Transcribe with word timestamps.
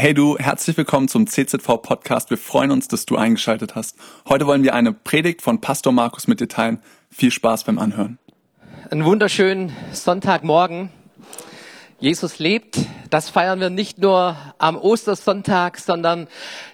Hey 0.00 0.14
du, 0.14 0.38
herzlich 0.38 0.78
willkommen 0.78 1.08
zum 1.08 1.26
CZV 1.26 1.82
Podcast. 1.82 2.30
Wir 2.30 2.38
freuen 2.38 2.70
uns, 2.70 2.88
dass 2.88 3.04
du 3.04 3.16
eingeschaltet 3.16 3.74
hast. 3.74 3.98
Heute 4.26 4.46
wollen 4.46 4.62
wir 4.62 4.72
eine 4.72 4.94
Predigt 4.94 5.42
von 5.42 5.60
Pastor 5.60 5.92
Markus 5.92 6.26
mit 6.26 6.40
dir 6.40 6.48
teilen. 6.48 6.80
Viel 7.10 7.30
Spaß 7.30 7.64
beim 7.64 7.78
Anhören. 7.78 8.18
Einen 8.90 9.04
wunderschönen 9.04 9.76
Sonntagmorgen. 9.92 10.88
Jesus 11.98 12.38
lebt. 12.38 12.78
Das 13.10 13.28
feiern 13.28 13.60
wir 13.60 13.68
nicht 13.68 13.98
nur 13.98 14.38
am 14.56 14.78
Ostersonntag, 14.78 15.76
sondern 15.76 16.28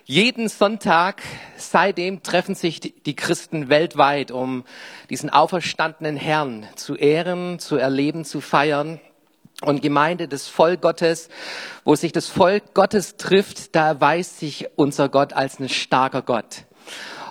jeden 0.04 0.48
Sonntag. 0.48 1.20
Seitdem 1.56 2.22
treffen 2.22 2.54
sich 2.54 2.79
die 2.79 3.16
Christen 3.16 3.68
weltweit, 3.68 4.30
um 4.30 4.62
diesen 5.11 5.30
auferstandenen 5.30 6.16
Herrn 6.16 6.64
zu 6.77 6.95
ehren, 6.95 7.58
zu 7.58 7.74
erleben, 7.74 8.24
zu 8.24 8.40
feiern. 8.40 9.00
Und 9.62 9.80
Gemeinde 9.80 10.29
des 10.29 10.48
Volk 10.48 10.82
Gottes, 10.82 11.29
wo 11.84 11.95
sich 11.95 12.12
das 12.12 12.29
Volk 12.29 12.75
Gottes 12.75 13.16
trifft, 13.16 13.75
da 13.75 13.88
erweist 13.88 14.38
sich 14.38 14.68
unser 14.77 15.09
Gott 15.09 15.32
als 15.32 15.59
ein 15.59 15.69
starker 15.69 16.23
Gott. 16.23 16.65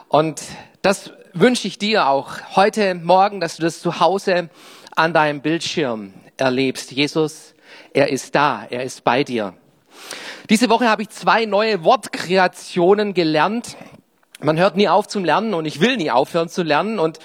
Und 0.07 0.41
das 0.81 1.11
wünsche 1.33 1.67
ich 1.67 1.77
dir 1.77 2.07
auch 2.07 2.31
heute 2.55 2.95
Morgen, 2.95 3.39
dass 3.39 3.57
du 3.57 3.63
das 3.63 3.79
zu 3.79 3.99
Hause 3.99 4.49
an 4.95 5.13
deinem 5.13 5.41
Bildschirm 5.41 6.13
erlebst. 6.37 6.91
Jesus 6.91 7.55
er 7.93 8.09
ist 8.09 8.35
da, 8.35 8.65
er 8.69 8.83
ist 8.83 9.03
bei 9.03 9.23
dir. 9.23 9.53
Diese 10.49 10.69
Woche 10.69 10.89
habe 10.89 11.01
ich 11.01 11.09
zwei 11.09 11.45
neue 11.45 11.83
Wortkreationen 11.83 13.13
gelernt. 13.13 13.77
Man 14.41 14.59
hört 14.59 14.75
nie 14.75 14.89
auf 14.89 15.07
zum 15.07 15.23
Lernen 15.23 15.53
und 15.53 15.65
ich 15.65 15.79
will 15.79 15.97
nie 15.97 16.11
aufhören 16.11 16.49
zu 16.49 16.61
lernen 16.63 16.99
und 16.99 17.19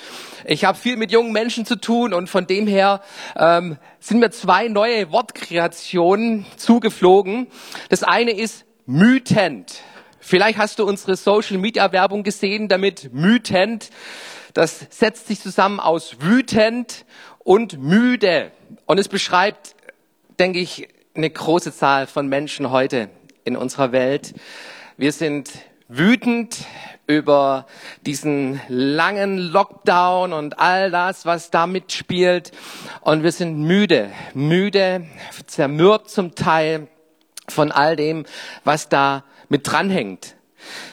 ich 0.44 0.64
habe 0.64 0.78
viel 0.78 0.96
mit 0.96 1.10
jungen 1.10 1.32
Menschen 1.32 1.66
zu 1.66 1.76
tun 1.76 2.14
und 2.14 2.28
von 2.28 2.46
dem 2.46 2.66
her 2.66 3.02
ähm, 3.36 3.78
sind 3.98 4.20
mir 4.20 4.30
zwei 4.30 4.68
neue 4.68 5.10
Wortkreationen 5.10 6.46
zugeflogen. 6.56 7.48
Das 7.88 8.02
eine 8.02 8.32
ist 8.32 8.64
mütend. 8.86 9.82
Vielleicht 10.20 10.58
hast 10.58 10.78
du 10.78 10.84
unsere 10.84 11.16
Social 11.16 11.58
Media 11.58 11.90
Werbung 11.92 12.22
gesehen, 12.22 12.68
damit 12.68 13.12
mütend. 13.12 13.90
Das 14.54 14.86
setzt 14.90 15.26
sich 15.26 15.40
zusammen 15.40 15.80
aus 15.80 16.16
wütend 16.20 17.04
und 17.40 17.78
müde 17.82 18.52
und 18.86 18.98
es 18.98 19.08
beschreibt 19.08 19.74
denke 20.40 20.58
ich, 20.58 20.88
eine 21.14 21.28
große 21.28 21.72
Zahl 21.74 22.06
von 22.06 22.26
Menschen 22.26 22.70
heute 22.70 23.10
in 23.44 23.56
unserer 23.56 23.92
Welt. 23.92 24.32
Wir 24.96 25.12
sind 25.12 25.50
wütend 25.86 26.56
über 27.10 27.66
diesen 28.06 28.60
langen 28.68 29.38
Lockdown 29.38 30.32
und 30.32 30.58
all 30.58 30.90
das, 30.90 31.26
was 31.26 31.50
da 31.50 31.66
mitspielt. 31.66 32.52
Und 33.00 33.22
wir 33.22 33.32
sind 33.32 33.58
müde, 33.58 34.10
müde, 34.32 35.06
zermürbt 35.46 36.08
zum 36.08 36.34
Teil 36.34 36.88
von 37.48 37.72
all 37.72 37.96
dem, 37.96 38.24
was 38.64 38.88
da 38.88 39.24
mit 39.48 39.70
dranhängt. 39.70 40.36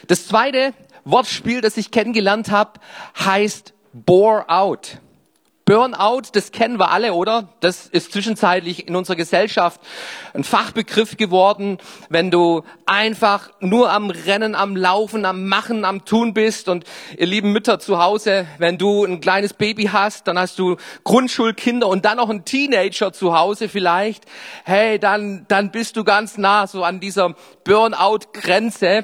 Das 0.08 0.28
zweite 0.28 0.74
Wortspiel, 1.06 1.62
das 1.62 1.78
ich 1.78 1.92
kennengelernt 1.92 2.52
habe, 2.52 2.80
heißt 3.20 3.74
bore 3.94 4.50
out. 4.50 4.98
Burnout, 5.68 6.30
das 6.32 6.54
kennen 6.54 6.80
wir 6.80 6.92
alle, 6.92 7.14
oder? 7.14 7.50
Das 7.60 7.88
ist 7.88 8.14
zwischenzeitlich 8.14 8.88
in 8.88 8.96
unserer 8.96 9.18
Gesellschaft 9.18 9.82
ein 10.34 10.46
Fachbegriff 10.46 11.18
geworden, 11.18 11.78
wenn 12.08 12.32
du 12.32 12.64
einfach 12.86 13.50
nur 13.60 13.92
am 13.92 14.10
Rennen, 14.10 14.56
am 14.56 14.78
Laufen, 14.78 15.26
am 15.26 15.50
Machen, 15.50 15.84
am 15.84 16.06
Tun 16.06 16.34
bist. 16.34 16.70
Und 16.70 16.86
ihr 17.18 17.26
lieben 17.26 17.52
Mütter 17.52 17.80
zu 17.80 18.02
Hause, 18.02 18.48
wenn 18.60 18.78
du 18.78 19.04
ein 19.04 19.20
kleines 19.20 19.52
Baby 19.52 19.90
hast, 19.92 20.30
dann 20.30 20.40
hast 20.40 20.58
du 20.58 20.78
Grundschulkinder 21.04 21.90
und 21.90 22.06
dann 22.06 22.16
noch 22.16 22.30
ein 22.30 22.46
Teenager 22.46 23.12
zu 23.12 23.38
Hause 23.38 23.68
vielleicht. 23.68 24.24
Hey, 24.64 25.00
dann, 25.00 25.44
dann 25.50 25.72
bist 25.72 25.98
du 25.98 26.06
ganz 26.06 26.38
nah 26.38 26.66
so 26.68 26.86
an 26.86 27.02
dieser 27.02 27.36
Burnout-Grenze 27.66 29.04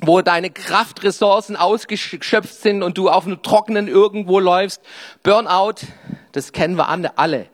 wo 0.00 0.22
deine 0.22 0.50
Kraftressourcen 0.50 1.56
ausgeschöpft 1.56 2.54
sind 2.54 2.82
und 2.82 2.98
du 2.98 3.08
auf 3.08 3.26
einem 3.26 3.42
Trockenen 3.42 3.88
irgendwo 3.88 4.38
läufst. 4.38 4.80
Burnout, 5.22 5.86
das 6.32 6.52
kennen 6.52 6.76
wir 6.76 6.88
alle. 6.88 7.46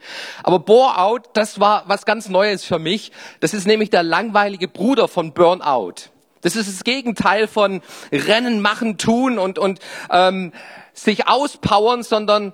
Aber 0.43 0.59
Boreout, 0.59 1.23
das 1.33 1.59
war 1.59 1.85
was 1.87 2.05
ganz 2.05 2.29
Neues 2.29 2.65
für 2.65 2.79
mich. 2.79 3.13
Das 3.41 3.55
ist 3.55 3.67
nämlich 3.67 3.91
der 3.91 4.03
langweilige 4.03 4.69
Bruder 4.69 5.09
von 5.09 5.33
Burnout. 5.33 6.11
Das 6.43 6.57
ist 6.57 6.69
das 6.69 6.85
Gegenteil 6.85 7.49
von 7.49 7.81
Rennen, 8.13 8.61
Machen, 8.61 8.99
Tun 8.99 9.39
und, 9.39 9.59
und 9.59 9.81
ähm, 10.11 10.53
sich 10.93 11.27
auspowern, 11.27 12.03
sondern 12.03 12.53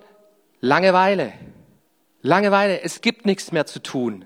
Langeweile. 0.61 1.33
Langeweile, 2.21 2.81
es 2.81 3.01
gibt 3.01 3.25
nichts 3.25 3.51
mehr 3.51 3.65
zu 3.65 3.81
tun. 3.81 4.25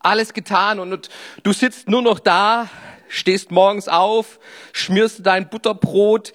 Alles 0.00 0.32
getan 0.32 0.80
und, 0.80 0.92
und 0.92 1.08
du 1.44 1.52
sitzt 1.52 1.88
nur 1.88 2.02
noch 2.02 2.18
da, 2.18 2.68
stehst 3.08 3.50
morgens 3.50 3.88
auf, 3.88 4.38
schmierst 4.72 5.26
dein 5.26 5.48
Butterbrot, 5.48 6.32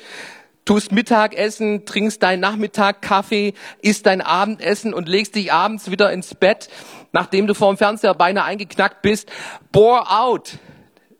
tust 0.65 0.91
Mittagessen, 0.91 1.85
trinkst 1.85 2.23
deinen 2.23 2.39
Nachmittag 2.39 3.01
Kaffee, 3.01 3.53
isst 3.81 4.05
dein 4.05 4.21
Abendessen 4.21 4.93
und 4.93 5.09
legst 5.09 5.35
dich 5.35 5.51
abends 5.51 5.91
wieder 5.91 6.11
ins 6.11 6.35
Bett, 6.35 6.69
nachdem 7.11 7.47
du 7.47 7.53
vor 7.53 7.73
dem 7.73 7.77
Fernseher 7.77 8.13
beinahe 8.13 8.45
eingeknackt 8.45 9.01
bist. 9.01 9.31
Bore 9.71 10.09
out. 10.09 10.57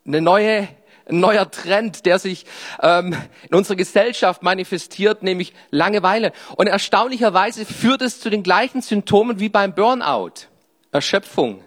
Eine 0.05 0.21
neue, 0.21 0.67
ein 1.07 1.19
neuer 1.19 1.49
Trend, 1.49 2.05
der 2.05 2.19
sich 2.19 2.45
ähm, 2.81 3.15
in 3.49 3.55
unserer 3.55 3.75
Gesellschaft 3.75 4.43
manifestiert, 4.43 5.23
nämlich 5.23 5.53
Langeweile. 5.71 6.31
Und 6.55 6.67
erstaunlicherweise 6.67 7.65
führt 7.65 8.01
es 8.01 8.19
zu 8.19 8.29
den 8.29 8.43
gleichen 8.43 8.81
Symptomen 8.81 9.39
wie 9.39 9.49
beim 9.49 9.73
Burnout. 9.73 10.47
Erschöpfung, 10.91 11.63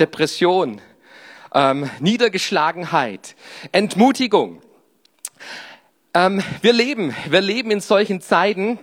Depression, 0.00 0.80
ähm, 1.56 1.90
Niedergeschlagenheit, 2.00 3.34
Entmutigung. 3.72 4.60
Ähm, 6.12 6.42
wir 6.60 6.74
leben, 6.74 7.14
wir 7.30 7.40
leben 7.40 7.70
in 7.70 7.80
solchen 7.80 8.20
Zeiten, 8.20 8.78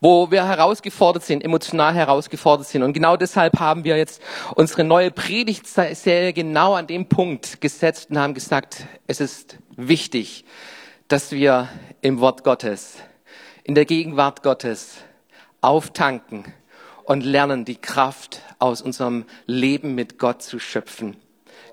wo 0.00 0.30
wir 0.30 0.46
herausgefordert 0.46 1.24
sind, 1.24 1.42
emotional 1.42 1.94
herausgefordert 1.94 2.68
sind. 2.68 2.82
Und 2.82 2.92
genau 2.92 3.16
deshalb 3.16 3.58
haben 3.58 3.82
wir 3.84 3.96
jetzt 3.96 4.22
unsere 4.54 4.84
neue 4.84 5.10
Predigtserie 5.10 6.34
genau 6.34 6.74
an 6.74 6.86
dem 6.86 7.08
Punkt 7.08 7.62
gesetzt 7.62 8.10
und 8.10 8.18
haben 8.18 8.34
gesagt, 8.34 8.84
es 9.06 9.20
ist 9.20 9.56
wichtig, 9.74 10.44
dass 11.08 11.32
wir 11.32 11.68
im 12.02 12.20
Wort 12.20 12.44
Gottes, 12.44 12.96
in 13.64 13.74
der 13.74 13.86
Gegenwart 13.86 14.42
Gottes 14.42 14.98
auftanken 15.62 16.44
und 17.04 17.24
lernen, 17.24 17.64
die 17.64 17.76
Kraft 17.76 18.42
aus 18.58 18.82
unserem 18.82 19.24
Leben 19.46 19.94
mit 19.94 20.18
Gott 20.18 20.42
zu 20.42 20.58
schöpfen 20.58 21.16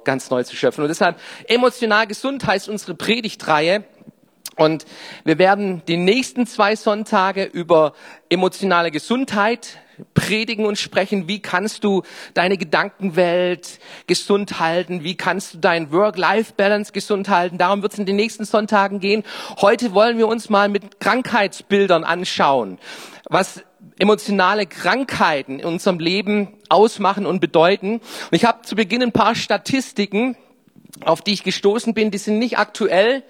ganz 0.06 0.30
neu 0.30 0.44
zu 0.44 0.56
schöpfen. 0.56 0.84
Und 0.84 0.88
deshalb 0.88 1.20
emotional 1.48 2.08
gesund 2.08 2.46
heißt 2.46 2.70
unsere 2.70 2.96
Predigtreihe. 2.96 3.84
Und 4.56 4.86
wir 5.26 5.38
werden 5.38 5.82
die 5.88 5.98
nächsten 5.98 6.48
zwei 6.48 6.76
Sonntage 6.78 7.44
über 7.44 7.94
emotionale 8.30 8.90
Gesundheit 8.90 9.80
predigen 10.14 10.66
und 10.66 10.78
sprechen. 10.78 11.28
Wie 11.28 11.40
kannst 11.42 11.84
du 11.84 12.04
deine 12.34 12.58
Gedankenwelt 12.58 13.80
gesund 14.08 14.60
halten? 14.60 15.04
Wie 15.04 15.16
kannst 15.16 15.54
du 15.54 15.58
dein 15.58 15.92
Work-Life-Balance 15.92 16.92
gesund 16.92 17.30
halten? 17.30 17.58
Darum 17.58 17.82
wird 17.82 17.94
es 17.94 18.00
in 18.00 18.06
den 18.06 18.16
nächsten 18.16 18.46
Sonntagen 18.46 19.00
gehen. 19.00 19.24
Heute 19.62 19.94
wollen 19.94 20.18
wir 20.18 20.28
uns 20.28 20.50
mal 20.50 20.70
mit 20.70 21.00
Krankheitsbildern 21.00 22.04
anschauen. 22.04 22.78
Was 23.30 23.64
emotionale 24.00 24.66
Krankheiten 24.66 25.60
in 25.60 25.66
unserem 25.66 26.00
Leben 26.00 26.50
ausmachen 26.70 27.26
und 27.26 27.40
bedeuten. 27.40 27.96
Und 27.96 28.32
ich 28.32 28.46
habe 28.46 28.64
zu 28.64 28.76
Beginn 28.76 29.02
ein 29.02 29.12
paar 29.12 29.36
Statistiken, 29.36 30.36
auf 31.04 31.22
die 31.22 31.34
ich 31.34 31.44
gestoßen 31.44 31.94
bin. 31.94 32.12
Die 32.12 32.18
sind 32.18 32.40
nicht 32.40 32.58
aktuell. 32.58 33.24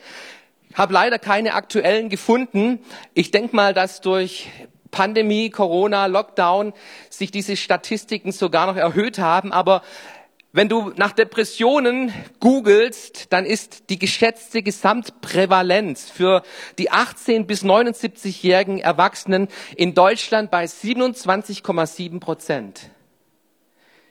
Habe 0.74 0.94
leider 0.94 1.20
keine 1.20 1.54
aktuellen 1.54 2.10
gefunden. 2.10 2.80
Ich 3.14 3.32
denke 3.32 3.56
mal, 3.56 3.74
dass 3.74 4.02
durch 4.02 4.50
Pandemie, 4.92 5.50
Corona, 5.50 6.06
Lockdown 6.06 6.74
sich 7.10 7.32
diese 7.32 7.58
Statistiken 7.58 8.32
sogar 8.32 8.66
noch 8.66 8.76
erhöht 8.76 9.20
haben. 9.20 9.52
Aber 9.52 9.84
wenn 10.56 10.70
du 10.70 10.94
nach 10.96 11.12
Depressionen 11.12 12.14
googelst, 12.40 13.34
dann 13.34 13.46
ist 13.46 13.90
die 13.90 14.00
geschätzte 14.00 14.64
Gesamtprävalenz 14.64 16.10
für 16.10 16.44
die 16.78 16.92
18 16.92 17.46
bis 17.46 17.66
79-jährigen 17.66 18.80
Erwachsenen 18.80 19.50
in 19.76 19.94
Deutschland 19.94 20.52
bei 20.52 20.64
27,7 20.64 22.22
Prozent. 22.22 22.90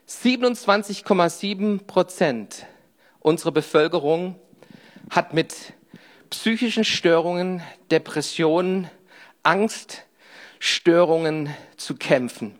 27,7 0.06 1.86
Prozent 1.86 2.66
unserer 3.20 3.52
Bevölkerung 3.52 4.38
hat 5.08 5.32
mit 5.32 5.72
psychischen 6.28 6.84
Störungen, 6.84 7.62
Depressionen, 7.90 8.90
Angststörungen 9.44 11.54
zu 11.78 11.96
kämpfen. 11.96 12.54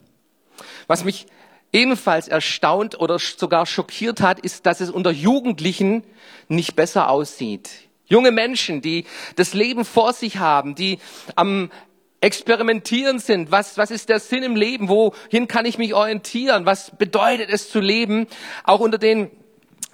Was 0.87 1.05
mich 1.05 1.26
ebenfalls 1.75 2.29
erstaunt 2.29 2.99
oder 2.99 3.19
sogar 3.19 3.67
schockiert 3.67 4.23
hat, 4.23 4.41
ist, 4.41 4.65
dass 4.65 4.81
es 4.81 4.88
unter 4.91 5.11
Jugendlichen 5.11 6.05
nicht 6.49 6.75
besser 6.76 7.11
aussieht. 7.11 7.69
Junge 8.06 8.31
Menschen, 8.31 8.81
die 8.81 9.05
das 9.37 9.53
Leben 9.55 9.85
vor 9.85 10.12
sich 10.12 10.37
haben, 10.38 10.76
die 10.76 10.99
am 11.35 11.73
Experimentieren 12.21 13.19
sind. 13.19 13.50
Was, 13.50 13.76
was 13.76 13.91
ist 13.91 14.09
der 14.09 14.21
Sinn 14.21 14.44
im 14.44 14.55
Leben? 14.56 14.88
Wohin 14.88 15.49
kann 15.49 15.67
ich 15.67 15.76
mich 15.76 15.93
orientieren? 15.94 16.65
Was 16.65 16.93
bedeutet 16.97 17.50
es 17.50 17.69
zu 17.69 17.81
leben? 17.81 18.29
Auch 18.62 18.81
unter 18.81 18.97
den 18.97 19.31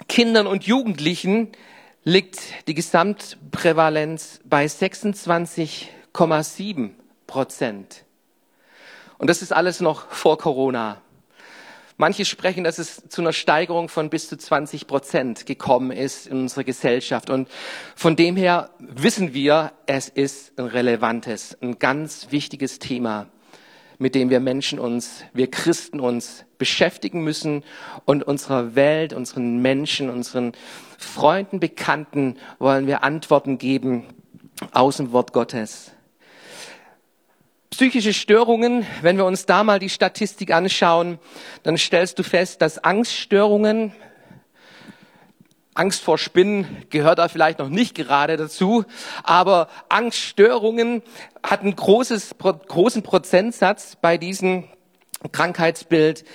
Kindern 0.07 0.47
und 0.47 0.63
Jugendlichen 0.63 1.51
liegt 2.03 2.39
die 2.67 2.73
Gesamtprävalenz 2.73 4.39
bei 4.45 4.65
26,7 4.65 6.91
Prozent. 7.27 8.05
Und 9.17 9.29
das 9.29 9.41
ist 9.41 9.51
alles 9.51 9.81
noch 9.81 10.09
vor 10.09 10.37
Corona. 10.37 11.01
Manche 12.01 12.25
sprechen, 12.25 12.63
dass 12.63 12.79
es 12.79 13.07
zu 13.09 13.21
einer 13.21 13.31
Steigerung 13.31 13.87
von 13.87 14.09
bis 14.09 14.27
zu 14.27 14.35
20 14.35 14.87
Prozent 14.87 15.45
gekommen 15.45 15.91
ist 15.91 16.25
in 16.25 16.39
unserer 16.39 16.63
Gesellschaft. 16.63 17.29
Und 17.29 17.47
von 17.95 18.15
dem 18.15 18.35
her 18.35 18.71
wissen 18.79 19.35
wir, 19.35 19.71
es 19.85 20.09
ist 20.09 20.57
ein 20.57 20.65
relevantes, 20.65 21.55
ein 21.61 21.77
ganz 21.77 22.31
wichtiges 22.31 22.79
Thema, 22.79 23.27
mit 23.99 24.15
dem 24.15 24.31
wir 24.31 24.39
Menschen 24.39 24.79
uns, 24.79 25.23
wir 25.33 25.51
Christen 25.51 25.99
uns 25.99 26.43
beschäftigen 26.57 27.23
müssen 27.23 27.63
und 28.05 28.23
unserer 28.23 28.73
Welt, 28.73 29.13
unseren 29.13 29.61
Menschen, 29.61 30.09
unseren 30.09 30.53
Freunden, 30.97 31.59
Bekannten 31.59 32.37
wollen 32.57 32.87
wir 32.87 33.03
Antworten 33.03 33.59
geben 33.59 34.07
aus 34.71 34.97
dem 34.97 35.11
Wort 35.11 35.33
Gottes. 35.33 35.91
Psychische 37.71 38.13
Störungen, 38.13 38.85
wenn 39.01 39.15
wir 39.15 39.23
uns 39.23 39.45
da 39.45 39.63
mal 39.63 39.79
die 39.79 39.89
Statistik 39.89 40.51
anschauen, 40.51 41.19
dann 41.63 41.77
stellst 41.77 42.19
du 42.19 42.23
fest, 42.23 42.61
dass 42.61 42.83
Angststörungen, 42.83 43.93
Angst 45.73 46.03
vor 46.03 46.17
Spinnen 46.17 46.85
gehört 46.89 47.19
da 47.19 47.29
vielleicht 47.29 47.59
noch 47.59 47.69
nicht 47.69 47.95
gerade 47.95 48.35
dazu, 48.35 48.83
aber 49.23 49.69
Angststörungen 49.87 51.01
hat 51.41 51.61
einen 51.61 51.73
großes, 51.73 52.35
großen 52.39 53.03
Prozentsatz 53.03 53.95
bei 53.95 54.17
diesem 54.17 54.65
Krankheitsbild. 55.31 56.25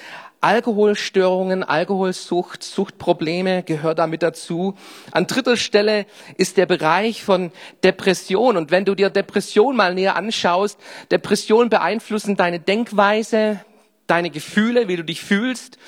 Alkoholstörungen, 0.47 1.65
Alkoholsucht, 1.65 2.63
Suchtprobleme 2.63 3.65
gehört 3.65 3.99
damit 3.99 4.23
dazu. 4.23 4.77
An 5.11 5.27
dritter 5.27 5.57
Stelle 5.57 6.07
ist 6.37 6.57
der 6.57 6.67
Bereich 6.67 7.25
von 7.25 7.51
Depression. 7.83 8.57
Und 8.57 8.71
wenn 8.71 8.85
du 8.85 8.95
dir 8.95 9.11
Depression 9.11 9.75
mal 9.75 9.93
näher 9.93 10.15
anschaust, 10.15 10.79
Depression 11.11 11.69
beeinflussen 11.69 12.37
deine 12.37 12.61
Denkweise, 12.61 13.59
deine 14.07 14.31
Gefühle, 14.31 14.87
wie 14.87 14.95
du 14.95 15.03
dich 15.03 15.21
fühlst 15.21 15.79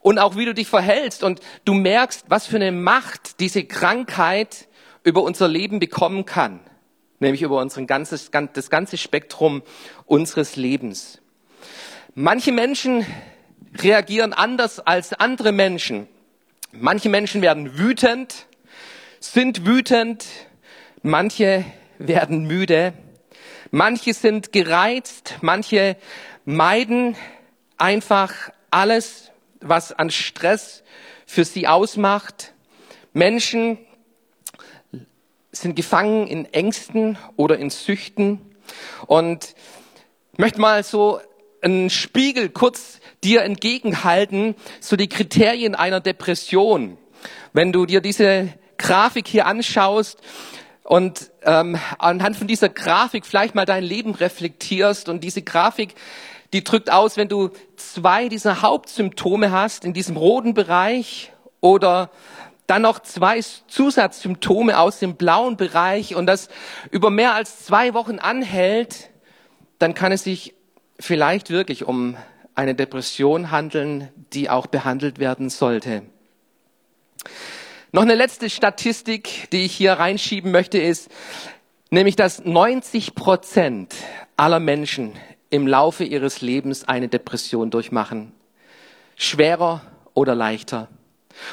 und 0.00 0.18
auch 0.18 0.34
wie 0.34 0.46
du 0.46 0.54
dich 0.54 0.66
verhältst. 0.66 1.22
Und 1.22 1.38
du 1.64 1.74
merkst, 1.74 2.24
was 2.28 2.48
für 2.48 2.56
eine 2.56 2.72
Macht 2.72 3.38
diese 3.38 3.62
Krankheit 3.62 4.66
über 5.04 5.22
unser 5.22 5.46
Leben 5.46 5.78
bekommen 5.78 6.26
kann. 6.26 6.58
Nämlich 7.20 7.42
über 7.42 7.60
unseren 7.60 7.86
ganzes, 7.86 8.32
das 8.32 8.70
ganze 8.70 8.96
Spektrum 8.96 9.62
unseres 10.04 10.56
Lebens. 10.56 11.20
Manche 12.16 12.50
Menschen 12.50 13.06
reagieren 13.80 14.32
anders 14.32 14.80
als 14.80 15.12
andere 15.12 15.52
Menschen. 15.52 16.08
Manche 16.72 17.08
Menschen 17.08 17.42
werden 17.42 17.78
wütend, 17.78 18.46
sind 19.20 19.66
wütend, 19.66 20.26
manche 21.02 21.64
werden 21.98 22.46
müde, 22.46 22.92
manche 23.70 24.14
sind 24.14 24.52
gereizt, 24.52 25.36
manche 25.40 25.96
meiden 26.44 27.16
einfach 27.78 28.32
alles, 28.70 29.30
was 29.60 29.92
an 29.92 30.10
Stress 30.10 30.82
für 31.26 31.44
sie 31.44 31.66
ausmacht. 31.66 32.52
Menschen 33.12 33.78
sind 35.52 35.76
gefangen 35.76 36.26
in 36.26 36.52
Ängsten 36.52 37.16
oder 37.36 37.58
in 37.58 37.70
Süchten. 37.70 38.40
Und 39.06 39.54
ich 40.32 40.38
möchte 40.38 40.60
mal 40.60 40.82
so 40.82 41.20
einen 41.64 41.90
Spiegel 41.90 42.50
kurz 42.50 43.00
dir 43.22 43.42
entgegenhalten, 43.42 44.54
so 44.80 44.96
die 44.96 45.08
Kriterien 45.08 45.74
einer 45.74 46.00
Depression. 46.00 46.98
Wenn 47.52 47.72
du 47.72 47.86
dir 47.86 48.00
diese 48.00 48.52
Grafik 48.76 49.26
hier 49.26 49.46
anschaust 49.46 50.18
und 50.82 51.30
ähm, 51.42 51.78
anhand 51.98 52.36
von 52.36 52.46
dieser 52.46 52.68
Grafik 52.68 53.24
vielleicht 53.24 53.54
mal 53.54 53.64
dein 53.64 53.82
Leben 53.82 54.14
reflektierst 54.14 55.08
und 55.08 55.24
diese 55.24 55.42
Grafik, 55.42 55.94
die 56.52 56.62
drückt 56.62 56.92
aus, 56.92 57.16
wenn 57.16 57.28
du 57.28 57.50
zwei 57.76 58.28
dieser 58.28 58.62
Hauptsymptome 58.62 59.50
hast 59.50 59.84
in 59.84 59.94
diesem 59.94 60.16
roten 60.16 60.54
Bereich 60.54 61.32
oder 61.60 62.10
dann 62.66 62.82
noch 62.82 63.00
zwei 63.00 63.40
Zusatzsymptome 63.68 64.78
aus 64.78 64.98
dem 64.98 65.16
blauen 65.16 65.56
Bereich 65.56 66.14
und 66.14 66.26
das 66.26 66.48
über 66.90 67.10
mehr 67.10 67.34
als 67.34 67.64
zwei 67.64 67.94
Wochen 67.94 68.18
anhält, 68.18 69.10
dann 69.78 69.94
kann 69.94 70.12
es 70.12 70.24
sich 70.24 70.53
vielleicht 70.98 71.50
wirklich 71.50 71.84
um 71.84 72.16
eine 72.54 72.74
Depression 72.74 73.50
handeln, 73.50 74.08
die 74.32 74.48
auch 74.50 74.66
behandelt 74.66 75.18
werden 75.18 75.50
sollte. 75.50 76.02
Noch 77.92 78.02
eine 78.02 78.14
letzte 78.14 78.50
Statistik, 78.50 79.48
die 79.52 79.64
ich 79.64 79.72
hier 79.72 79.92
reinschieben 79.92 80.50
möchte, 80.50 80.78
ist, 80.78 81.08
nämlich 81.90 82.16
dass 82.16 82.44
90 82.44 83.14
Prozent 83.14 83.94
aller 84.36 84.60
Menschen 84.60 85.12
im 85.50 85.66
Laufe 85.66 86.04
ihres 86.04 86.40
Lebens 86.40 86.86
eine 86.88 87.08
Depression 87.08 87.70
durchmachen. 87.70 88.32
Schwerer 89.16 89.82
oder 90.12 90.34
leichter. 90.34 90.88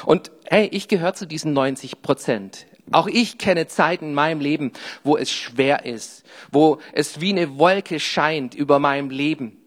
Und 0.04 0.32
hey, 0.46 0.68
ich 0.72 0.88
gehöre 0.88 1.14
zu 1.14 1.26
diesen 1.26 1.52
90 1.52 2.02
Prozent. 2.02 2.66
Auch 2.92 3.06
ich 3.06 3.38
kenne 3.38 3.66
Zeiten 3.66 4.06
in 4.06 4.14
meinem 4.14 4.40
Leben, 4.40 4.72
wo 5.04 5.16
es 5.16 5.30
schwer 5.30 5.84
ist, 5.84 6.24
wo 6.50 6.78
es 6.92 7.20
wie 7.20 7.30
eine 7.30 7.58
Wolke 7.58 8.00
scheint 8.00 8.54
über 8.54 8.78
meinem 8.78 9.10
Leben. 9.10 9.58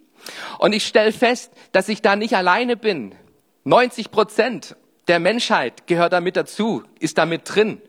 Und 0.58 0.74
ich 0.74 0.86
stelle 0.86 1.12
fest, 1.12 1.52
dass 1.72 1.90
ich 1.90 2.02
da 2.02 2.16
nicht 2.16 2.36
alleine 2.36 2.78
bin. 2.78 3.14
90 3.64 4.12
Prozent 4.12 4.76
der 5.08 5.20
Menschheit 5.20 5.88
gehört 5.88 6.14
damit 6.14 6.36
dazu, 6.36 6.84
ist 7.00 7.18
damit 7.18 7.42
drin. 7.46 7.82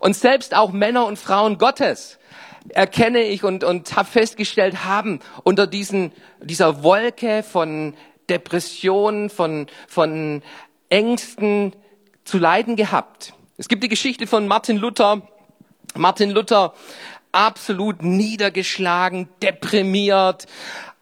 Und 0.00 0.16
selbst 0.16 0.54
auch 0.54 0.72
Männer 0.72 1.06
und 1.06 1.18
Frauen 1.18 1.58
Gottes 1.58 2.18
erkenne 2.70 3.22
ich 3.22 3.44
und, 3.44 3.64
und 3.64 3.96
habe 3.96 4.08
festgestellt, 4.08 4.84
haben 4.84 5.20
unter 5.42 5.66
diesen, 5.66 6.12
dieser 6.40 6.82
Wolke 6.82 7.42
von 7.42 7.94
Depressionen, 8.28 9.30
von, 9.30 9.66
von 9.88 10.42
Ängsten 10.88 11.74
zu 12.24 12.38
leiden 12.38 12.76
gehabt. 12.76 13.34
Es 13.62 13.68
gibt 13.68 13.84
die 13.84 13.88
Geschichte 13.88 14.26
von 14.26 14.48
Martin 14.48 14.76
Luther. 14.76 15.22
Martin 15.94 16.32
Luther 16.32 16.74
absolut 17.30 18.02
niedergeschlagen, 18.02 19.28
deprimiert, 19.40 20.46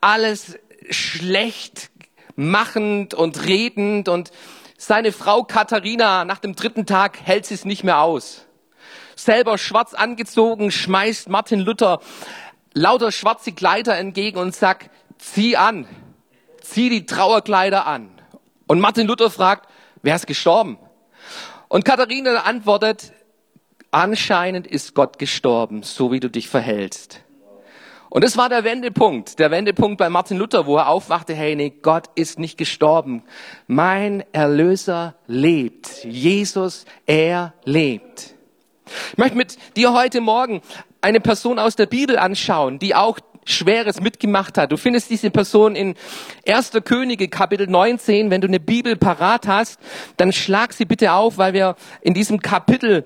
alles 0.03 0.59
schlecht 0.91 1.91
machend 2.37 3.15
und 3.15 3.47
redend 3.47 4.11
und 4.11 4.31
seine 4.77 5.13
Frau 5.13 5.43
Katharina 5.43 6.27
nach 6.27 6.39
dem 6.39 6.55
dritten 6.55 6.85
Tag 6.85 7.23
hält 7.25 7.47
sie 7.47 7.55
es 7.55 7.65
nicht 7.65 7.83
mehr 7.83 8.03
aus. 8.03 8.45
Selber 9.17 9.57
schwarz 9.57 9.95
angezogen, 9.95 10.71
schmeißt 10.71 11.31
Martin 11.31 11.61
Luther 11.61 12.01
lauter 12.75 13.11
schwarze 13.11 13.53
Kleider 13.53 13.97
entgegen 13.97 14.39
und 14.39 14.55
sagt, 14.55 14.91
zieh 15.17 15.57
an, 15.57 15.89
zieh 16.61 16.91
die 16.91 17.07
Trauerkleider 17.07 17.87
an. 17.87 18.11
Und 18.67 18.81
Martin 18.81 19.07
Luther 19.07 19.31
fragt, 19.31 19.67
wer 20.03 20.15
ist 20.15 20.27
gestorben? 20.27 20.77
Und 21.71 21.85
Katharina 21.85 22.41
antwortet, 22.41 23.13
anscheinend 23.93 24.67
ist 24.67 24.93
Gott 24.93 25.21
gestorben, 25.21 25.85
so 25.85 26.11
wie 26.11 26.19
du 26.19 26.29
dich 26.29 26.49
verhältst. 26.49 27.21
Und 28.09 28.25
das 28.25 28.37
war 28.37 28.49
der 28.49 28.65
Wendepunkt, 28.65 29.39
der 29.39 29.53
Wendepunkt 29.53 29.97
bei 29.97 30.11
Martin 30.11 30.37
Luther, 30.37 30.67
wo 30.67 30.79
er 30.79 30.89
aufwachte, 30.89 31.33
hey, 31.33 31.55
nee, 31.55 31.71
Gott 31.71 32.09
ist 32.17 32.41
nicht 32.41 32.59
gestorben. 32.59 33.23
Mein 33.69 34.25
Erlöser 34.33 35.15
lebt. 35.29 36.05
Jesus, 36.05 36.87
er 37.07 37.55
lebt. 37.65 38.35
Ich 39.13 39.19
möchte 39.19 39.37
mit 39.37 39.57
dir 39.77 39.93
heute 39.93 40.21
Morgen 40.21 40.63
eine 41.01 41.21
Person 41.21 41.61
aus 41.61 41.77
der 41.77 41.87
Bibel 41.87 42.19
anschauen, 42.19 42.81
die 42.81 42.97
auch 42.97 43.21
Schweres 43.45 44.01
mitgemacht 44.01 44.59
hat. 44.59 44.73
Du 44.73 44.77
findest 44.77 45.11
diese 45.11 45.31
Person 45.31 45.75
in 45.75 45.95
1. 46.47 46.73
Könige 46.85 47.29
Kapitel 47.29 47.67
19. 47.67 48.31
Wenn 48.31 48.41
du 48.41 48.49
eine 48.49 48.61
Bibel 48.61 48.97
parat 48.97 49.47
hast, 49.47 49.81
dann 50.17 50.33
schlag 50.33 50.73
sie 50.73 50.85
bitte 50.85 51.13
auf, 51.13 51.39
weil 51.39 51.53
wir 51.53 51.77
in 52.03 52.15
diesem 52.15 52.41
Kapitel 52.41 53.05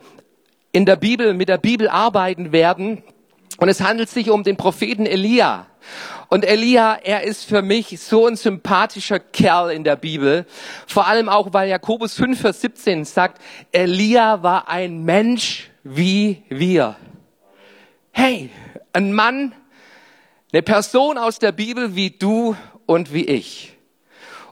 in 0.73 0.87
der 0.87 0.97
Bibel 0.97 1.35
mit 1.35 1.49
der 1.49 1.59
Bibel 1.59 1.89
arbeiten 1.89 2.53
werden. 2.53 3.03
Und 3.59 3.69
es 3.69 3.81
handelt 3.81 4.11
sich 4.11 4.31
um 4.31 4.43
den 4.43 4.57
Propheten 4.57 5.07
Elia. 5.07 5.67
Und 6.29 6.45
Elia, 6.45 6.99
er 7.03 7.23
ist 7.23 7.45
für 7.45 7.63
mich 7.63 8.01
so 8.01 8.27
ein 8.27 8.35
sympathischer 8.35 9.21
Kerl 9.21 9.71
in 9.71 9.85
der 9.85 9.95
Bibel. 9.95 10.47
Vor 10.87 11.07
allem 11.07 11.29
auch, 11.29 11.53
weil 11.53 11.69
Jakobus 11.69 12.15
5, 12.15 12.41
Vers 12.41 12.61
17 12.61 13.05
sagt, 13.05 13.41
Elia 13.71 14.43
war 14.43 14.69
ein 14.69 15.05
Mensch 15.05 15.71
wie 15.85 16.43
wir. 16.49 16.97
Hey, 18.11 18.51
ein 18.93 19.13
Mann, 19.13 19.55
eine 20.55 20.63
Person 20.63 21.19
aus 21.19 21.41
der 21.41 21.51
Bibel 21.51 21.97
wie 21.97 22.11
du 22.11 22.55
und 22.87 23.13
wie 23.13 23.25
ich. 23.25 23.73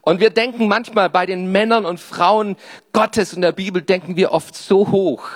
Und 0.01 0.19
wir 0.19 0.31
denken 0.31 0.67
manchmal 0.67 1.09
bei 1.09 1.27
den 1.27 1.53
Männern 1.53 1.87
und 1.87 2.01
Frauen 2.01 2.57
Gottes 2.93 3.33
in 3.33 3.41
der 3.41 3.53
Bibel 3.53 3.83
denken 3.83 4.17
wir 4.17 4.33
oft 4.33 4.57
so 4.57 4.91
hoch, 4.91 5.29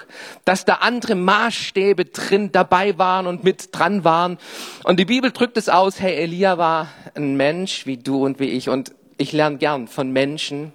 dass 0.45 0.65
da 0.65 0.79
andere 0.81 1.15
Maßstäbe 1.15 2.07
drin 2.07 2.51
dabei 2.51 2.99
waren 2.99 3.29
und 3.29 3.45
mit 3.45 3.69
dran 3.71 4.03
waren. 4.03 4.39
Und 4.83 4.99
die 4.99 5.05
Bibel 5.05 5.31
drückt 5.31 5.57
es 5.57 5.69
aus, 5.69 6.01
hey, 6.01 6.17
Elia 6.17 6.59
war 6.59 6.89
ein 7.15 7.37
Mensch 7.37 7.87
wie 7.87 7.99
du 7.99 8.25
und 8.25 8.41
wie 8.41 8.49
ich. 8.49 8.69
Und 8.69 8.93
ich 9.19 9.31
lerne 9.31 9.59
gern 9.59 9.87
von 9.87 10.11
Menschen, 10.11 10.73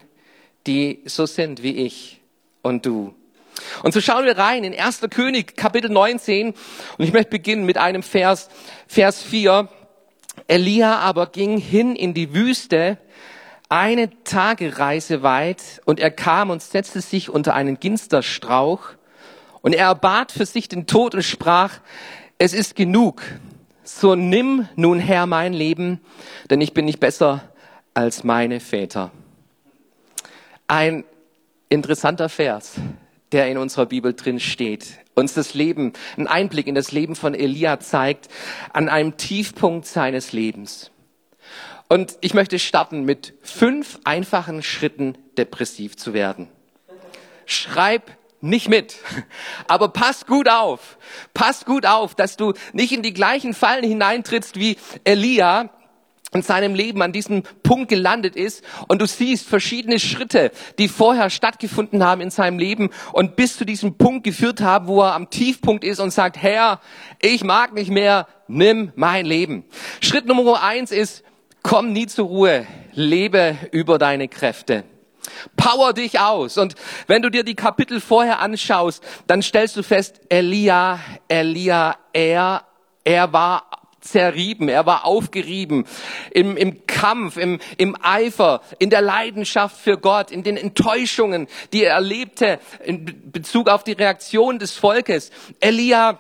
die 0.68 1.02
so 1.04 1.26
sind 1.26 1.64
wie 1.64 1.86
ich. 1.86 2.22
und 2.62 2.86
du. 2.86 3.14
Und 3.84 3.94
so 3.94 4.00
schauen 4.00 4.24
wir 4.24 4.38
rein 4.38 4.64
in 4.64 4.74
1. 4.74 5.02
König, 5.10 5.58
Kapitel 5.58 5.92
19. 5.92 6.52
Und 6.52 6.56
ich 6.98 7.12
möchte 7.12 7.30
beginnen 7.30 7.66
mit 7.66 7.78
einem 7.78 8.04
Vers, 8.04 8.50
Vers 8.88 9.22
4. 9.22 9.68
Elia 10.48 10.98
aber 11.00 11.28
ging 11.28 11.58
hin 11.58 11.96
in 11.96 12.14
die 12.14 12.34
Wüste, 12.34 12.98
eine 13.70 14.10
Tagereise 14.24 15.24
weit, 15.24 15.82
und 15.86 16.00
er 16.00 16.12
kam 16.12 16.50
und 16.50 16.62
setzte 16.62 17.02
sich 17.02 17.30
unter 17.30 17.54
einen 17.54 17.80
Ginsterstrauch, 17.80 18.82
und 19.62 19.74
er 19.74 19.86
erbat 19.86 20.32
für 20.32 20.46
sich 20.46 20.68
den 20.68 20.88
Tod 20.88 21.16
und 21.16 21.24
sprach, 21.24 21.80
es 22.38 22.54
ist 22.54 22.76
genug, 22.76 23.22
so 23.84 24.16
nimm 24.16 24.68
nun 24.76 25.00
Herr 25.00 25.26
mein 25.26 25.54
Leben, 25.54 26.02
denn 26.50 26.62
ich 26.62 26.74
bin 26.74 26.86
nicht 26.86 27.00
besser 27.00 27.44
als 27.94 28.24
meine 28.24 28.60
Väter. 28.60 29.12
Ein 30.68 31.04
interessanter 31.70 32.30
Vers, 32.30 32.74
der 33.32 33.48
in 33.50 33.58
unserer 33.58 33.86
Bibel 33.86 34.14
drin 34.14 34.40
steht, 34.40 35.01
uns 35.16 35.34
das 35.34 35.54
Leben, 35.54 35.94
ein 36.18 36.28
Einblick 36.28 36.68
in 36.68 36.76
das 36.76 36.92
Leben 36.92 37.16
von 37.16 37.34
Elia 37.34 37.80
zeigt, 37.80 38.30
an 38.74 38.90
einem 38.90 39.18
Tiefpunkt 39.18 39.86
seines 39.86 40.32
Lebens. 40.32 40.92
Und 41.90 42.18
ich 42.22 42.34
möchte 42.34 42.58
starten 42.58 43.04
mit 43.04 43.34
fünf 43.42 44.00
einfachen 44.06 44.64
Schritten, 44.64 45.18
depressiv 45.38 45.98
zu 45.98 46.14
werden. 46.14 46.48
Schreib 47.46 48.12
nicht 48.40 48.70
mit. 48.70 48.96
Aber 49.68 49.90
pass 49.90 50.26
gut 50.26 50.50
auf. 50.50 50.98
Pass 51.34 51.66
gut 51.66 51.86
auf, 51.86 52.16
dass 52.16 52.38
du 52.38 52.54
nicht 52.74 52.92
in 52.92 53.04
die 53.04 53.14
gleichen 53.14 53.54
Fallen 53.54 53.84
hineintrittst 53.84 54.58
wie 54.58 54.78
Elia, 55.04 55.70
in 56.34 56.42
seinem 56.42 56.76
Leben 56.76 57.02
an 57.02 57.12
diesem 57.12 57.44
Punkt 57.62 57.90
gelandet 57.90 58.36
ist 58.36 58.64
und 58.88 59.02
du 59.02 59.06
siehst 59.06 59.48
verschiedene 59.48 60.00
Schritte, 60.00 60.52
die 60.80 60.88
vorher 60.88 61.30
stattgefunden 61.30 62.04
haben 62.06 62.22
in 62.22 62.30
seinem 62.30 62.58
Leben 62.58 62.90
und 63.12 63.36
bis 63.36 63.58
zu 63.58 63.66
diesem 63.66 63.98
Punkt 63.98 64.24
geführt 64.24 64.62
haben, 64.62 64.88
wo 64.88 65.02
er 65.02 65.14
am 65.14 65.30
Tiefpunkt 65.30 65.84
ist 65.84 66.00
und 66.00 66.12
sagt, 66.12 66.38
Herr, 66.38 66.80
ich 67.22 67.44
mag 67.44 67.74
nicht 67.74 67.92
mehr, 67.92 68.28
nimm 68.48 68.94
mein 68.96 69.26
Leben. 69.26 69.66
Schritt 70.00 70.26
Nummer 70.26 70.64
eins 70.64 70.92
ist, 70.92 71.24
komm 71.64 71.92
nie 71.92 72.08
zur 72.08 72.28
Ruhe, 72.28 72.66
lebe 72.94 73.58
über 73.72 73.98
deine 73.98 74.30
Kräfte. 74.30 74.86
Power 75.58 75.94
dich 75.94 76.20
aus. 76.20 76.58
Und 76.58 76.76
wenn 77.08 77.22
du 77.22 77.30
dir 77.30 77.44
die 77.44 77.56
Kapitel 77.56 78.00
vorher 78.00 78.40
anschaust, 78.40 79.04
dann 79.28 79.42
stellst 79.42 79.76
du 79.76 79.84
fest, 79.84 80.22
Elia, 80.30 81.00
Elia, 81.28 81.98
er, 82.14 82.64
er 83.04 83.34
war 83.34 83.81
zerrieben, 84.02 84.68
er 84.68 84.86
war 84.86 85.06
aufgerieben 85.06 85.86
im, 86.32 86.58
im 86.58 86.86
Kampf, 86.88 87.38
im, 87.38 87.60
im 87.78 87.96
Eifer, 88.02 88.62
in 88.80 88.90
der 88.90 89.02
Leidenschaft 89.02 89.78
für 89.80 89.98
Gott, 89.98 90.32
in 90.32 90.44
den 90.44 90.58
Enttäuschungen, 90.58 91.48
die 91.72 91.84
er 91.84 91.94
erlebte 91.94 92.60
in 92.84 93.32
Bezug 93.32 93.70
auf 93.70 93.84
die 93.84 93.94
Reaktion 93.94 94.60
des 94.60 94.74
Volkes. 94.74 95.32
Elia 95.60 96.20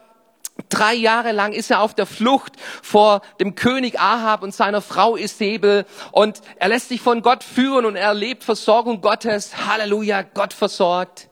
Drei 0.69 0.93
Jahre 0.93 1.31
lang 1.31 1.53
ist 1.53 1.71
er 1.71 1.81
auf 1.81 1.95
der 1.95 2.05
Flucht 2.05 2.53
vor 2.81 3.21
dem 3.39 3.55
König 3.55 4.00
Ahab 4.00 4.43
und 4.43 4.53
seiner 4.53 4.81
Frau 4.81 5.15
Isabel 5.15 5.85
und 6.11 6.41
er 6.57 6.69
lässt 6.69 6.89
sich 6.89 7.01
von 7.01 7.21
Gott 7.21 7.43
führen 7.43 7.85
und 7.85 7.95
er 7.95 8.07
erlebt 8.07 8.43
Versorgung 8.43 9.01
Gottes. 9.01 9.65
Halleluja, 9.65 10.21
Gott 10.21 10.53
versorgt. 10.53 11.29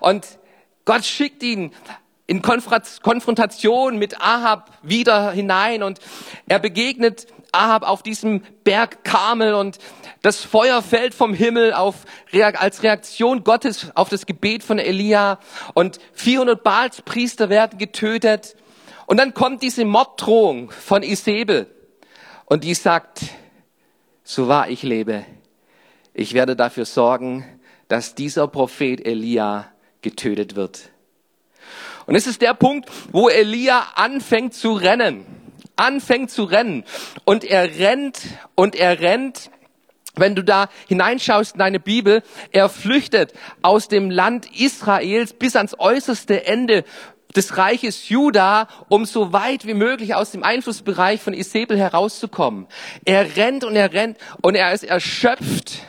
Und 0.00 0.26
Gott 0.84 1.04
schickt 1.04 1.42
ihn 1.42 1.72
in 2.26 2.42
Konfrontation 2.42 3.98
mit 3.98 4.20
Ahab 4.20 4.70
wieder 4.82 5.30
hinein 5.30 5.82
und 5.82 6.00
er 6.46 6.58
begegnet 6.58 7.26
Ahab 7.52 7.88
auf 7.88 8.02
diesem 8.02 8.42
Berg 8.64 9.04
Karmel 9.04 9.54
und 9.54 9.78
das 10.22 10.44
Feuer 10.44 10.82
fällt 10.82 11.14
vom 11.14 11.32
Himmel 11.32 11.72
auf, 11.72 12.04
als 12.32 12.82
Reaktion 12.82 13.44
Gottes 13.44 13.92
auf 13.94 14.08
das 14.08 14.26
Gebet 14.26 14.64
von 14.64 14.78
Elia 14.78 15.38
und 15.74 15.98
400 16.14 16.62
Baalspriester 16.62 17.48
werden 17.48 17.78
getötet 17.78 18.56
und 19.06 19.18
dann 19.18 19.32
kommt 19.32 19.62
diese 19.62 19.84
Morddrohung 19.84 20.70
von 20.72 21.04
Isabel 21.04 21.66
und 22.46 22.64
die 22.64 22.74
sagt, 22.74 23.20
so 24.24 24.48
wahr 24.48 24.68
ich 24.68 24.82
lebe, 24.82 25.24
ich 26.12 26.34
werde 26.34 26.56
dafür 26.56 26.86
sorgen, 26.86 27.44
dass 27.86 28.16
dieser 28.16 28.48
Prophet 28.48 29.06
Elia 29.06 29.70
getötet 30.02 30.56
wird. 30.56 30.90
Und 32.06 32.14
es 32.14 32.26
ist 32.26 32.40
der 32.40 32.54
Punkt, 32.54 32.88
wo 33.12 33.28
Elia 33.28 33.84
anfängt 33.94 34.54
zu 34.54 34.72
rennen. 34.74 35.26
Anfängt 35.74 36.30
zu 36.30 36.44
rennen. 36.44 36.84
Und 37.24 37.44
er 37.44 37.78
rennt 37.78 38.20
und 38.54 38.76
er 38.76 39.00
rennt. 39.00 39.50
Wenn 40.14 40.34
du 40.34 40.42
da 40.42 40.70
hineinschaust 40.88 41.54
in 41.54 41.58
deine 41.58 41.80
Bibel, 41.80 42.22
er 42.50 42.70
flüchtet 42.70 43.34
aus 43.60 43.88
dem 43.88 44.10
Land 44.10 44.48
Israels 44.58 45.34
bis 45.34 45.56
ans 45.56 45.78
äußerste 45.78 46.46
Ende 46.46 46.84
des 47.34 47.58
Reiches 47.58 48.08
Juda, 48.08 48.66
um 48.88 49.04
so 49.04 49.34
weit 49.34 49.66
wie 49.66 49.74
möglich 49.74 50.14
aus 50.14 50.30
dem 50.30 50.42
Einflussbereich 50.42 51.20
von 51.20 51.34
Isabel 51.34 51.78
herauszukommen. 51.78 52.66
Er 53.04 53.36
rennt 53.36 53.62
und 53.62 53.76
er 53.76 53.92
rennt 53.92 54.16
und 54.40 54.54
er 54.54 54.72
ist 54.72 54.84
erschöpft, 54.84 55.82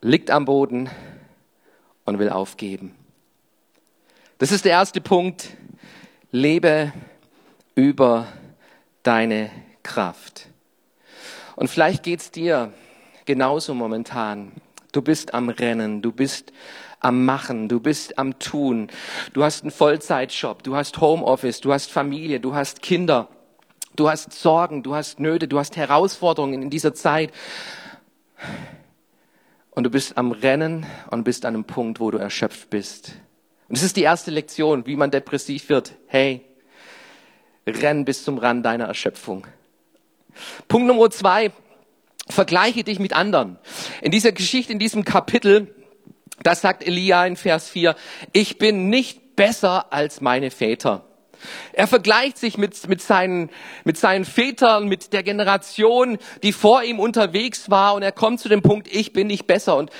liegt 0.00 0.30
am 0.30 0.46
Boden 0.46 0.88
und 2.06 2.18
will 2.18 2.30
aufgeben. 2.30 2.96
Das 4.44 4.52
ist 4.52 4.66
der 4.66 4.72
erste 4.72 5.00
Punkt. 5.00 5.56
Lebe 6.30 6.92
über 7.74 8.26
deine 9.02 9.50
Kraft. 9.82 10.48
Und 11.56 11.68
vielleicht 11.68 12.02
geht's 12.02 12.30
dir 12.30 12.70
genauso 13.24 13.72
momentan. 13.72 14.52
Du 14.92 15.00
bist 15.00 15.32
am 15.32 15.48
Rennen, 15.48 16.02
du 16.02 16.12
bist 16.12 16.52
am 17.00 17.24
Machen, 17.24 17.70
du 17.70 17.80
bist 17.80 18.18
am 18.18 18.38
Tun. 18.38 18.88
Du 19.32 19.42
hast 19.42 19.62
einen 19.62 19.70
Vollzeitjob, 19.70 20.62
du 20.62 20.76
hast 20.76 21.00
Homeoffice, 21.00 21.62
du 21.62 21.72
hast 21.72 21.90
Familie, 21.90 22.38
du 22.38 22.54
hast 22.54 22.82
Kinder, 22.82 23.30
du 23.96 24.10
hast 24.10 24.34
Sorgen, 24.34 24.82
du 24.82 24.94
hast 24.94 25.20
Nöte, 25.20 25.48
du 25.48 25.58
hast 25.58 25.78
Herausforderungen 25.78 26.60
in 26.60 26.68
dieser 26.68 26.92
Zeit. 26.92 27.32
Und 29.70 29.84
du 29.84 29.90
bist 29.90 30.18
am 30.18 30.32
Rennen 30.32 30.84
und 31.10 31.24
bist 31.24 31.46
an 31.46 31.54
einem 31.54 31.64
Punkt, 31.64 31.98
wo 31.98 32.10
du 32.10 32.18
erschöpft 32.18 32.68
bist. 32.68 33.14
Und 33.68 33.78
das 33.78 33.82
ist 33.82 33.96
die 33.96 34.02
erste 34.02 34.30
Lektion, 34.30 34.86
wie 34.86 34.96
man 34.96 35.10
depressiv 35.10 35.68
wird. 35.68 35.94
Hey, 36.06 36.42
renn 37.66 38.04
bis 38.04 38.24
zum 38.24 38.38
Rand 38.38 38.64
deiner 38.64 38.86
Erschöpfung. 38.86 39.46
Punkt 40.68 40.86
Nummer 40.86 41.10
zwei, 41.10 41.50
vergleiche 42.28 42.84
dich 42.84 42.98
mit 42.98 43.12
anderen. 43.12 43.58
In 44.02 44.10
dieser 44.10 44.32
Geschichte, 44.32 44.72
in 44.72 44.78
diesem 44.78 45.04
Kapitel, 45.04 45.74
das 46.42 46.60
sagt 46.60 46.86
Elia 46.86 47.24
in 47.26 47.36
Vers 47.36 47.68
4, 47.68 47.94
ich 48.32 48.58
bin 48.58 48.90
nicht 48.90 49.36
besser 49.36 49.92
als 49.92 50.20
meine 50.20 50.50
Väter. 50.50 51.04
Er 51.72 51.86
vergleicht 51.86 52.38
sich 52.38 52.56
mit, 52.56 52.88
mit, 52.88 53.02
seinen, 53.02 53.50
mit 53.84 53.98
seinen 53.98 54.24
Vätern, 54.24 54.88
mit 54.88 55.12
der 55.12 55.22
Generation, 55.22 56.18
die 56.42 56.52
vor 56.52 56.82
ihm 56.82 56.98
unterwegs 56.98 57.70
war 57.70 57.94
und 57.94 58.02
er 58.02 58.12
kommt 58.12 58.40
zu 58.40 58.48
dem 58.48 58.62
Punkt, 58.62 58.88
ich 58.88 59.12
bin 59.12 59.26
nicht 59.26 59.46
besser. 59.46 59.76
Und 59.76 59.90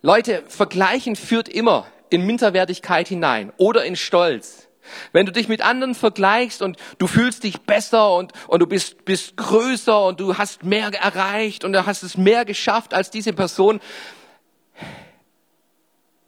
Leute, 0.00 0.42
vergleichen 0.48 1.16
führt 1.16 1.48
immer 1.48 1.86
in 2.12 2.26
Minderwertigkeit 2.26 3.08
hinein 3.08 3.52
oder 3.56 3.84
in 3.84 3.96
Stolz. 3.96 4.68
Wenn 5.12 5.26
du 5.26 5.32
dich 5.32 5.48
mit 5.48 5.62
anderen 5.62 5.94
vergleichst 5.94 6.60
und 6.60 6.76
du 6.98 7.06
fühlst 7.06 7.44
dich 7.44 7.60
besser 7.62 8.14
und, 8.14 8.32
und 8.48 8.60
du 8.60 8.66
bist, 8.66 9.04
bist 9.04 9.36
größer 9.36 10.06
und 10.06 10.20
du 10.20 10.38
hast 10.38 10.64
mehr 10.64 10.88
erreicht 10.88 11.64
und 11.64 11.72
du 11.72 11.86
hast 11.86 12.02
es 12.02 12.16
mehr 12.16 12.44
geschafft 12.44 12.94
als 12.94 13.10
diese 13.10 13.32
Person, 13.32 13.80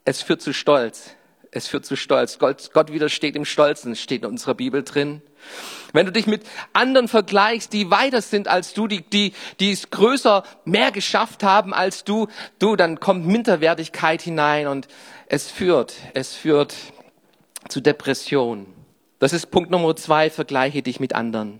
es 0.05 0.21
führt 0.21 0.41
zu 0.41 0.53
Stolz. 0.53 1.15
Es 1.51 1.67
führt 1.67 1.85
zu 1.85 1.95
Stolz. 1.95 2.37
Gott, 2.37 2.71
Gott 2.73 2.91
widersteht 2.91 3.35
im 3.35 3.45
Stolzen, 3.45 3.95
steht 3.95 4.23
in 4.23 4.27
unserer 4.27 4.55
Bibel 4.55 4.83
drin. 4.83 5.21
Wenn 5.93 6.05
du 6.05 6.11
dich 6.11 6.27
mit 6.27 6.43
anderen 6.73 7.07
vergleichst, 7.07 7.71
die 7.71 7.89
weiter 7.89 8.21
sind 8.21 8.47
als 8.47 8.73
du, 8.73 8.87
die, 8.87 9.01
die, 9.01 9.33
die 9.59 9.71
es 9.71 9.89
größer, 9.89 10.43
mehr 10.65 10.91
geschafft 10.91 11.43
haben 11.43 11.73
als 11.73 12.03
du, 12.03 12.27
du, 12.59 12.75
dann 12.75 12.99
kommt 12.99 13.25
Minderwertigkeit 13.25 14.21
hinein 14.21 14.67
und 14.67 14.87
es 15.27 15.49
führt, 15.49 15.93
es 16.13 16.33
führt 16.33 16.75
zu 17.67 17.81
Depression. 17.81 18.67
Das 19.19 19.33
ist 19.33 19.47
Punkt 19.47 19.71
Nummer 19.71 19.95
zwei, 19.95 20.29
vergleiche 20.29 20.81
dich 20.81 20.99
mit 20.99 21.15
anderen. 21.15 21.59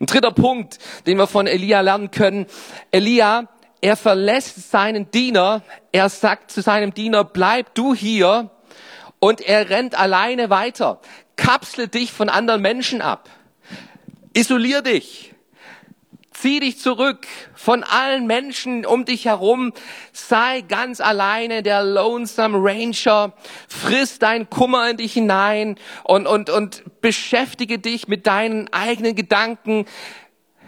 Ein 0.00 0.06
dritter 0.06 0.32
Punkt, 0.32 0.78
den 1.06 1.18
wir 1.18 1.26
von 1.26 1.46
Elia 1.46 1.80
lernen 1.80 2.10
können. 2.10 2.46
Elia, 2.90 3.48
er 3.80 3.96
verlässt 3.96 4.70
seinen 4.70 5.10
Diener, 5.10 5.62
er 5.92 6.08
sagt 6.08 6.50
zu 6.50 6.62
seinem 6.62 6.94
Diener, 6.94 7.24
bleib 7.24 7.74
du 7.74 7.94
hier 7.94 8.50
und 9.18 9.40
er 9.40 9.70
rennt 9.70 9.96
alleine 9.96 10.50
weiter. 10.50 11.00
Kapsel 11.36 11.88
dich 11.88 12.12
von 12.12 12.28
anderen 12.28 12.62
Menschen 12.62 13.02
ab. 13.02 13.28
Isolier 14.34 14.82
dich. 14.82 15.31
Zieh 16.42 16.58
dich 16.58 16.80
zurück 16.80 17.28
von 17.54 17.84
allen 17.84 18.26
Menschen 18.26 18.84
um 18.84 19.04
dich 19.04 19.26
herum. 19.26 19.72
Sei 20.12 20.62
ganz 20.62 21.00
alleine 21.00 21.62
der 21.62 21.84
Lonesome 21.84 22.58
Ranger. 22.60 23.32
Friss 23.68 24.18
dein 24.18 24.50
Kummer 24.50 24.90
in 24.90 24.96
dich 24.96 25.12
hinein 25.12 25.76
und, 26.02 26.26
und, 26.26 26.50
und 26.50 27.00
beschäftige 27.00 27.78
dich 27.78 28.08
mit 28.08 28.26
deinen 28.26 28.72
eigenen 28.72 29.14
Gedanken. 29.14 29.86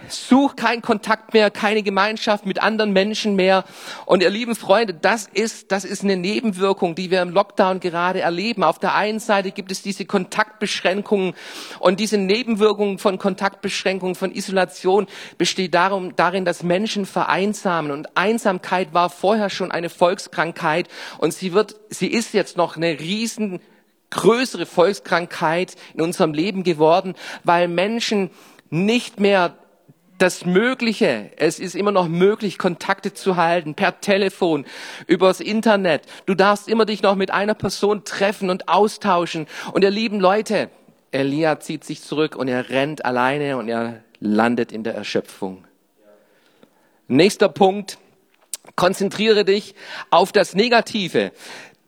Such 0.08 0.56
keinen 0.56 0.82
Kontakt 0.82 1.34
mehr, 1.34 1.50
keine 1.50 1.82
Gemeinschaft 1.82 2.46
mit 2.46 2.62
anderen 2.62 2.92
Menschen 2.92 3.36
mehr. 3.36 3.64
Und 4.06 4.22
ihr 4.22 4.30
lieben 4.30 4.54
Freunde, 4.54 4.94
das 4.94 5.28
ist, 5.32 5.72
das 5.72 5.84
ist 5.84 6.02
eine 6.02 6.16
Nebenwirkung, 6.16 6.94
die 6.94 7.10
wir 7.10 7.22
im 7.22 7.30
Lockdown 7.30 7.80
gerade 7.80 8.20
erleben. 8.20 8.64
Auf 8.64 8.78
der 8.78 8.94
einen 8.94 9.18
Seite 9.18 9.50
gibt 9.50 9.70
es 9.70 9.82
diese 9.82 10.04
Kontaktbeschränkungen 10.04 11.34
und 11.80 12.00
diese 12.00 12.18
Nebenwirkungen 12.18 12.98
von 12.98 13.18
Kontaktbeschränkungen, 13.18 14.14
von 14.14 14.32
Isolation 14.32 15.06
besteht 15.38 15.74
darum, 15.74 16.16
darin, 16.16 16.44
dass 16.44 16.62
Menschen 16.62 17.06
vereinsamen. 17.06 17.90
Und 17.90 18.16
Einsamkeit 18.16 18.94
war 18.94 19.10
vorher 19.10 19.50
schon 19.50 19.70
eine 19.70 19.90
Volkskrankheit 19.90 20.88
und 21.18 21.32
sie 21.32 21.52
wird, 21.52 21.76
sie 21.90 22.08
ist 22.08 22.34
jetzt 22.34 22.56
noch 22.56 22.76
eine 22.76 22.98
riesen 22.98 23.60
größere 24.10 24.66
Volkskrankheit 24.66 25.74
in 25.94 26.00
unserem 26.00 26.32
Leben 26.32 26.62
geworden, 26.62 27.14
weil 27.42 27.68
Menschen 27.68 28.30
nicht 28.70 29.20
mehr 29.20 29.56
das 30.18 30.44
Mögliche, 30.44 31.30
es 31.36 31.58
ist 31.58 31.74
immer 31.74 31.90
noch 31.90 32.08
möglich, 32.08 32.58
Kontakte 32.58 33.12
zu 33.14 33.36
halten, 33.36 33.74
per 33.74 34.00
Telefon, 34.00 34.64
übers 35.06 35.40
Internet. 35.40 36.02
Du 36.26 36.34
darfst 36.34 36.68
immer 36.68 36.86
dich 36.86 37.02
noch 37.02 37.16
mit 37.16 37.30
einer 37.30 37.54
Person 37.54 38.04
treffen 38.04 38.50
und 38.50 38.68
austauschen. 38.68 39.46
Und 39.72 39.82
ihr 39.82 39.90
lieben 39.90 40.20
Leute, 40.20 40.70
Elia 41.10 41.60
zieht 41.60 41.84
sich 41.84 42.02
zurück 42.02 42.36
und 42.36 42.48
er 42.48 42.70
rennt 42.70 43.04
alleine 43.04 43.56
und 43.56 43.68
er 43.68 44.02
landet 44.20 44.72
in 44.72 44.84
der 44.84 44.94
Erschöpfung. 44.94 45.64
Nächster 47.08 47.48
Punkt. 47.48 47.98
Konzentriere 48.76 49.44
dich 49.44 49.74
auf 50.10 50.32
das 50.32 50.54
Negative. 50.54 51.32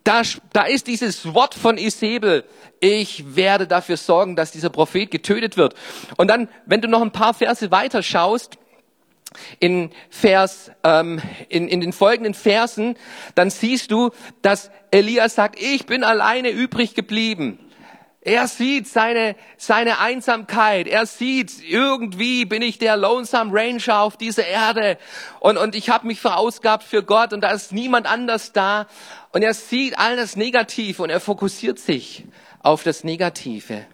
Da, 0.06 0.22
da 0.52 0.62
ist 0.62 0.86
dieses 0.86 1.34
Wort 1.34 1.56
von 1.56 1.78
Isabel, 1.78 2.44
ich 2.78 3.34
werde 3.34 3.66
dafür 3.66 3.96
sorgen, 3.96 4.36
dass 4.36 4.52
dieser 4.52 4.70
Prophet 4.70 5.10
getötet 5.10 5.56
wird. 5.56 5.74
Und 6.16 6.28
dann, 6.28 6.48
wenn 6.64 6.80
du 6.80 6.86
noch 6.86 7.02
ein 7.02 7.10
paar 7.10 7.34
Verse 7.34 7.72
weiter 7.72 8.04
schaust, 8.04 8.56
in 9.58 9.90
Vers, 10.08 10.70
ähm, 10.84 11.20
in, 11.48 11.66
in 11.66 11.80
den 11.80 11.92
folgenden 11.92 12.34
Versen, 12.34 12.96
dann 13.34 13.50
siehst 13.50 13.90
du, 13.90 14.10
dass 14.42 14.70
Elias 14.92 15.34
sagt, 15.34 15.60
ich 15.60 15.86
bin 15.86 16.04
alleine 16.04 16.50
übrig 16.50 16.94
geblieben. 16.94 17.58
Er 18.26 18.48
sieht 18.48 18.88
seine, 18.88 19.36
seine 19.56 20.00
Einsamkeit. 20.00 20.88
Er 20.88 21.06
sieht, 21.06 21.62
irgendwie 21.62 22.44
bin 22.44 22.60
ich 22.60 22.76
der 22.76 22.96
Lonesome 22.96 23.52
Ranger 23.54 24.00
auf 24.00 24.16
dieser 24.16 24.44
Erde. 24.44 24.98
Und, 25.38 25.56
und 25.56 25.76
ich 25.76 25.90
habe 25.90 26.08
mich 26.08 26.20
verausgabt 26.20 26.82
für 26.82 27.04
Gott 27.04 27.32
und 27.32 27.42
da 27.42 27.52
ist 27.52 27.70
niemand 27.70 28.06
anders 28.06 28.52
da. 28.52 28.88
Und 29.32 29.42
er 29.42 29.54
sieht 29.54 29.96
all 29.96 30.16
das 30.16 30.34
Negative 30.34 31.04
und 31.04 31.10
er 31.10 31.20
fokussiert 31.20 31.78
sich 31.78 32.24
auf 32.64 32.82
das 32.82 33.04
Negative. 33.04 33.86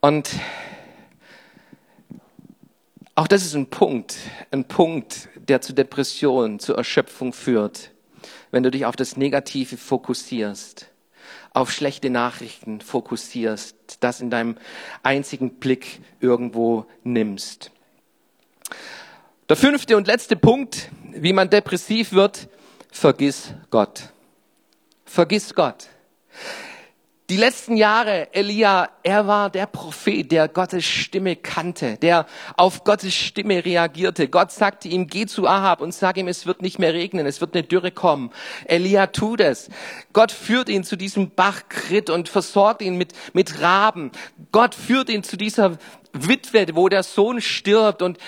Und 0.00 0.28
auch 3.14 3.28
das 3.28 3.44
ist 3.46 3.54
ein 3.54 3.70
Punkt, 3.70 4.16
ein 4.50 4.64
Punkt, 4.64 5.28
der 5.36 5.60
zu 5.60 5.72
Depression, 5.72 6.58
zu 6.58 6.74
Erschöpfung 6.74 7.32
führt, 7.32 7.92
wenn 8.50 8.64
du 8.64 8.72
dich 8.72 8.86
auf 8.86 8.96
das 8.96 9.16
Negative 9.16 9.76
fokussierst 9.76 10.90
auf 11.52 11.72
schlechte 11.72 12.10
Nachrichten 12.10 12.80
fokussierst, 12.80 13.98
das 14.00 14.20
in 14.20 14.30
deinem 14.30 14.56
einzigen 15.02 15.54
Blick 15.54 16.00
irgendwo 16.20 16.86
nimmst. 17.02 17.70
Der 19.48 19.56
fünfte 19.56 19.96
und 19.96 20.06
letzte 20.06 20.36
Punkt, 20.36 20.90
wie 21.12 21.32
man 21.32 21.48
depressiv 21.48 22.12
wird, 22.12 22.48
vergiss 22.90 23.54
Gott. 23.70 24.10
Vergiss 25.04 25.54
Gott. 25.54 25.86
Die 27.28 27.36
letzten 27.36 27.76
Jahre, 27.76 28.28
Elia, 28.34 28.88
er 29.02 29.26
war 29.26 29.50
der 29.50 29.66
Prophet, 29.66 30.30
der 30.30 30.46
Gottes 30.46 30.84
Stimme 30.84 31.34
kannte, 31.34 31.96
der 31.96 32.24
auf 32.56 32.84
Gottes 32.84 33.14
Stimme 33.14 33.64
reagierte. 33.64 34.28
Gott 34.28 34.52
sagte 34.52 34.86
ihm, 34.86 35.08
geh 35.08 35.26
zu 35.26 35.48
Ahab 35.48 35.80
und 35.80 35.92
sag 35.92 36.18
ihm, 36.18 36.28
es 36.28 36.46
wird 36.46 36.62
nicht 36.62 36.78
mehr 36.78 36.94
regnen, 36.94 37.26
es 37.26 37.40
wird 37.40 37.56
eine 37.56 37.64
Dürre 37.64 37.90
kommen. 37.90 38.30
Elia 38.66 39.08
tut 39.08 39.40
es. 39.40 39.70
Gott 40.12 40.30
führt 40.30 40.68
ihn 40.68 40.84
zu 40.84 40.94
diesem 40.94 41.30
Bach 41.30 41.62
Krit 41.68 42.10
und 42.10 42.28
versorgt 42.28 42.80
ihn 42.80 42.96
mit, 42.96 43.12
mit 43.32 43.60
Raben. 43.60 44.12
Gott 44.52 44.76
führt 44.76 45.08
ihn 45.08 45.24
zu 45.24 45.36
dieser 45.36 45.78
Witwe, 46.12 46.68
wo 46.74 46.88
der 46.88 47.02
Sohn 47.02 47.40
stirbt 47.40 48.02
und 48.02 48.18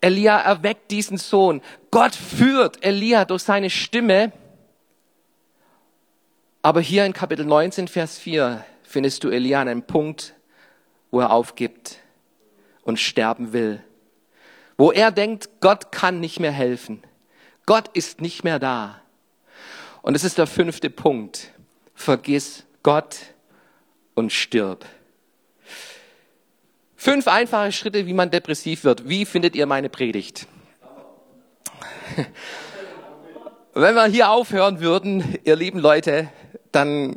Elia 0.00 0.38
erweckt 0.38 0.90
diesen 0.90 1.18
Sohn. 1.18 1.60
Gott 1.90 2.14
führt 2.14 2.82
Elia 2.82 3.26
durch 3.26 3.42
seine 3.42 3.68
Stimme 3.68 4.32
aber 6.66 6.80
hier 6.80 7.06
in 7.06 7.12
Kapitel 7.12 7.46
19, 7.46 7.86
Vers 7.86 8.18
4 8.18 8.64
findest 8.82 9.22
du 9.22 9.30
Elia 9.30 9.60
an 9.60 9.68
einem 9.68 9.84
Punkt, 9.84 10.34
wo 11.12 11.20
er 11.20 11.30
aufgibt 11.30 12.00
und 12.82 12.98
sterben 12.98 13.52
will. 13.52 13.84
Wo 14.76 14.90
er 14.90 15.12
denkt, 15.12 15.48
Gott 15.60 15.92
kann 15.92 16.18
nicht 16.18 16.40
mehr 16.40 16.50
helfen. 16.50 17.04
Gott 17.66 17.86
ist 17.92 18.20
nicht 18.20 18.42
mehr 18.42 18.58
da. 18.58 19.00
Und 20.02 20.16
es 20.16 20.24
ist 20.24 20.38
der 20.38 20.48
fünfte 20.48 20.90
Punkt. 20.90 21.52
Vergiss 21.94 22.64
Gott 22.82 23.16
und 24.16 24.32
stirb. 24.32 24.84
Fünf 26.96 27.28
einfache 27.28 27.70
Schritte, 27.70 28.06
wie 28.06 28.12
man 28.12 28.32
depressiv 28.32 28.82
wird. 28.82 29.08
Wie 29.08 29.24
findet 29.24 29.54
ihr 29.54 29.66
meine 29.66 29.88
Predigt? 29.88 30.48
Wenn 33.78 33.94
wir 33.94 34.06
hier 34.06 34.30
aufhören 34.30 34.80
würden, 34.80 35.38
ihr 35.44 35.54
lieben 35.54 35.78
Leute, 35.78 36.28
dann 36.76 37.16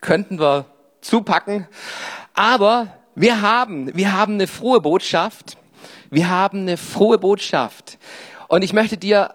könnten 0.00 0.38
wir 0.38 0.66
zupacken. 1.00 1.66
Aber 2.34 2.96
wir 3.16 3.42
haben, 3.42 3.94
wir 3.96 4.12
haben 4.12 4.34
eine 4.34 4.46
frohe 4.46 4.80
Botschaft. 4.80 5.58
Wir 6.10 6.30
haben 6.30 6.60
eine 6.60 6.76
frohe 6.76 7.18
Botschaft. 7.18 7.98
Und 8.46 8.62
ich 8.62 8.72
möchte 8.72 8.96
dir 8.96 9.34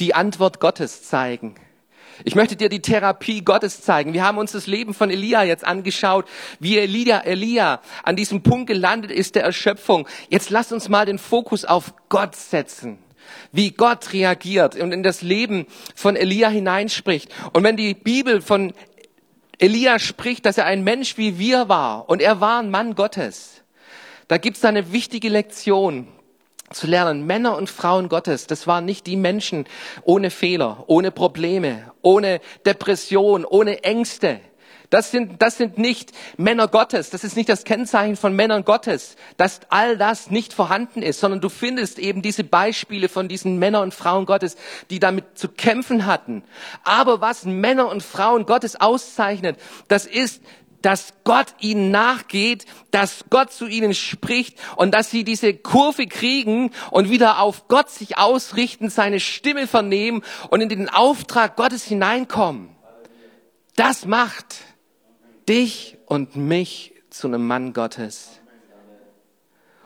die 0.00 0.14
Antwort 0.14 0.58
Gottes 0.58 1.02
zeigen. 1.02 1.54
Ich 2.24 2.34
möchte 2.34 2.56
dir 2.56 2.70
die 2.70 2.80
Therapie 2.80 3.42
Gottes 3.42 3.82
zeigen. 3.82 4.14
Wir 4.14 4.24
haben 4.24 4.38
uns 4.38 4.52
das 4.52 4.66
Leben 4.66 4.94
von 4.94 5.10
Elia 5.10 5.42
jetzt 5.42 5.66
angeschaut, 5.66 6.26
wie 6.58 6.78
Elia, 6.78 7.20
Elia 7.20 7.80
an 8.04 8.16
diesem 8.16 8.42
Punkt 8.42 8.68
gelandet 8.68 9.10
ist 9.10 9.34
der 9.34 9.44
Erschöpfung. 9.44 10.08
Jetzt 10.30 10.48
lass 10.48 10.72
uns 10.72 10.88
mal 10.88 11.04
den 11.04 11.18
Fokus 11.18 11.64
auf 11.64 11.92
Gott 12.08 12.36
setzen 12.36 13.01
wie 13.52 13.70
Gott 13.70 14.12
reagiert 14.12 14.76
und 14.76 14.92
in 14.92 15.02
das 15.02 15.22
Leben 15.22 15.66
von 15.94 16.16
Elia 16.16 16.48
hineinspricht. 16.48 17.30
Und 17.52 17.64
wenn 17.64 17.76
die 17.76 17.94
Bibel 17.94 18.40
von 18.40 18.72
Elia 19.58 19.98
spricht, 19.98 20.46
dass 20.46 20.58
er 20.58 20.66
ein 20.66 20.84
Mensch 20.84 21.18
wie 21.18 21.38
wir 21.38 21.68
war 21.68 22.08
und 22.08 22.22
er 22.22 22.40
war 22.40 22.60
ein 22.60 22.70
Mann 22.70 22.94
Gottes, 22.94 23.62
da 24.28 24.38
gibt 24.38 24.56
es 24.56 24.64
eine 24.64 24.92
wichtige 24.92 25.28
Lektion 25.28 26.08
zu 26.70 26.86
lernen. 26.86 27.26
Männer 27.26 27.56
und 27.56 27.68
Frauen 27.68 28.08
Gottes, 28.08 28.46
das 28.46 28.66
waren 28.66 28.84
nicht 28.84 29.06
die 29.06 29.16
Menschen 29.16 29.66
ohne 30.02 30.30
Fehler, 30.30 30.84
ohne 30.86 31.10
Probleme, 31.10 31.92
ohne 32.00 32.40
Depression, 32.64 33.44
ohne 33.44 33.84
Ängste. 33.84 34.40
Das 34.92 35.10
sind, 35.10 35.40
das 35.40 35.56
sind 35.56 35.78
nicht 35.78 36.12
Männer 36.36 36.68
Gottes. 36.68 37.08
Das 37.08 37.24
ist 37.24 37.34
nicht 37.34 37.48
das 37.48 37.64
Kennzeichen 37.64 38.14
von 38.14 38.36
Männern 38.36 38.62
Gottes, 38.62 39.16
dass 39.38 39.60
all 39.70 39.96
das 39.96 40.30
nicht 40.30 40.52
vorhanden 40.52 41.00
ist, 41.00 41.18
sondern 41.18 41.40
du 41.40 41.48
findest 41.48 41.98
eben 41.98 42.20
diese 42.20 42.44
Beispiele 42.44 43.08
von 43.08 43.26
diesen 43.26 43.58
Männern 43.58 43.84
und 43.84 43.94
Frauen 43.94 44.26
Gottes, 44.26 44.54
die 44.90 45.00
damit 45.00 45.38
zu 45.38 45.48
kämpfen 45.48 46.04
hatten. 46.04 46.44
Aber 46.84 47.22
was 47.22 47.46
Männer 47.46 47.88
und 47.88 48.02
Frauen 48.02 48.44
Gottes 48.44 48.78
auszeichnet, 48.78 49.58
das 49.88 50.04
ist, 50.04 50.42
dass 50.82 51.14
Gott 51.24 51.54
ihnen 51.60 51.90
nachgeht, 51.90 52.66
dass 52.90 53.24
Gott 53.30 53.50
zu 53.50 53.68
ihnen 53.68 53.94
spricht 53.94 54.58
und 54.76 54.92
dass 54.92 55.10
sie 55.10 55.24
diese 55.24 55.54
Kurve 55.54 56.06
kriegen 56.06 56.70
und 56.90 57.08
wieder 57.08 57.38
auf 57.38 57.66
Gott 57.66 57.88
sich 57.88 58.18
ausrichten, 58.18 58.90
seine 58.90 59.20
Stimme 59.20 59.66
vernehmen 59.66 60.22
und 60.50 60.60
in 60.60 60.68
den 60.68 60.90
Auftrag 60.90 61.56
Gottes 61.56 61.82
hineinkommen. 61.82 62.68
Das 63.74 64.04
macht 64.04 64.56
dich 65.48 65.98
und 66.06 66.36
mich 66.36 66.94
zu 67.10 67.28
einem 67.28 67.46
Mann 67.46 67.72
Gottes. 67.72 68.40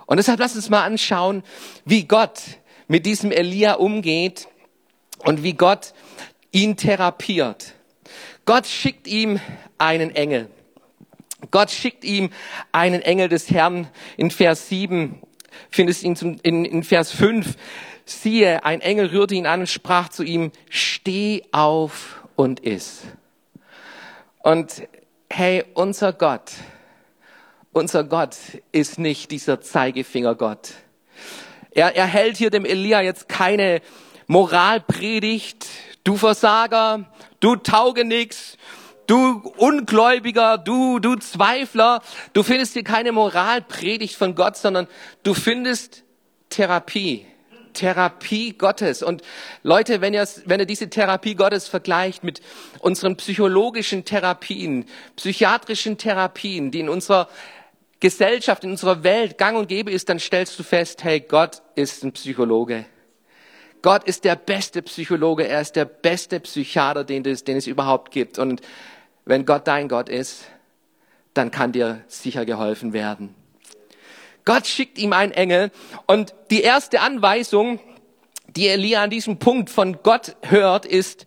Und 0.07 0.19
deshalb 0.19 0.39
lass 0.39 0.55
uns 0.55 0.71
mal 0.71 0.85
anschauen, 0.85 1.43
wie 1.85 2.05
Gott 2.05 2.41
mit 2.89 3.07
diesem 3.07 3.33
Elia 3.33 3.75
umgeht 3.75 4.49
und 5.19 5.43
wie 5.43 5.55
Gott 5.55 5.93
ihn 6.53 6.77
therapiert. 6.77 7.75
Gott 8.45 8.67
schickt 8.67 9.09
ihm 9.09 9.41
einen 9.79 10.15
Engel. 10.15 10.49
Gott 11.51 11.71
schickt 11.71 12.05
ihm 12.05 12.31
einen 12.71 13.03
Engel 13.03 13.29
des 13.29 13.51
Herrn. 13.51 13.89
In 14.17 14.31
Vers 14.31 14.69
7 14.69 15.21
findest 15.71 16.05
ihn 16.05 16.17
zum, 16.17 16.39
in, 16.43 16.65
in 16.65 16.85
Vers 16.85 17.11
5. 17.11 17.57
Siehe, 18.05 18.65
ein 18.65 18.81
Engel 18.81 19.07
rührte 19.07 19.35
ihn 19.35 19.47
an 19.47 19.61
und 19.61 19.67
sprach 19.67 20.09
zu 20.09 20.23
ihm, 20.23 20.53
steh 20.71 21.43
auf 21.51 22.23
und 22.37 22.61
iss. 22.61 23.03
Und 24.45 24.87
hey, 25.39 25.65
unser 25.75 26.15
Gott, 26.15 26.53
unser 27.75 28.05
Gott 28.05 28.37
ist 28.73 28.99
nicht 28.99 29.31
dieser 29.31 29.61
Zeigefinger-Gott. 29.61 30.73
Er, 31.73 31.95
er 31.95 32.07
hält 32.07 32.39
hier 32.39 32.49
dem 32.49 32.65
Elia 32.65 33.03
jetzt 33.03 33.29
keine 33.29 33.83
Moralpredigt, 34.29 35.67
du 36.05 36.17
Versager, 36.17 37.05
du 37.41 37.57
tauge 37.57 38.07
nix, 38.07 38.57
du 39.07 39.43
Ungläubiger, 39.59 40.57
du, 40.57 41.01
du 41.01 41.17
Zweifler, 41.17 42.01
du 42.33 42.43
findest 42.43 42.73
hier 42.73 42.85
keine 42.85 43.13
Moralpredigt 43.13 44.17
von 44.17 44.37
Gott, 44.37 44.57
sondern 44.57 44.89
du 45.23 45.35
findest 45.35 46.03
Therapie. 46.49 47.27
Therapie 47.77 48.59
Gottes. 48.59 49.03
Und 49.03 49.23
Leute, 49.63 50.01
wenn 50.01 50.15
ihr, 50.15 50.27
wenn 50.47 50.59
ihr 50.59 50.67
diese 50.67 50.91
Therapie 50.91 51.37
Gottes 51.37 51.69
vergleicht 51.69 52.25
mit 52.25 52.41
unseren 52.81 53.17
psychologischen 53.17 54.05
Therapien, 54.05 54.87
psychiatrischen 55.15 55.99
Therapien, 55.99 56.73
die 56.73 56.81
in 56.81 56.89
unserer 56.89 57.29
Gesellschaft, 58.01 58.65
in 58.65 58.71
unserer 58.71 59.05
Welt 59.05 59.39
gang 59.39 59.57
und 59.57 59.69
gäbe 59.69 59.91
ist, 59.91 60.09
dann 60.09 60.19
stellst 60.19 60.59
du 60.59 60.63
fest, 60.63 61.05
hey, 61.05 61.21
Gott 61.21 61.63
ist 61.77 62.03
ein 62.03 62.13
Psychologe. 62.13 62.87
Gott 63.83 64.05
ist 64.05 64.25
der 64.25 64.37
beste 64.37 64.83
Psychologe, 64.83 65.47
er 65.47 65.61
ist 65.61 65.77
der 65.77 65.85
beste 65.85 66.41
Psychiater, 66.41 67.05
den 67.05 67.25
es, 67.25 67.45
den 67.45 67.57
es 67.57 67.67
überhaupt 67.67 68.11
gibt. 68.11 68.39
Und 68.39 68.61
wenn 69.25 69.47
Gott 69.47 69.69
dein 69.69 69.89
Gott 69.89 70.09
ist, 70.09 70.47
dann 71.35 71.51
kann 71.51 71.73
dir 71.73 72.03
sicher 72.09 72.45
geholfen 72.45 72.93
werden. 72.93 73.35
Gott 74.47 74.67
schickt 74.67 74.97
ihm 74.97 75.13
einen 75.13 75.33
Engel. 75.33 75.71
Und 76.07 76.35
die 76.51 76.63
erste 76.63 77.03
Anweisung, 77.03 77.79
die 78.47 78.69
Elia 78.69 79.03
an 79.03 79.11
diesem 79.11 79.39
Punkt 79.39 79.69
von 79.69 79.99
Gott 80.03 80.37
hört, 80.43 80.87
ist, 80.87 81.27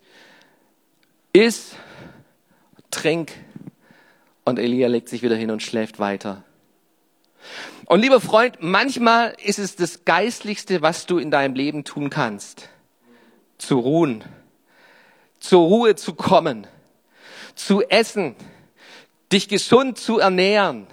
iss, 1.32 1.76
trink. 2.90 3.32
Und 4.44 4.58
Elia 4.58 4.88
legt 4.88 5.08
sich 5.08 5.22
wieder 5.22 5.36
hin 5.36 5.52
und 5.52 5.62
schläft 5.62 6.00
weiter. 6.00 6.42
Und 7.86 8.00
lieber 8.00 8.20
Freund, 8.20 8.56
manchmal 8.60 9.36
ist 9.44 9.58
es 9.58 9.76
das 9.76 10.04
Geistlichste, 10.04 10.82
was 10.82 11.06
du 11.06 11.18
in 11.18 11.30
deinem 11.30 11.54
Leben 11.54 11.84
tun 11.84 12.10
kannst. 12.10 12.68
Zu 13.58 13.78
ruhen, 13.78 14.24
zur 15.40 15.66
Ruhe 15.66 15.94
zu 15.94 16.14
kommen, 16.14 16.66
zu 17.54 17.82
essen, 17.82 18.34
dich 19.30 19.48
gesund 19.48 19.98
zu 19.98 20.18
ernähren, 20.18 20.86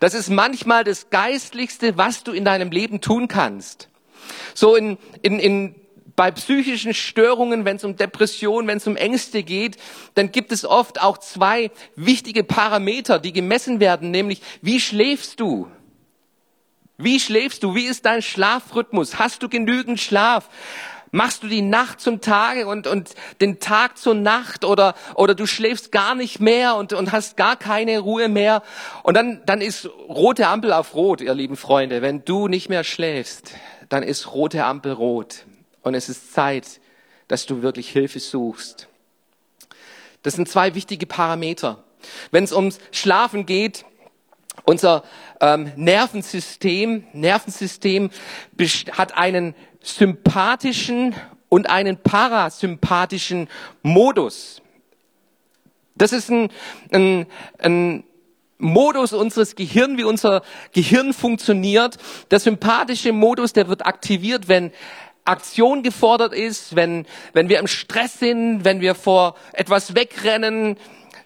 das 0.00 0.14
ist 0.14 0.30
manchmal 0.30 0.84
das 0.84 1.10
Geistlichste, 1.10 1.96
was 1.96 2.24
du 2.24 2.32
in 2.32 2.44
deinem 2.44 2.70
Leben 2.70 3.00
tun 3.00 3.28
kannst. 3.28 3.88
So 4.54 4.76
in, 4.76 4.98
in, 5.22 5.38
in, 5.38 5.74
bei 6.16 6.30
psychischen 6.30 6.94
Störungen, 6.94 7.64
wenn 7.64 7.76
es 7.76 7.84
um 7.84 7.96
Depression, 7.96 8.66
wenn 8.66 8.78
es 8.78 8.86
um 8.86 8.96
Ängste 8.96 9.42
geht, 9.42 9.76
dann 10.14 10.30
gibt 10.30 10.52
es 10.52 10.64
oft 10.64 11.00
auch 11.00 11.18
zwei 11.18 11.70
wichtige 11.96 12.44
Parameter, 12.44 13.18
die 13.18 13.32
gemessen 13.32 13.80
werden, 13.80 14.10
nämlich 14.10 14.42
wie 14.60 14.80
schläfst 14.80 15.40
du? 15.40 15.68
Wie 16.98 17.18
schläfst 17.18 17.62
du? 17.62 17.74
Wie 17.74 17.86
ist 17.86 18.04
dein 18.04 18.22
Schlafrhythmus? 18.22 19.18
Hast 19.18 19.42
du 19.42 19.48
genügend 19.48 20.00
Schlaf? 20.00 20.48
Machst 21.14 21.42
du 21.42 21.46
die 21.46 21.60
Nacht 21.60 22.00
zum 22.00 22.22
Tage 22.22 22.66
und, 22.66 22.86
und 22.86 23.10
den 23.42 23.60
Tag 23.60 23.98
zur 23.98 24.14
Nacht 24.14 24.64
oder, 24.64 24.94
oder 25.14 25.34
du 25.34 25.46
schläfst 25.46 25.92
gar 25.92 26.14
nicht 26.14 26.40
mehr 26.40 26.74
und, 26.74 26.94
und 26.94 27.12
hast 27.12 27.36
gar 27.36 27.56
keine 27.56 27.98
Ruhe 27.98 28.30
mehr. 28.30 28.62
Und 29.02 29.14
dann, 29.14 29.42
dann 29.44 29.60
ist 29.60 29.84
rote 30.08 30.48
Ampel 30.48 30.72
auf 30.72 30.94
rot, 30.94 31.20
ihr 31.20 31.34
lieben 31.34 31.56
Freunde. 31.56 32.00
Wenn 32.00 32.24
du 32.24 32.48
nicht 32.48 32.70
mehr 32.70 32.82
schläfst, 32.82 33.52
dann 33.90 34.02
ist 34.02 34.32
rote 34.32 34.64
Ampel 34.64 34.92
rot. 34.92 35.44
Und 35.82 35.94
es 35.94 36.08
ist 36.08 36.32
Zeit, 36.32 36.80
dass 37.28 37.44
du 37.44 37.60
wirklich 37.60 37.90
Hilfe 37.90 38.18
suchst. 38.18 38.88
Das 40.22 40.32
sind 40.32 40.48
zwei 40.48 40.74
wichtige 40.74 41.04
Parameter. 41.04 41.84
Wenn 42.30 42.44
es 42.44 42.54
ums 42.54 42.78
Schlafen 42.90 43.44
geht, 43.44 43.84
unser 44.64 45.02
ähm, 45.40 45.72
Nervensystem, 45.76 47.04
Nervensystem 47.12 48.10
hat 48.92 49.14
einen 49.14 49.54
sympathischen 49.82 51.14
und 51.48 51.68
einen 51.68 51.98
parasympathischen 51.98 53.48
Modus. 53.82 54.62
Das 55.94 56.12
ist 56.12 56.30
ein, 56.30 56.50
ein, 56.90 57.26
ein 57.58 58.04
Modus 58.58 59.12
unseres 59.12 59.56
Gehirns, 59.56 59.98
wie 59.98 60.04
unser 60.04 60.42
Gehirn 60.72 61.12
funktioniert. 61.12 61.98
Der 62.30 62.40
sympathische 62.40 63.12
Modus, 63.12 63.52
der 63.52 63.68
wird 63.68 63.84
aktiviert, 63.84 64.48
wenn 64.48 64.72
Aktion 65.24 65.82
gefordert 65.82 66.32
ist, 66.32 66.74
wenn, 66.74 67.06
wenn 67.32 67.48
wir 67.48 67.58
im 67.58 67.66
Stress 67.66 68.18
sind, 68.18 68.64
wenn 68.64 68.80
wir 68.80 68.94
vor 68.94 69.36
etwas 69.52 69.94
wegrennen, 69.94 70.76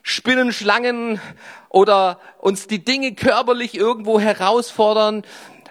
Spinnen, 0.02 0.52
Schlangen 0.52 1.20
oder 1.68 2.20
uns 2.38 2.66
die 2.66 2.84
Dinge 2.84 3.14
körperlich 3.14 3.76
irgendwo 3.76 4.20
herausfordern 4.20 5.24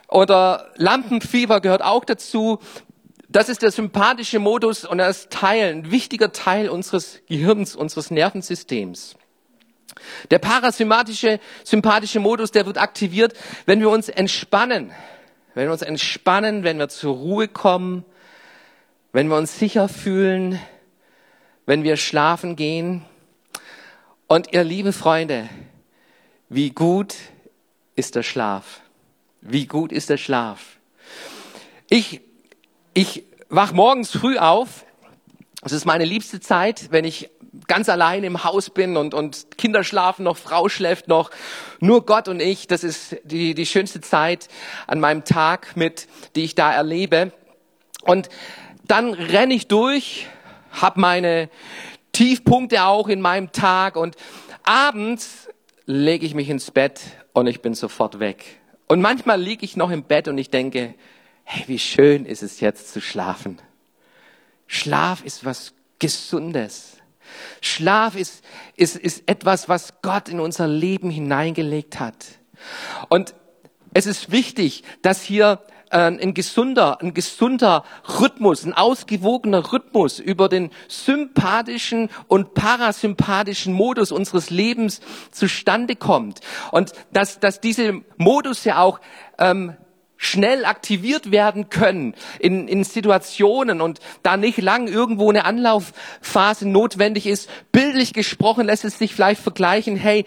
oder 0.07 0.71
Lampenfieber 0.75 1.61
gehört 1.61 1.83
auch 1.83 2.05
dazu. 2.05 2.59
Das 3.29 3.49
ist 3.49 3.61
der 3.61 3.71
sympathische 3.71 4.39
Modus 4.39 4.85
und 4.85 4.99
er 4.99 5.09
ist 5.09 5.29
Teil, 5.29 5.73
ein 5.73 5.91
wichtiger 5.91 6.31
Teil 6.31 6.69
unseres 6.69 7.21
Gehirns, 7.27 7.75
unseres 7.75 8.11
Nervensystems. 8.11 9.15
Der 10.29 10.39
parasympathische 10.39 11.39
sympathische 11.63 12.19
Modus, 12.19 12.51
der 12.51 12.65
wird 12.65 12.77
aktiviert, 12.77 13.33
wenn 13.65 13.79
wir 13.79 13.89
uns 13.89 14.09
entspannen. 14.09 14.91
Wenn 15.53 15.65
wir 15.67 15.71
uns 15.71 15.81
entspannen, 15.81 16.63
wenn 16.63 16.77
wir 16.77 16.89
zur 16.89 17.15
Ruhe 17.15 17.47
kommen, 17.47 18.03
wenn 19.13 19.29
wir 19.29 19.37
uns 19.37 19.57
sicher 19.57 19.87
fühlen, 19.87 20.59
wenn 21.65 21.83
wir 21.83 21.97
schlafen 21.97 22.55
gehen. 22.55 23.05
Und 24.27 24.53
ihr 24.53 24.63
liebe 24.63 24.91
Freunde, 24.91 25.49
wie 26.49 26.71
gut 26.71 27.15
ist 27.95 28.15
der 28.15 28.23
Schlaf? 28.23 28.81
Wie 29.47 29.67
gut 29.67 29.91
ist 29.91 30.09
der 30.09 30.17
Schlaf? 30.17 30.79
Ich, 31.87 32.21
ich 32.95 33.25
wach 33.49 33.73
morgens 33.73 34.09
früh 34.09 34.39
auf. 34.39 34.85
Das 35.61 35.71
ist 35.71 35.85
meine 35.85 36.03
liebste 36.03 36.39
Zeit, 36.39 36.87
wenn 36.89 37.05
ich 37.05 37.29
ganz 37.67 37.87
allein 37.87 38.23
im 38.23 38.43
Haus 38.43 38.71
bin 38.71 38.97
und, 38.97 39.13
und 39.13 39.55
Kinder 39.55 39.83
schlafen 39.83 40.23
noch, 40.23 40.37
Frau 40.37 40.67
schläft 40.67 41.07
noch, 41.07 41.29
nur 41.79 42.07
Gott 42.07 42.27
und 42.27 42.39
ich. 42.39 42.65
Das 42.65 42.83
ist 42.83 43.17
die, 43.23 43.53
die 43.53 43.67
schönste 43.67 44.01
Zeit 44.01 44.47
an 44.87 44.99
meinem 44.99 45.25
Tag 45.25 45.77
mit, 45.77 46.07
die 46.35 46.43
ich 46.43 46.55
da 46.55 46.73
erlebe. 46.73 47.31
Und 48.01 48.29
dann 48.83 49.13
renne 49.13 49.53
ich 49.53 49.67
durch, 49.67 50.25
habe 50.71 50.99
meine 50.99 51.51
Tiefpunkte 52.13 52.83
auch 52.83 53.09
in 53.09 53.21
meinem 53.21 53.51
Tag 53.51 53.95
und 53.95 54.15
abends 54.63 55.49
lege 55.85 56.25
ich 56.25 56.33
mich 56.33 56.49
ins 56.49 56.71
Bett 56.71 56.99
und 57.33 57.45
ich 57.45 57.61
bin 57.61 57.75
sofort 57.75 58.19
weg. 58.19 58.59
Und 58.87 59.01
manchmal 59.01 59.41
liege 59.41 59.65
ich 59.65 59.75
noch 59.75 59.89
im 59.89 60.03
Bett 60.03 60.27
und 60.27 60.37
ich 60.37 60.49
denke, 60.49 60.95
hey, 61.43 61.63
wie 61.67 61.79
schön 61.79 62.25
ist 62.25 62.43
es 62.43 62.59
jetzt 62.59 62.91
zu 62.93 63.01
schlafen. 63.01 63.59
Schlaf 64.67 65.23
ist 65.23 65.45
was 65.45 65.73
Gesundes. 65.99 66.97
Schlaf 67.61 68.15
ist, 68.15 68.43
ist, 68.75 68.95
ist 68.95 69.23
etwas, 69.27 69.67
was 69.69 70.01
Gott 70.01 70.29
in 70.29 70.39
unser 70.39 70.67
Leben 70.67 71.09
hineingelegt 71.09 71.99
hat. 71.99 72.25
Und 73.09 73.33
es 73.95 74.05
ist 74.07 74.29
wichtig, 74.29 74.83
dass 75.01 75.23
hier 75.23 75.61
äh, 75.89 75.99
ein 75.99 76.33
gesunder, 76.33 77.01
ein 77.01 77.13
gesunder 77.13 77.85
Rhythmus, 78.19 78.65
ein 78.65 78.73
ausgewogener 78.73 79.71
Rhythmus 79.71 80.19
über 80.19 80.49
den 80.49 80.69
sympathischen 80.89 82.09
und 82.27 82.53
parasympathischen 82.55 83.73
Modus 83.73 84.11
unseres 84.11 84.49
Lebens 84.49 84.99
zustande 85.31 85.95
kommt. 85.95 86.41
Und 86.71 86.91
dass, 87.13 87.39
dass 87.39 87.61
diese 87.61 88.01
Modus 88.17 88.65
ja 88.65 88.79
auch 88.79 88.99
ähm, 89.39 89.77
schnell 90.17 90.65
aktiviert 90.65 91.31
werden 91.31 91.69
können 91.69 92.15
in, 92.39 92.67
in 92.67 92.83
Situationen 92.83 93.79
und 93.79 94.01
da 94.23 94.35
nicht 94.35 94.61
lang 94.61 94.89
irgendwo 94.89 95.29
eine 95.29 95.45
Anlaufphase 95.45 96.67
notwendig 96.67 97.27
ist. 97.27 97.49
Bildlich 97.71 98.11
gesprochen 98.11 98.65
lässt 98.65 98.83
es 98.83 98.99
sich 98.99 99.15
vielleicht 99.15 99.41
vergleichen, 99.41 99.95
hey, 99.95 100.25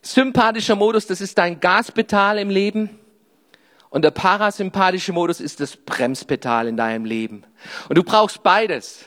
sympathischer 0.00 0.76
Modus, 0.76 1.06
das 1.06 1.20
ist 1.20 1.36
dein 1.36 1.60
Gaspedal 1.60 2.38
im 2.38 2.48
Leben. 2.48 2.99
Und 3.90 4.02
der 4.02 4.12
parasympathische 4.12 5.12
Modus 5.12 5.40
ist 5.40 5.60
das 5.60 5.76
Bremspedal 5.76 6.68
in 6.68 6.76
deinem 6.76 7.04
Leben. 7.04 7.44
Und 7.88 7.98
du 7.98 8.04
brauchst 8.04 8.42
beides, 8.42 9.04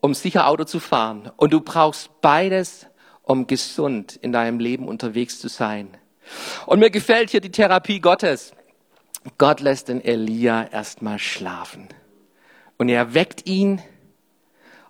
um 0.00 0.14
sicher 0.14 0.48
Auto 0.48 0.64
zu 0.64 0.80
fahren. 0.80 1.30
Und 1.36 1.52
du 1.52 1.60
brauchst 1.60 2.20
beides, 2.20 2.86
um 3.22 3.46
gesund 3.46 4.16
in 4.16 4.32
deinem 4.32 4.58
Leben 4.58 4.88
unterwegs 4.88 5.38
zu 5.38 5.48
sein. 5.48 5.96
Und 6.66 6.80
mir 6.80 6.90
gefällt 6.90 7.30
hier 7.30 7.40
die 7.40 7.52
Therapie 7.52 8.00
Gottes. 8.00 8.52
Gott 9.38 9.60
lässt 9.60 9.88
den 9.88 10.02
Elia 10.04 10.64
erstmal 10.64 11.18
schlafen. 11.18 11.88
Und 12.78 12.88
er 12.88 13.14
weckt 13.14 13.46
ihn 13.46 13.80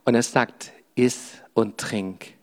und 0.04 0.14
er 0.14 0.22
sagt, 0.22 0.72
iss 0.94 1.34
und 1.52 1.76
trink. 1.76 2.34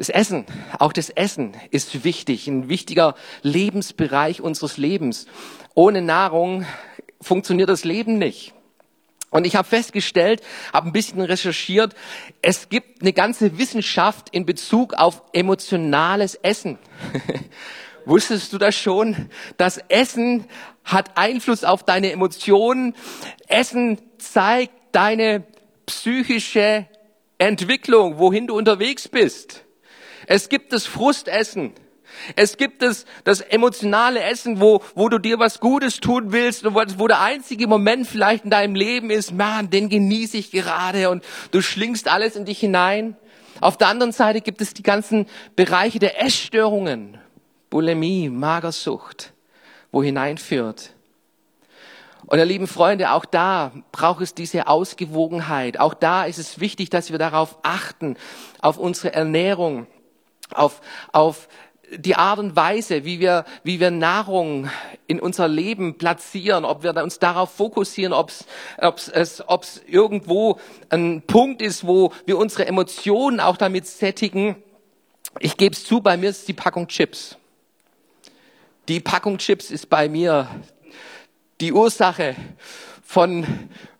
Das 0.00 0.08
Essen, 0.08 0.46
auch 0.78 0.94
das 0.94 1.10
Essen 1.10 1.52
ist 1.70 2.04
wichtig, 2.04 2.46
ein 2.46 2.70
wichtiger 2.70 3.14
Lebensbereich 3.42 4.40
unseres 4.40 4.78
Lebens. 4.78 5.26
Ohne 5.74 6.00
Nahrung 6.00 6.64
funktioniert 7.20 7.68
das 7.68 7.84
Leben 7.84 8.16
nicht. 8.16 8.54
Und 9.28 9.46
ich 9.46 9.56
habe 9.56 9.68
festgestellt, 9.68 10.40
habe 10.72 10.86
ein 10.88 10.92
bisschen 10.92 11.20
recherchiert, 11.20 11.94
es 12.40 12.70
gibt 12.70 13.02
eine 13.02 13.12
ganze 13.12 13.58
Wissenschaft 13.58 14.30
in 14.30 14.46
Bezug 14.46 14.94
auf 14.94 15.22
emotionales 15.34 16.34
Essen. 16.34 16.78
Wusstest 18.06 18.54
du 18.54 18.56
das 18.56 18.74
schon? 18.74 19.28
Das 19.58 19.76
Essen 19.90 20.46
hat 20.82 21.18
Einfluss 21.18 21.62
auf 21.62 21.82
deine 21.82 22.10
Emotionen. 22.10 22.94
Essen 23.48 24.00
zeigt 24.16 24.72
deine 24.92 25.44
psychische 25.84 26.86
Entwicklung, 27.36 28.16
wohin 28.16 28.46
du 28.46 28.56
unterwegs 28.56 29.06
bist. 29.06 29.66
Es 30.26 30.48
gibt 30.48 30.72
das 30.72 30.86
Frustessen. 30.86 31.72
Es 32.36 32.56
gibt 32.56 32.82
das, 32.82 33.04
das 33.24 33.40
emotionale 33.40 34.20
Essen, 34.22 34.60
wo, 34.60 34.82
wo 34.94 35.08
du 35.08 35.18
dir 35.18 35.38
was 35.38 35.60
Gutes 35.60 36.00
tun 36.00 36.32
willst 36.32 36.64
und 36.64 36.74
wo, 36.74 36.82
wo 36.98 37.06
der 37.06 37.20
einzige 37.20 37.66
Moment 37.66 38.06
vielleicht 38.06 38.44
in 38.44 38.50
deinem 38.50 38.74
Leben 38.74 39.10
ist, 39.10 39.32
man, 39.32 39.70
den 39.70 39.88
genieße 39.88 40.36
ich 40.36 40.50
gerade 40.50 41.10
und 41.10 41.24
du 41.52 41.60
schlingst 41.60 42.08
alles 42.08 42.36
in 42.36 42.44
dich 42.44 42.58
hinein. 42.58 43.16
Auf 43.60 43.76
der 43.76 43.88
anderen 43.88 44.12
Seite 44.12 44.40
gibt 44.40 44.60
es 44.60 44.74
die 44.74 44.82
ganzen 44.82 45.26
Bereiche 45.54 45.98
der 45.98 46.22
Essstörungen, 46.22 47.18
Bulimie, 47.68 48.28
Magersucht, 48.28 49.32
wo 49.92 50.02
hineinführt. 50.02 50.94
Und 52.26 52.38
ihr 52.38 52.44
lieben 52.44 52.66
Freunde, 52.66 53.10
auch 53.10 53.24
da 53.24 53.72
braucht 53.92 54.22
es 54.22 54.34
diese 54.34 54.68
Ausgewogenheit. 54.68 55.80
Auch 55.80 55.94
da 55.94 56.24
ist 56.24 56.38
es 56.38 56.60
wichtig, 56.60 56.88
dass 56.88 57.10
wir 57.10 57.18
darauf 57.18 57.58
achten, 57.62 58.16
auf 58.62 58.78
unsere 58.78 59.12
Ernährung, 59.12 59.86
auf, 60.54 60.80
auf 61.12 61.48
die 61.92 62.14
Art 62.14 62.38
und 62.38 62.54
Weise, 62.54 63.04
wie 63.04 63.20
wir, 63.20 63.44
wie 63.64 63.80
wir 63.80 63.90
Nahrung 63.90 64.70
in 65.06 65.20
unser 65.20 65.48
Leben 65.48 65.98
platzieren, 65.98 66.64
ob 66.64 66.82
wir 66.82 66.94
uns 67.02 67.18
darauf 67.18 67.52
fokussieren, 67.52 68.12
ob 68.12 68.30
es 68.30 69.42
ob 69.46 69.62
es 69.62 69.82
irgendwo 69.86 70.58
ein 70.88 71.22
Punkt 71.26 71.62
ist, 71.62 71.86
wo 71.86 72.12
wir 72.26 72.38
unsere 72.38 72.66
Emotionen 72.66 73.40
auch 73.40 73.56
damit 73.56 73.86
sättigen. 73.86 74.56
Ich 75.38 75.56
gebe 75.56 75.74
es 75.74 75.84
zu, 75.84 76.00
bei 76.00 76.16
mir 76.16 76.30
ist 76.30 76.46
die 76.48 76.52
Packung 76.52 76.86
Chips. 76.88 77.36
Die 78.88 79.00
Packung 79.00 79.38
Chips 79.38 79.70
ist 79.70 79.88
bei 79.88 80.08
mir 80.08 80.48
die 81.60 81.72
Ursache 81.72 82.34
von 83.04 83.46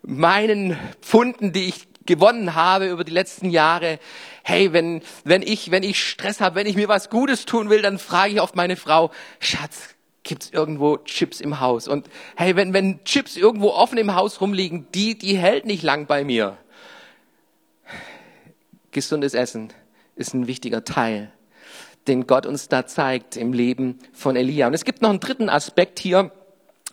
meinen 0.01 0.77
Pfunden, 1.01 1.51
die 1.53 1.67
ich 1.69 1.87
gewonnen 2.05 2.55
habe 2.55 2.87
über 2.87 3.03
die 3.03 3.11
letzten 3.11 3.49
Jahre. 3.49 3.99
Hey, 4.43 4.73
wenn, 4.73 5.01
wenn 5.23 5.41
ich, 5.41 5.71
wenn 5.71 5.83
ich 5.83 6.03
Stress 6.03 6.41
habe, 6.41 6.55
wenn 6.55 6.67
ich 6.67 6.75
mir 6.75 6.87
was 6.87 7.09
Gutes 7.09 7.45
tun 7.45 7.69
will, 7.69 7.81
dann 7.81 7.99
frage 7.99 8.33
ich 8.33 8.41
oft 8.41 8.55
meine 8.55 8.75
Frau, 8.75 9.11
Schatz, 9.39 9.95
gibt's 10.23 10.49
irgendwo 10.51 10.97
Chips 10.97 11.41
im 11.41 11.59
Haus? 11.59 11.87
Und 11.87 12.07
hey, 12.35 12.55
wenn, 12.55 12.73
wenn 12.73 13.03
Chips 13.03 13.37
irgendwo 13.37 13.69
offen 13.69 13.97
im 13.97 14.15
Haus 14.15 14.41
rumliegen, 14.41 14.87
die, 14.93 15.17
die 15.17 15.37
hält 15.37 15.65
nicht 15.65 15.83
lang 15.83 16.07
bei 16.07 16.23
mir. 16.23 16.57
Gesundes 18.91 19.33
Essen 19.33 19.71
ist 20.15 20.33
ein 20.33 20.47
wichtiger 20.47 20.83
Teil, 20.83 21.31
den 22.07 22.27
Gott 22.27 22.45
uns 22.45 22.67
da 22.67 22.85
zeigt 22.85 23.37
im 23.37 23.53
Leben 23.53 23.99
von 24.11 24.35
Elia. 24.35 24.67
Und 24.67 24.73
es 24.73 24.85
gibt 24.85 25.01
noch 25.01 25.09
einen 25.09 25.19
dritten 25.19 25.49
Aspekt 25.49 25.99
hier, 25.99 26.31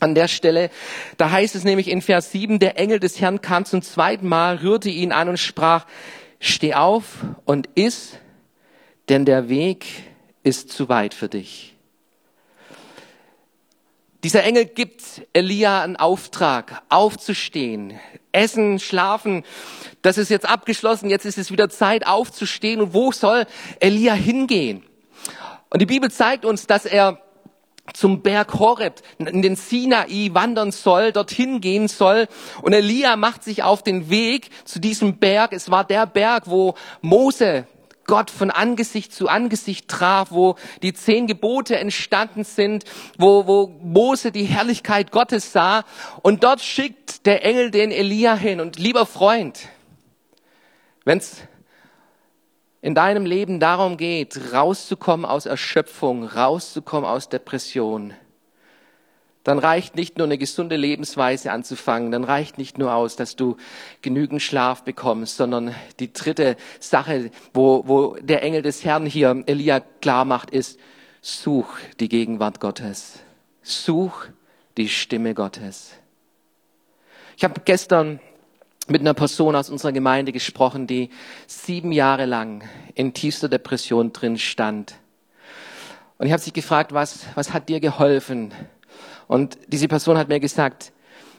an 0.01 0.15
der 0.15 0.29
Stelle. 0.29 0.71
Da 1.17 1.31
heißt 1.31 1.55
es 1.55 1.65
nämlich 1.65 1.89
in 1.89 2.03
Vers 2.03 2.33
7, 2.33 2.59
der 2.59 2.79
Engel 2.79 3.01
des 3.01 3.21
Herrn 3.21 3.41
kam 3.41 3.65
zum 3.65 3.83
zweiten 3.83 4.29
Mal, 4.29 4.57
rührte 4.57 4.91
ihn 4.91 5.13
an 5.13 5.29
und 5.29 5.39
sprach, 5.39 5.87
steh 6.41 6.75
auf 6.75 7.25
und 7.45 7.69
iss, 7.75 8.17
denn 9.09 9.25
der 9.25 9.49
Weg 9.49 9.87
ist 10.43 10.71
zu 10.71 10.89
weit 10.89 11.15
für 11.15 11.29
dich. 11.29 11.75
Dieser 14.25 14.43
Engel 14.43 14.65
gibt 14.65 15.03
Elia 15.33 15.83
einen 15.83 15.97
Auftrag, 15.97 16.83
aufzustehen, 16.89 18.01
essen, 18.33 18.81
schlafen. 18.81 19.45
Das 20.03 20.19
ist 20.19 20.29
jetzt 20.29 20.49
abgeschlossen, 20.49 21.09
jetzt 21.09 21.25
ist 21.25 21.39
es 21.39 21.53
wieder 21.53 21.69
Zeit 21.69 22.07
aufzustehen. 22.07 22.81
Und 22.81 22.95
wo 22.95 23.13
soll 23.13 23.47
Elia 23.79 24.15
hingehen? 24.15 24.83
Und 25.71 25.81
die 25.81 25.87
Bibel 25.87 26.11
zeigt 26.11 26.45
uns, 26.45 26.67
dass 26.67 26.85
er 26.85 27.23
zum 27.95 28.23
Berg 28.23 28.59
Horeb, 28.59 29.03
in 29.19 29.43
den 29.43 29.57
Sinai 29.57 30.31
wandern 30.33 30.73
soll, 30.73 31.13
dorthin 31.13 31.61
gehen 31.61 31.89
soll. 31.89 32.29
Und 32.63 32.73
Elia 32.73 33.17
macht 33.17 33.45
sich 33.45 33.63
auf 33.63 33.83
den 33.83 34.11
Weg 34.11 34.51
zu 34.65 34.79
diesem 34.79 35.19
Berg. 35.19 35.53
Es 35.53 35.71
war 35.71 35.85
der 35.85 36.07
Berg, 36.07 36.45
wo 36.47 36.75
Mose 37.01 37.67
Gott 38.09 38.31
von 38.31 38.51
Angesicht 38.51 39.13
zu 39.13 39.29
Angesicht 39.29 39.87
traf, 39.87 40.33
wo 40.33 40.57
die 40.83 40.95
zehn 40.95 41.27
Gebote 41.27 41.77
entstanden 41.77 42.43
sind, 42.43 42.85
wo, 43.19 43.47
wo 43.47 43.69
Mose 43.83 44.33
die 44.33 44.45
Herrlichkeit 44.45 45.13
Gottes 45.13 45.53
sah. 45.53 45.85
Und 46.23 46.43
dort 46.43 46.63
schickt 46.63 47.27
der 47.27 47.45
Engel 47.45 47.71
den 47.71 47.91
Elia 47.91 48.35
hin. 48.35 48.61
Und 48.61 48.79
lieber 48.79 49.05
Freund, 49.05 49.69
wenn's 51.05 51.43
in 52.81 52.95
deinem 52.95 53.27
Leben 53.27 53.61
darum 53.61 53.97
geht, 53.97 54.53
rauszukommen 54.53 55.27
aus 55.27 55.47
Erschöpfung, 55.47 56.25
rauszukommen 56.25 57.09
aus 57.09 57.29
Depression, 57.29 58.15
dann 59.49 59.59
reicht 59.59 59.97
nicht 59.97 60.19
nur 60.19 60.27
eine 60.27 60.37
gesunde 60.37 60.77
Lebensweise 60.77 61.53
anzufangen, 61.53 62.13
dann 62.13 62.23
reicht 62.25 62.59
nicht 62.59 62.77
nur 62.77 62.93
aus, 62.93 63.17
dass 63.17 63.35
du 63.35 63.57
genügend 64.03 64.43
Schlaf 64.43 64.83
bekommst, 64.83 65.39
sondern 65.39 65.75
die 66.01 66.13
dritte 66.13 66.57
Sache, 66.81 67.31
wo, 67.55 67.83
wo 67.87 68.17
der 68.21 68.43
Engel 68.43 68.61
des 68.61 68.85
Herrn 68.85 69.07
hier 69.07 69.43
Elia 69.47 69.81
klar 69.81 70.27
macht, 70.27 70.51
ist, 70.51 70.79
such 71.23 71.79
die 71.99 72.11
Gegenwart 72.11 72.61
Gottes. 72.61 73.21
Such 73.63 74.27
die 74.77 74.91
Stimme 74.91 75.33
Gottes. 75.33 75.95
Ich 77.39 77.43
habe 77.43 77.63
gestern 77.65 78.21
mit 78.91 79.01
einer 79.01 79.15
Person 79.15 79.55
aus 79.55 79.71
unserer 79.71 79.93
Gemeinde 79.93 80.33
gesprochen, 80.33 80.87
die 80.87 81.11
sieben 81.47 81.93
Jahre 81.93 82.27
lang 82.27 82.65
in 82.95 83.15
tiefster 83.15 83.49
Depression 83.49 84.13
drin 84.13 84.39
stand. 84.39 84.95
Und 86.19 86.27
ich 86.27 86.33
habe 86.33 86.43
sie 86.43 86.53
gefragt, 86.53 86.93
was, 86.93 87.27
was 87.35 87.53
hat 87.53 87.69
dir 87.69 87.81
geholfen? 87.81 88.53
Und 89.27 89.59
diese 89.69 89.89
Person 89.89 90.19
hat 90.19 90.29
mir 90.29 90.41
gesagt, 90.41 90.93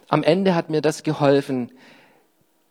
am 0.08 0.24
Ende 0.24 0.56
hat 0.56 0.70
mir 0.70 0.82
das 0.82 1.04
geholfen, 1.04 1.72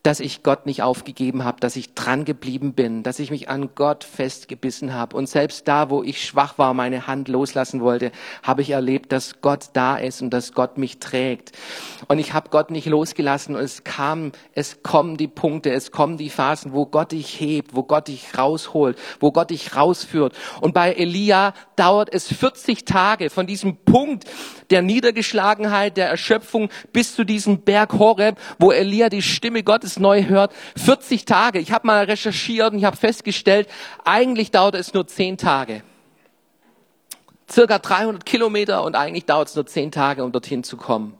dass 0.03 0.21
ich 0.21 0.43
Gott 0.43 0.65
nicht 0.65 0.81
aufgegeben 0.81 1.43
habe, 1.43 1.59
dass 1.59 1.75
ich 1.75 1.93
dran 1.93 2.23
geblieben 2.23 2.73
bin, 2.73 3.03
dass 3.03 3.19
ich 3.19 3.31
mich 3.31 3.49
an 3.49 3.71
Gott 3.75 4.05
festgebissen 4.05 4.93
habe. 4.93 5.17
Und 5.17 5.27
selbst 5.27 5.67
da, 5.67 5.89
wo 5.89 6.03
ich 6.03 6.25
schwach 6.25 6.57
war, 6.57 6.73
meine 6.73 7.05
Hand 7.05 7.27
loslassen 7.27 7.81
wollte, 7.81 8.13
habe 8.41 8.61
ich 8.61 8.69
erlebt, 8.69 9.11
dass 9.11 9.41
Gott 9.41 9.71
da 9.73 9.97
ist 9.97 10.21
und 10.21 10.29
dass 10.29 10.53
Gott 10.53 10.77
mich 10.77 10.99
trägt. 10.99 11.51
Und 12.07 12.17
ich 12.17 12.33
habe 12.33 12.49
Gott 12.49 12.71
nicht 12.71 12.85
losgelassen 12.85 13.57
und 13.57 13.61
es 13.61 13.83
kam, 13.83 14.31
es 14.53 14.83
kommen 14.83 15.17
die 15.17 15.27
Punkte, 15.27 15.71
es 15.71 15.91
kommen 15.91 16.15
die 16.15 16.29
Phasen, 16.29 16.71
wo 16.71 16.85
Gott 16.85 17.11
dich 17.11 17.37
hebt, 17.37 17.75
wo 17.75 17.83
Gott 17.83 18.07
dich 18.07 18.37
rausholt, 18.37 18.97
wo 19.19 19.33
Gott 19.33 19.49
dich 19.49 19.75
rausführt. 19.75 20.33
Und 20.61 20.73
bei 20.73 20.93
Elia 20.93 21.53
dauert 21.75 22.13
es 22.13 22.27
40 22.27 22.85
Tage 22.85 23.29
von 23.29 23.47
diesem 23.47 23.75
Punkt 23.75 24.23
der 24.69 24.81
Niedergeschlagenheit, 24.81 25.97
der 25.97 26.07
Erschöpfung 26.07 26.69
bis 26.93 27.15
zu 27.15 27.25
diesem 27.25 27.61
Berg 27.61 27.93
Horeb, 27.99 28.39
wo 28.59 28.71
Elia 28.71 29.09
die 29.09 29.21
Stimme 29.21 29.63
Gottes 29.63 29.88
es 29.89 29.99
neu 29.99 30.25
hört. 30.25 30.53
40 30.77 31.25
Tage. 31.25 31.59
Ich 31.59 31.71
habe 31.71 31.87
mal 31.87 32.05
recherchiert 32.05 32.71
und 32.71 32.79
ich 32.79 32.85
habe 32.85 32.97
festgestellt, 32.97 33.67
eigentlich 34.05 34.51
dauert 34.51 34.75
es 34.75 34.93
nur 34.93 35.07
10 35.07 35.37
Tage. 35.37 35.83
Circa 37.49 37.79
300 37.79 38.25
Kilometer 38.25 38.83
und 38.83 38.95
eigentlich 38.95 39.25
dauert 39.25 39.49
es 39.49 39.55
nur 39.55 39.65
10 39.65 39.91
Tage, 39.91 40.23
um 40.23 40.31
dorthin 40.31 40.63
zu 40.63 40.77
kommen. 40.77 41.17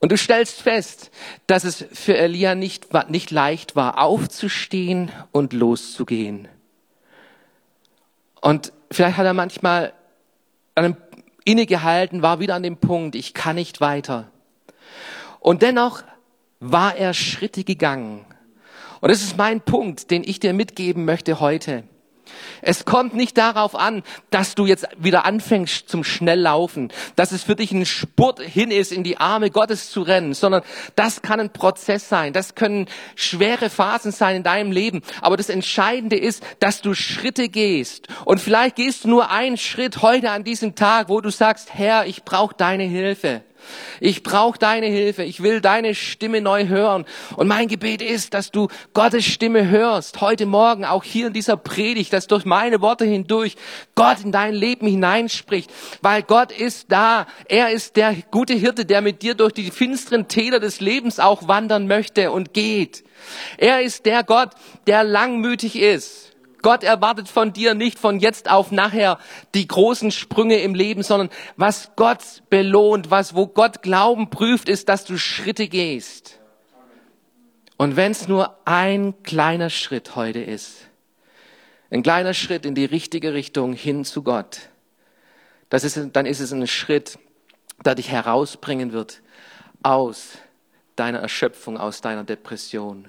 Und 0.00 0.12
du 0.12 0.16
stellst 0.16 0.62
fest, 0.62 1.10
dass 1.46 1.64
es 1.64 1.84
für 1.92 2.16
Elia 2.16 2.54
nicht, 2.54 2.88
nicht 3.08 3.30
leicht 3.30 3.74
war, 3.74 3.98
aufzustehen 3.98 5.10
und 5.32 5.52
loszugehen. 5.52 6.48
Und 8.40 8.72
vielleicht 8.92 9.16
hat 9.16 9.26
er 9.26 9.34
manchmal 9.34 9.92
innegehalten, 11.44 12.22
war 12.22 12.38
wieder 12.38 12.54
an 12.54 12.62
dem 12.62 12.76
Punkt, 12.76 13.16
ich 13.16 13.34
kann 13.34 13.56
nicht 13.56 13.80
weiter. 13.80 14.30
Und 15.40 15.62
dennoch 15.62 16.02
war 16.60 16.96
er 16.96 17.14
Schritte 17.14 17.64
gegangen. 17.64 18.24
Und 19.00 19.10
das 19.10 19.22
ist 19.22 19.36
mein 19.36 19.60
Punkt, 19.60 20.10
den 20.10 20.24
ich 20.24 20.40
dir 20.40 20.52
mitgeben 20.52 21.04
möchte 21.04 21.40
heute. 21.40 21.84
Es 22.60 22.84
kommt 22.84 23.14
nicht 23.14 23.38
darauf 23.38 23.74
an, 23.74 24.02
dass 24.30 24.54
du 24.54 24.66
jetzt 24.66 24.86
wieder 24.98 25.24
anfängst 25.24 25.88
zum 25.88 26.04
Schnelllaufen, 26.04 26.92
dass 27.16 27.32
es 27.32 27.44
für 27.44 27.56
dich 27.56 27.72
ein 27.72 27.86
Spurt 27.86 28.40
hin 28.40 28.70
ist, 28.70 28.92
in 28.92 29.04
die 29.04 29.18
Arme 29.18 29.50
Gottes 29.50 29.90
zu 29.90 30.02
rennen, 30.02 30.34
sondern 30.34 30.62
das 30.94 31.22
kann 31.22 31.40
ein 31.40 31.52
Prozess 31.52 32.08
sein, 32.08 32.32
das 32.32 32.54
können 32.54 32.86
schwere 33.14 33.70
Phasen 33.70 34.12
sein 34.12 34.36
in 34.36 34.42
deinem 34.42 34.72
Leben. 34.72 35.02
Aber 35.20 35.36
das 35.36 35.48
Entscheidende 35.48 36.16
ist, 36.16 36.42
dass 36.60 36.82
du 36.82 36.94
Schritte 36.94 37.48
gehst. 37.48 38.08
Und 38.24 38.40
vielleicht 38.40 38.76
gehst 38.76 39.04
du 39.04 39.08
nur 39.08 39.30
einen 39.30 39.56
Schritt 39.56 40.02
heute 40.02 40.30
an 40.30 40.44
diesem 40.44 40.74
Tag, 40.74 41.08
wo 41.08 41.20
du 41.20 41.30
sagst, 41.30 41.74
Herr, 41.74 42.06
ich 42.06 42.24
brauche 42.24 42.54
deine 42.54 42.84
Hilfe. 42.84 43.42
Ich 44.00 44.22
brauche 44.22 44.58
deine 44.58 44.86
Hilfe. 44.86 45.22
Ich 45.24 45.42
will 45.42 45.60
deine 45.60 45.94
Stimme 45.94 46.40
neu 46.40 46.66
hören. 46.68 47.04
Und 47.36 47.48
mein 47.48 47.68
Gebet 47.68 48.02
ist, 48.02 48.34
dass 48.34 48.50
du 48.50 48.68
Gottes 48.94 49.24
Stimme 49.24 49.68
hörst. 49.68 50.20
Heute 50.20 50.46
Morgen, 50.46 50.84
auch 50.84 51.04
hier 51.04 51.28
in 51.28 51.32
dieser 51.32 51.56
Predigt, 51.56 52.12
dass 52.12 52.26
durch 52.26 52.44
meine 52.44 52.80
Worte 52.80 53.04
hindurch 53.04 53.56
Gott 53.94 54.24
in 54.24 54.32
dein 54.32 54.54
Leben 54.54 54.86
hineinspricht. 54.86 55.70
Weil 56.02 56.22
Gott 56.22 56.52
ist 56.52 56.92
da. 56.92 57.26
Er 57.48 57.70
ist 57.70 57.96
der 57.96 58.14
gute 58.30 58.54
Hirte, 58.54 58.84
der 58.84 59.00
mit 59.00 59.22
dir 59.22 59.34
durch 59.34 59.52
die 59.52 59.70
finsteren 59.70 60.28
Täler 60.28 60.60
des 60.60 60.80
Lebens 60.80 61.20
auch 61.20 61.48
wandern 61.48 61.86
möchte 61.86 62.30
und 62.30 62.54
geht. 62.54 63.04
Er 63.56 63.82
ist 63.82 64.06
der 64.06 64.22
Gott, 64.24 64.50
der 64.86 65.04
langmütig 65.04 65.78
ist 65.78 66.28
Gott 66.62 66.82
erwartet 66.82 67.28
von 67.28 67.52
dir 67.52 67.74
nicht 67.74 67.98
von 67.98 68.20
jetzt 68.20 68.50
auf 68.50 68.70
nachher 68.70 69.18
die 69.54 69.66
großen 69.66 70.10
Sprünge 70.10 70.60
im 70.60 70.74
Leben, 70.74 71.02
sondern 71.02 71.30
was 71.56 71.92
Gott 71.96 72.42
belohnt, 72.50 73.10
was, 73.10 73.34
wo 73.34 73.46
Gott 73.46 73.82
Glauben 73.82 74.30
prüft, 74.30 74.68
ist, 74.68 74.88
dass 74.88 75.04
du 75.04 75.18
Schritte 75.18 75.68
gehst. 75.68 76.38
Und 77.76 77.96
wenn 77.96 78.12
es 78.12 78.26
nur 78.26 78.58
ein 78.64 79.22
kleiner 79.22 79.70
Schritt 79.70 80.16
heute 80.16 80.40
ist, 80.40 80.88
ein 81.90 82.02
kleiner 82.02 82.34
Schritt 82.34 82.66
in 82.66 82.74
die 82.74 82.84
richtige 82.84 83.34
Richtung 83.34 83.72
hin 83.72 84.04
zu 84.04 84.22
Gott, 84.22 84.68
das 85.70 85.84
ist, 85.84 85.98
dann 86.12 86.26
ist 86.26 86.40
es 86.40 86.52
ein 86.52 86.66
Schritt, 86.66 87.18
der 87.84 87.94
dich 87.94 88.10
herausbringen 88.10 88.92
wird 88.92 89.22
aus 89.82 90.38
deiner 90.96 91.20
Erschöpfung, 91.20 91.78
aus 91.78 92.00
deiner 92.00 92.24
Depression. 92.24 93.08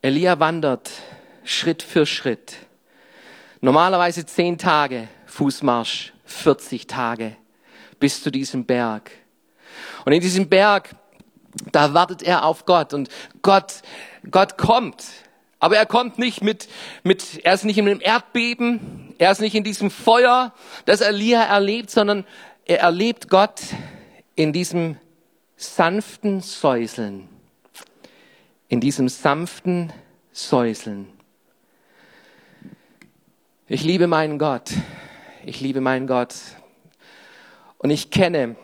Elia 0.00 0.38
wandert 0.40 0.90
Schritt 1.48 1.82
für 1.82 2.04
Schritt. 2.04 2.56
Normalerweise 3.62 4.26
zehn 4.26 4.58
Tage 4.58 5.08
Fußmarsch, 5.26 6.12
40 6.26 6.86
Tage 6.86 7.36
bis 7.98 8.22
zu 8.22 8.30
diesem 8.30 8.66
Berg. 8.66 9.10
Und 10.04 10.12
in 10.12 10.20
diesem 10.20 10.50
Berg, 10.50 10.90
da 11.72 11.94
wartet 11.94 12.22
er 12.22 12.44
auf 12.44 12.66
Gott 12.66 12.92
und 12.92 13.08
Gott, 13.40 13.80
Gott 14.30 14.58
kommt. 14.58 15.04
Aber 15.58 15.78
er 15.78 15.86
kommt 15.86 16.18
nicht 16.18 16.42
mit, 16.42 16.68
mit, 17.02 17.40
er 17.44 17.54
ist 17.54 17.64
nicht 17.64 17.78
in 17.78 17.88
einem 17.88 18.00
Erdbeben, 18.02 19.14
er 19.16 19.32
ist 19.32 19.40
nicht 19.40 19.54
in 19.54 19.64
diesem 19.64 19.90
Feuer, 19.90 20.52
das 20.84 21.00
Elia 21.00 21.42
erlebt, 21.42 21.90
sondern 21.90 22.26
er 22.66 22.80
erlebt 22.80 23.30
Gott 23.30 23.62
in 24.36 24.52
diesem 24.52 24.98
sanften 25.56 26.42
Säuseln. 26.42 27.26
In 28.68 28.80
diesem 28.80 29.08
sanften 29.08 29.94
Säuseln. 30.30 31.17
Ich 33.70 33.84
liebe 33.84 34.06
meinen 34.06 34.38
Gott. 34.38 34.70
Ich 35.44 35.60
liebe 35.60 35.82
meinen 35.82 36.06
Gott. 36.06 36.34
Und 37.76 37.90
ich 37.90 38.10
kenne 38.10 38.56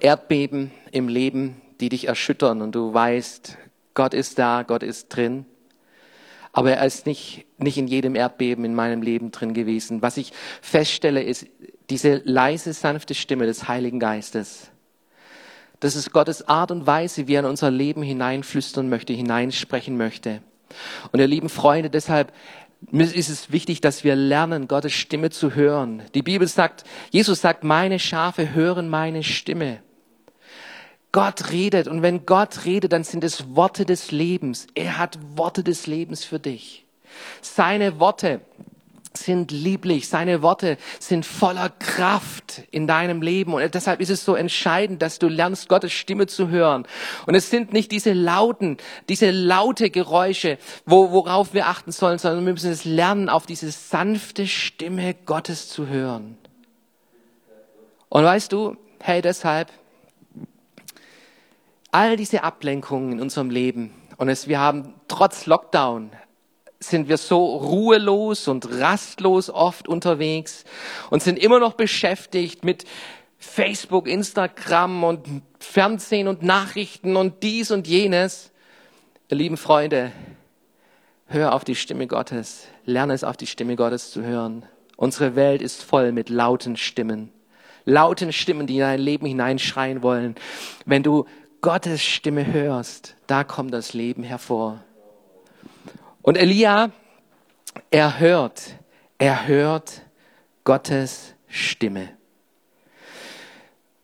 Erdbeben 0.00 0.70
im 0.90 1.08
Leben, 1.08 1.62
die 1.80 1.88
dich 1.88 2.08
erschüttern 2.08 2.60
und 2.60 2.74
du 2.74 2.92
weißt, 2.92 3.56
Gott 3.94 4.12
ist 4.12 4.38
da, 4.38 4.64
Gott 4.64 4.82
ist 4.82 5.08
drin. 5.08 5.46
Aber 6.52 6.72
er 6.72 6.84
ist 6.84 7.06
nicht, 7.06 7.46
nicht 7.56 7.78
in 7.78 7.86
jedem 7.86 8.14
Erdbeben 8.14 8.66
in 8.66 8.74
meinem 8.74 9.00
Leben 9.00 9.30
drin 9.30 9.54
gewesen. 9.54 10.02
Was 10.02 10.18
ich 10.18 10.34
feststelle, 10.60 11.22
ist 11.22 11.46
diese 11.88 12.20
leise, 12.22 12.74
sanfte 12.74 13.14
Stimme 13.14 13.46
des 13.46 13.66
Heiligen 13.66 13.98
Geistes. 13.98 14.70
Das 15.80 15.96
ist 15.96 16.12
Gottes 16.12 16.46
Art 16.46 16.70
und 16.70 16.86
Weise, 16.86 17.28
wie 17.28 17.34
er 17.34 17.40
in 17.40 17.46
unser 17.46 17.70
Leben 17.70 18.02
hineinflüstern 18.02 18.90
möchte, 18.90 19.14
hineinsprechen 19.14 19.96
möchte. 19.96 20.42
Und 21.12 21.20
ihr 21.20 21.26
lieben 21.26 21.48
Freunde, 21.48 21.88
deshalb 21.88 22.30
ist 22.90 23.28
es 23.28 23.52
wichtig, 23.52 23.80
dass 23.80 24.04
wir 24.04 24.16
lernen, 24.16 24.68
Gottes 24.68 24.92
Stimme 24.92 25.30
zu 25.30 25.54
hören. 25.54 26.02
Die 26.14 26.22
Bibel 26.22 26.46
sagt, 26.46 26.84
Jesus 27.10 27.40
sagt, 27.40 27.64
meine 27.64 27.98
Schafe 27.98 28.54
hören 28.54 28.88
meine 28.88 29.22
Stimme. 29.22 29.82
Gott 31.10 31.50
redet 31.50 31.88
und 31.88 32.02
wenn 32.02 32.26
Gott 32.26 32.64
redet, 32.64 32.92
dann 32.92 33.04
sind 33.04 33.24
es 33.24 33.54
Worte 33.54 33.86
des 33.86 34.10
Lebens. 34.10 34.66
Er 34.74 34.98
hat 34.98 35.18
Worte 35.36 35.64
des 35.64 35.86
Lebens 35.86 36.24
für 36.24 36.38
dich. 36.38 36.86
Seine 37.40 37.98
Worte 37.98 38.42
sind 39.20 39.50
lieblich, 39.50 40.08
seine 40.08 40.42
Worte 40.42 40.78
sind 40.98 41.26
voller 41.26 41.68
Kraft 41.68 42.62
in 42.70 42.86
deinem 42.86 43.22
Leben 43.22 43.54
und 43.54 43.74
deshalb 43.74 44.00
ist 44.00 44.10
es 44.10 44.24
so 44.24 44.34
entscheidend, 44.34 45.02
dass 45.02 45.18
du 45.18 45.28
lernst, 45.28 45.68
Gottes 45.68 45.92
Stimme 45.92 46.26
zu 46.26 46.48
hören. 46.48 46.86
Und 47.26 47.34
es 47.34 47.50
sind 47.50 47.72
nicht 47.72 47.92
diese 47.92 48.12
lauten, 48.12 48.78
diese 49.08 49.30
laute 49.30 49.90
Geräusche, 49.90 50.58
wo, 50.86 51.10
worauf 51.10 51.54
wir 51.54 51.66
achten 51.66 51.92
sollen, 51.92 52.18
sondern 52.18 52.44
wir 52.44 52.52
müssen 52.52 52.70
es 52.70 52.84
lernen, 52.84 53.28
auf 53.28 53.46
diese 53.46 53.70
sanfte 53.70 54.46
Stimme 54.46 55.14
Gottes 55.14 55.68
zu 55.68 55.88
hören. 55.88 56.38
Und 58.08 58.24
weißt 58.24 58.52
du, 58.52 58.76
hey, 59.00 59.22
deshalb 59.22 59.70
all 61.90 62.16
diese 62.16 62.42
Ablenkungen 62.42 63.12
in 63.12 63.20
unserem 63.20 63.50
Leben 63.50 63.94
und 64.18 64.28
es, 64.28 64.48
wir 64.48 64.58
haben 64.58 64.94
trotz 65.06 65.46
Lockdown 65.46 66.10
sind 66.80 67.08
wir 67.08 67.16
so 67.16 67.56
ruhelos 67.56 68.46
und 68.48 68.80
rastlos 68.80 69.50
oft 69.50 69.88
unterwegs 69.88 70.64
und 71.10 71.22
sind 71.22 71.38
immer 71.38 71.58
noch 71.58 71.74
beschäftigt 71.74 72.64
mit 72.64 72.84
Facebook, 73.38 74.08
Instagram 74.08 75.04
und 75.04 75.26
Fernsehen 75.58 76.28
und 76.28 76.42
Nachrichten 76.42 77.16
und 77.16 77.42
dies 77.42 77.70
und 77.70 77.86
jenes. 77.86 78.50
Ihr 79.28 79.36
lieben 79.36 79.56
Freunde, 79.56 80.12
hör 81.26 81.54
auf 81.54 81.64
die 81.64 81.74
Stimme 81.74 82.06
Gottes, 82.06 82.66
lerne 82.84 83.12
es 83.12 83.24
auf 83.24 83.36
die 83.36 83.46
Stimme 83.46 83.76
Gottes 83.76 84.10
zu 84.10 84.22
hören. 84.22 84.64
Unsere 84.96 85.36
Welt 85.36 85.62
ist 85.62 85.82
voll 85.82 86.12
mit 86.12 86.28
lauten 86.28 86.76
Stimmen. 86.76 87.30
Lauten 87.84 88.32
Stimmen, 88.32 88.66
die 88.66 88.74
in 88.74 88.80
dein 88.80 89.00
Leben 89.00 89.26
hineinschreien 89.26 90.02
wollen. 90.02 90.34
Wenn 90.84 91.02
du 91.02 91.24
Gottes 91.60 92.02
Stimme 92.02 92.52
hörst, 92.52 93.16
da 93.26 93.44
kommt 93.44 93.72
das 93.72 93.94
Leben 93.94 94.22
hervor. 94.22 94.82
Und 96.22 96.36
Elia, 96.36 96.90
er 97.90 98.18
hört, 98.18 98.76
er 99.18 99.46
hört 99.46 100.02
Gottes 100.64 101.34
Stimme. 101.48 102.10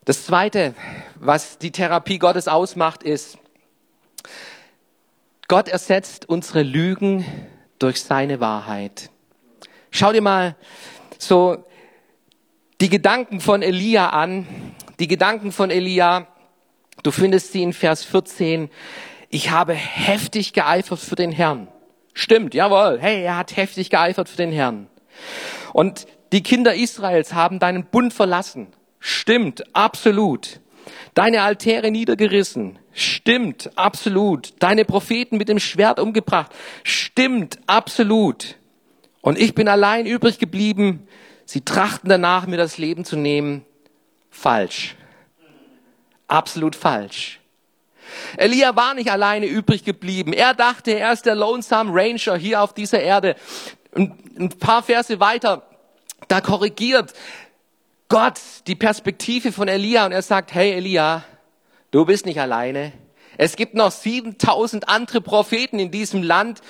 Das 0.04 0.26
Zweite, 0.26 0.74
was 1.16 1.58
die 1.58 1.70
Therapie 1.70 2.18
Gottes 2.18 2.48
ausmacht, 2.48 3.02
ist, 3.02 3.38
Gott 5.48 5.68
ersetzt 5.68 6.28
unsere 6.28 6.62
Lügen 6.62 7.24
durch 7.78 8.02
seine 8.02 8.40
Wahrheit. 8.40 9.10
Schau 9.90 10.12
dir 10.12 10.22
mal 10.22 10.56
so 11.18 11.64
die 12.80 12.88
Gedanken 12.88 13.40
von 13.40 13.62
Elia 13.62 14.10
an. 14.10 14.46
Die 14.98 15.08
Gedanken 15.08 15.52
von 15.52 15.70
Elia, 15.70 16.26
du 17.02 17.10
findest 17.10 17.52
sie 17.52 17.62
in 17.62 17.72
Vers 17.72 18.04
14. 18.04 18.70
Ich 19.28 19.50
habe 19.50 19.74
heftig 19.74 20.52
geeifert 20.52 21.00
für 21.00 21.16
den 21.16 21.32
Herrn. 21.32 21.68
Stimmt, 22.14 22.54
jawohl. 22.54 22.98
Hey, 23.00 23.22
er 23.22 23.36
hat 23.36 23.56
heftig 23.56 23.90
geeifert 23.90 24.28
für 24.28 24.36
den 24.36 24.52
Herrn. 24.52 24.86
Und 25.72 26.06
die 26.32 26.42
Kinder 26.42 26.74
Israels 26.74 27.34
haben 27.34 27.58
deinen 27.58 27.84
Bund 27.84 28.14
verlassen. 28.14 28.68
Stimmt, 29.00 29.64
absolut. 29.74 30.60
Deine 31.14 31.42
Altäre 31.42 31.90
niedergerissen. 31.90 32.78
Stimmt, 32.92 33.70
absolut. 33.76 34.54
Deine 34.60 34.84
Propheten 34.84 35.36
mit 35.36 35.48
dem 35.48 35.58
Schwert 35.58 35.98
umgebracht. 35.98 36.52
Stimmt, 36.84 37.58
absolut. 37.66 38.56
Und 39.20 39.38
ich 39.38 39.54
bin 39.54 39.68
allein 39.68 40.06
übrig 40.06 40.38
geblieben. 40.38 41.06
Sie 41.44 41.62
trachten 41.62 42.08
danach, 42.08 42.46
mir 42.46 42.56
das 42.56 42.78
Leben 42.78 43.04
zu 43.04 43.16
nehmen. 43.16 43.64
Falsch. 44.30 44.96
Absolut 46.28 46.76
falsch. 46.76 47.40
Elia 48.36 48.76
war 48.76 48.94
nicht 48.94 49.10
alleine 49.10 49.46
übrig 49.46 49.84
geblieben. 49.84 50.32
Er 50.32 50.54
dachte, 50.54 50.92
er 50.92 51.12
ist 51.12 51.26
der 51.26 51.34
Lonesome 51.34 51.90
Ranger 51.92 52.36
hier 52.36 52.62
auf 52.62 52.74
dieser 52.74 53.00
Erde. 53.00 53.36
ein 53.96 54.48
paar 54.58 54.82
Verse 54.82 55.20
weiter, 55.20 55.62
da 56.28 56.40
korrigiert 56.40 57.12
Gott 58.08 58.40
die 58.66 58.74
Perspektive 58.74 59.52
von 59.52 59.68
Elia 59.68 60.06
und 60.06 60.12
er 60.12 60.22
sagt, 60.22 60.54
hey 60.54 60.72
Elia, 60.72 61.24
du 61.90 62.04
bist 62.04 62.26
nicht 62.26 62.40
alleine. 62.40 62.92
Es 63.36 63.56
gibt 63.56 63.74
noch 63.74 63.90
7000 63.90 64.88
andere 64.88 65.20
Propheten 65.20 65.78
in 65.78 65.90
diesem 65.90 66.22
Land, 66.22 66.60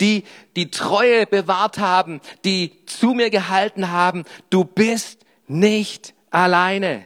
die 0.00 0.24
die 0.56 0.70
Treue 0.70 1.26
bewahrt 1.26 1.78
haben, 1.78 2.20
die 2.44 2.84
zu 2.86 3.08
mir 3.08 3.30
gehalten 3.30 3.90
haben. 3.90 4.24
Du 4.48 4.64
bist 4.64 5.20
nicht 5.46 6.14
alleine. 6.30 7.04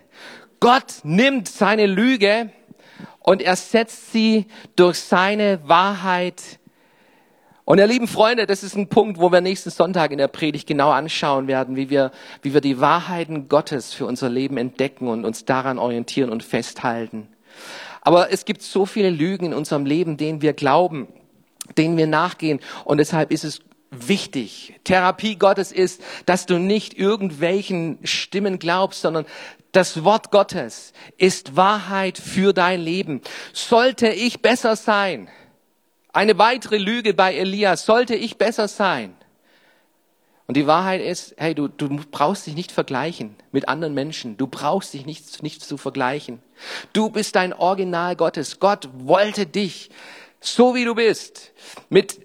Gott 0.60 1.00
nimmt 1.02 1.48
seine 1.48 1.86
Lüge 1.86 2.52
und 3.28 3.42
er 3.42 3.56
setzt 3.56 4.10
sie 4.10 4.46
durch 4.74 4.98
seine 4.98 5.60
Wahrheit. 5.68 6.58
Und 7.66 7.76
ihr 7.76 7.86
lieben 7.86 8.08
Freunde, 8.08 8.46
das 8.46 8.62
ist 8.62 8.74
ein 8.74 8.88
Punkt, 8.88 9.20
wo 9.20 9.30
wir 9.30 9.42
nächsten 9.42 9.68
Sonntag 9.68 10.12
in 10.12 10.16
der 10.16 10.28
Predigt 10.28 10.66
genau 10.66 10.88
anschauen 10.92 11.46
werden, 11.46 11.76
wie 11.76 11.90
wir, 11.90 12.10
wie 12.40 12.54
wir 12.54 12.62
die 12.62 12.80
Wahrheiten 12.80 13.50
Gottes 13.50 13.92
für 13.92 14.06
unser 14.06 14.30
Leben 14.30 14.56
entdecken 14.56 15.08
und 15.08 15.26
uns 15.26 15.44
daran 15.44 15.78
orientieren 15.78 16.30
und 16.30 16.42
festhalten. 16.42 17.28
Aber 18.00 18.32
es 18.32 18.46
gibt 18.46 18.62
so 18.62 18.86
viele 18.86 19.10
Lügen 19.10 19.44
in 19.44 19.52
unserem 19.52 19.84
Leben, 19.84 20.16
denen 20.16 20.40
wir 20.40 20.54
glauben, 20.54 21.06
denen 21.76 21.98
wir 21.98 22.06
nachgehen. 22.06 22.60
Und 22.86 22.96
deshalb 22.96 23.30
ist 23.30 23.44
es 23.44 23.60
wichtig. 23.90 24.78
Therapie 24.84 25.36
Gottes 25.36 25.72
ist, 25.72 26.02
dass 26.26 26.46
du 26.46 26.58
nicht 26.58 26.94
irgendwelchen 26.94 27.98
Stimmen 28.04 28.58
glaubst, 28.58 29.00
sondern 29.02 29.26
das 29.72 30.04
Wort 30.04 30.30
Gottes 30.30 30.92
ist 31.16 31.56
Wahrheit 31.56 32.18
für 32.18 32.52
dein 32.52 32.80
Leben. 32.80 33.20
Sollte 33.52 34.08
ich 34.08 34.40
besser 34.40 34.76
sein? 34.76 35.28
Eine 36.12 36.38
weitere 36.38 36.78
Lüge 36.78 37.14
bei 37.14 37.34
Elias. 37.34 37.84
Sollte 37.84 38.14
ich 38.14 38.38
besser 38.38 38.68
sein? 38.68 39.14
Und 40.46 40.56
die 40.56 40.66
Wahrheit 40.66 41.02
ist, 41.02 41.34
hey, 41.36 41.54
du, 41.54 41.68
du 41.68 42.00
brauchst 42.10 42.46
dich 42.46 42.54
nicht 42.54 42.72
vergleichen 42.72 43.36
mit 43.52 43.68
anderen 43.68 43.92
Menschen. 43.92 44.38
Du 44.38 44.46
brauchst 44.46 44.94
dich 44.94 45.04
nicht, 45.04 45.42
nicht 45.42 45.62
zu 45.62 45.76
vergleichen. 45.76 46.42
Du 46.94 47.10
bist 47.10 47.36
ein 47.36 47.52
Original 47.52 48.16
Gottes. 48.16 48.58
Gott 48.58 48.88
wollte 48.94 49.44
dich 49.44 49.90
so 50.40 50.74
wie 50.74 50.84
du 50.84 50.94
bist, 50.94 51.52
mit 51.88 52.20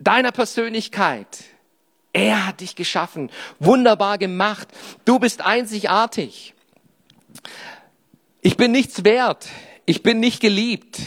deiner 0.00 0.32
Persönlichkeit. 0.32 1.44
Er 2.12 2.46
hat 2.46 2.60
dich 2.60 2.74
geschaffen, 2.74 3.30
wunderbar 3.60 4.18
gemacht. 4.18 4.68
Du 5.04 5.20
bist 5.20 5.42
einzigartig. 5.42 6.54
Ich 8.40 8.56
bin 8.56 8.72
nichts 8.72 9.04
wert. 9.04 9.48
Ich 9.86 10.02
bin 10.02 10.18
nicht 10.18 10.40
geliebt. 10.40 10.98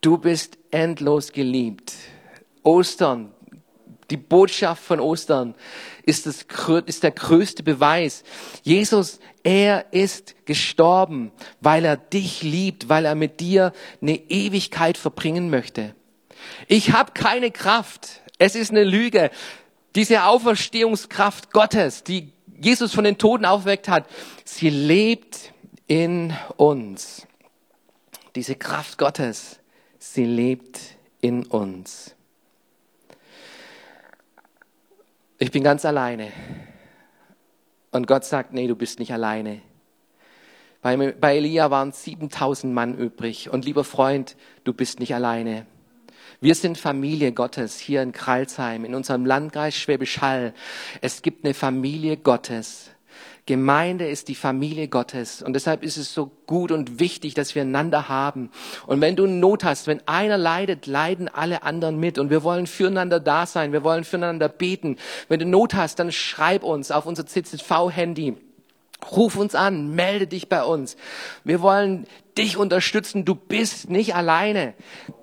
Du 0.00 0.16
bist 0.16 0.56
endlos 0.70 1.32
geliebt. 1.32 1.92
Ostern, 2.62 3.32
die 4.10 4.16
Botschaft 4.16 4.82
von 4.82 5.00
Ostern 5.00 5.54
ist, 6.04 6.26
das, 6.26 6.46
ist 6.86 7.02
der 7.02 7.10
größte 7.10 7.62
Beweis. 7.62 8.22
Jesus, 8.62 9.18
er 9.42 9.92
ist 9.92 10.34
gestorben, 10.46 11.32
weil 11.60 11.84
er 11.84 11.96
dich 11.96 12.42
liebt, 12.42 12.88
weil 12.88 13.04
er 13.04 13.14
mit 13.14 13.40
dir 13.40 13.72
eine 14.00 14.16
Ewigkeit 14.30 14.96
verbringen 14.96 15.50
möchte. 15.50 15.94
Ich 16.66 16.92
habe 16.92 17.12
keine 17.12 17.50
Kraft. 17.50 18.22
Es 18.38 18.54
ist 18.54 18.70
eine 18.70 18.84
Lüge. 18.84 19.30
Diese 19.94 20.24
Auferstehungskraft 20.24 21.50
Gottes, 21.52 22.04
die 22.04 22.32
Jesus 22.60 22.94
von 22.94 23.04
den 23.04 23.18
Toten 23.18 23.44
aufweckt 23.44 23.88
hat, 23.88 24.06
sie 24.44 24.70
lebt 24.70 25.52
in 25.86 26.34
uns. 26.56 27.26
Diese 28.34 28.54
Kraft 28.54 28.98
Gottes, 28.98 29.58
sie 29.98 30.24
lebt 30.24 30.80
in 31.20 31.46
uns. 31.46 32.14
ich 35.38 35.50
bin 35.50 35.62
ganz 35.62 35.84
alleine. 35.84 36.32
Und 37.90 38.06
Gott 38.06 38.24
sagt, 38.24 38.52
nee, 38.52 38.66
du 38.66 38.76
bist 38.76 38.98
nicht 38.98 39.12
alleine. 39.12 39.62
Bei, 40.82 41.36
Elia 41.36 41.70
waren 41.70 41.92
7000 41.92 42.72
Mann 42.72 42.96
übrig. 42.96 43.50
Und 43.50 43.64
lieber 43.64 43.84
Freund, 43.84 44.36
du 44.64 44.72
bist 44.72 45.00
nicht 45.00 45.14
alleine. 45.14 45.66
Wir 46.40 46.54
sind 46.54 46.78
Familie 46.78 47.32
Gottes 47.32 47.80
hier 47.80 48.00
in 48.00 48.12
Kralsheim, 48.12 48.84
in 48.84 48.94
unserem 48.94 49.26
Landkreis 49.26 49.74
Schwäbisch 49.74 50.20
Hall. 50.20 50.54
Es 51.00 51.22
gibt 51.22 51.44
eine 51.44 51.52
Familie 51.52 52.16
Gottes. 52.16 52.90
Gemeinde 53.46 54.06
ist 54.06 54.28
die 54.28 54.36
Familie 54.36 54.86
Gottes 54.86 55.42
und 55.42 55.54
deshalb 55.54 55.82
ist 55.82 55.96
es 55.96 56.14
so 56.14 56.30
gut 56.46 56.70
und 56.70 57.00
wichtig, 57.00 57.34
dass 57.34 57.56
wir 57.56 57.62
einander 57.62 58.08
haben. 58.08 58.50
Und 58.86 59.00
wenn 59.00 59.16
du 59.16 59.26
Not 59.26 59.64
hast, 59.64 59.88
wenn 59.88 60.06
einer 60.06 60.38
leidet, 60.38 60.86
leiden 60.86 61.28
alle 61.28 61.64
anderen 61.64 61.98
mit 61.98 62.18
und 62.18 62.30
wir 62.30 62.44
wollen 62.44 62.68
füreinander 62.68 63.18
da 63.18 63.44
sein, 63.44 63.72
wir 63.72 63.82
wollen 63.82 64.04
füreinander 64.04 64.48
beten. 64.48 64.96
Wenn 65.28 65.40
du 65.40 65.46
Not 65.46 65.74
hast, 65.74 65.98
dann 65.98 66.12
schreib 66.12 66.62
uns 66.62 66.92
auf 66.92 67.06
unser 67.06 67.26
CZV-Handy. 67.26 68.36
Ruf 69.10 69.36
uns 69.36 69.54
an, 69.54 69.94
melde 69.94 70.26
dich 70.26 70.48
bei 70.48 70.62
uns. 70.62 70.96
Wir 71.42 71.62
wollen 71.62 72.06
dich 72.38 72.56
unterstützen. 72.56 73.24
Du 73.24 73.34
bist 73.34 73.90
nicht 73.90 74.14
alleine. 74.14 74.74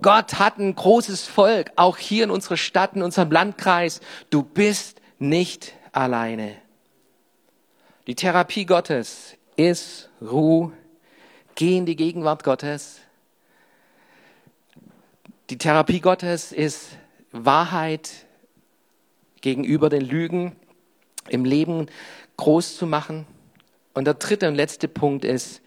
Gott 0.02 0.38
hat 0.38 0.60
ein 0.60 0.76
großes 0.76 1.26
Volk, 1.26 1.72
auch 1.76 1.98
hier 1.98 2.26
in 2.26 2.32
unserer 2.32 2.58
Stadt, 2.58 2.96
in 2.96 3.02
unserem 3.02 3.32
Landkreis. 3.32 4.02
Du 4.30 4.44
bist 4.44 5.02
nicht 5.18 5.74
alleine. 5.92 6.56
Die 8.08 8.16
Therapie 8.16 8.66
Gottes 8.66 9.38
ist 9.56 10.10
Ruhe. 10.22 10.72
Geh 11.56 11.78
in 11.78 11.86
die 11.86 11.96
Gegenwart 11.96 12.44
Gottes. 12.44 13.00
Die 15.50 15.58
Therapie 15.58 16.02
Gottes 16.02 16.52
ist 16.52 16.90
Wahrheit 17.32 18.12
gegenüber 19.42 19.90
den 19.90 20.02
Lügen 20.02 20.56
im 21.30 21.46
Leben 21.46 21.88
groß 22.38 22.78
zu 22.78 22.86
machen. 22.86 23.26
Und 23.94 24.06
der 24.06 24.16
dritte 24.16 24.48
und 24.50 24.56
letzte 24.56 24.88
Punkt 24.88 25.24
ist, 25.24 25.62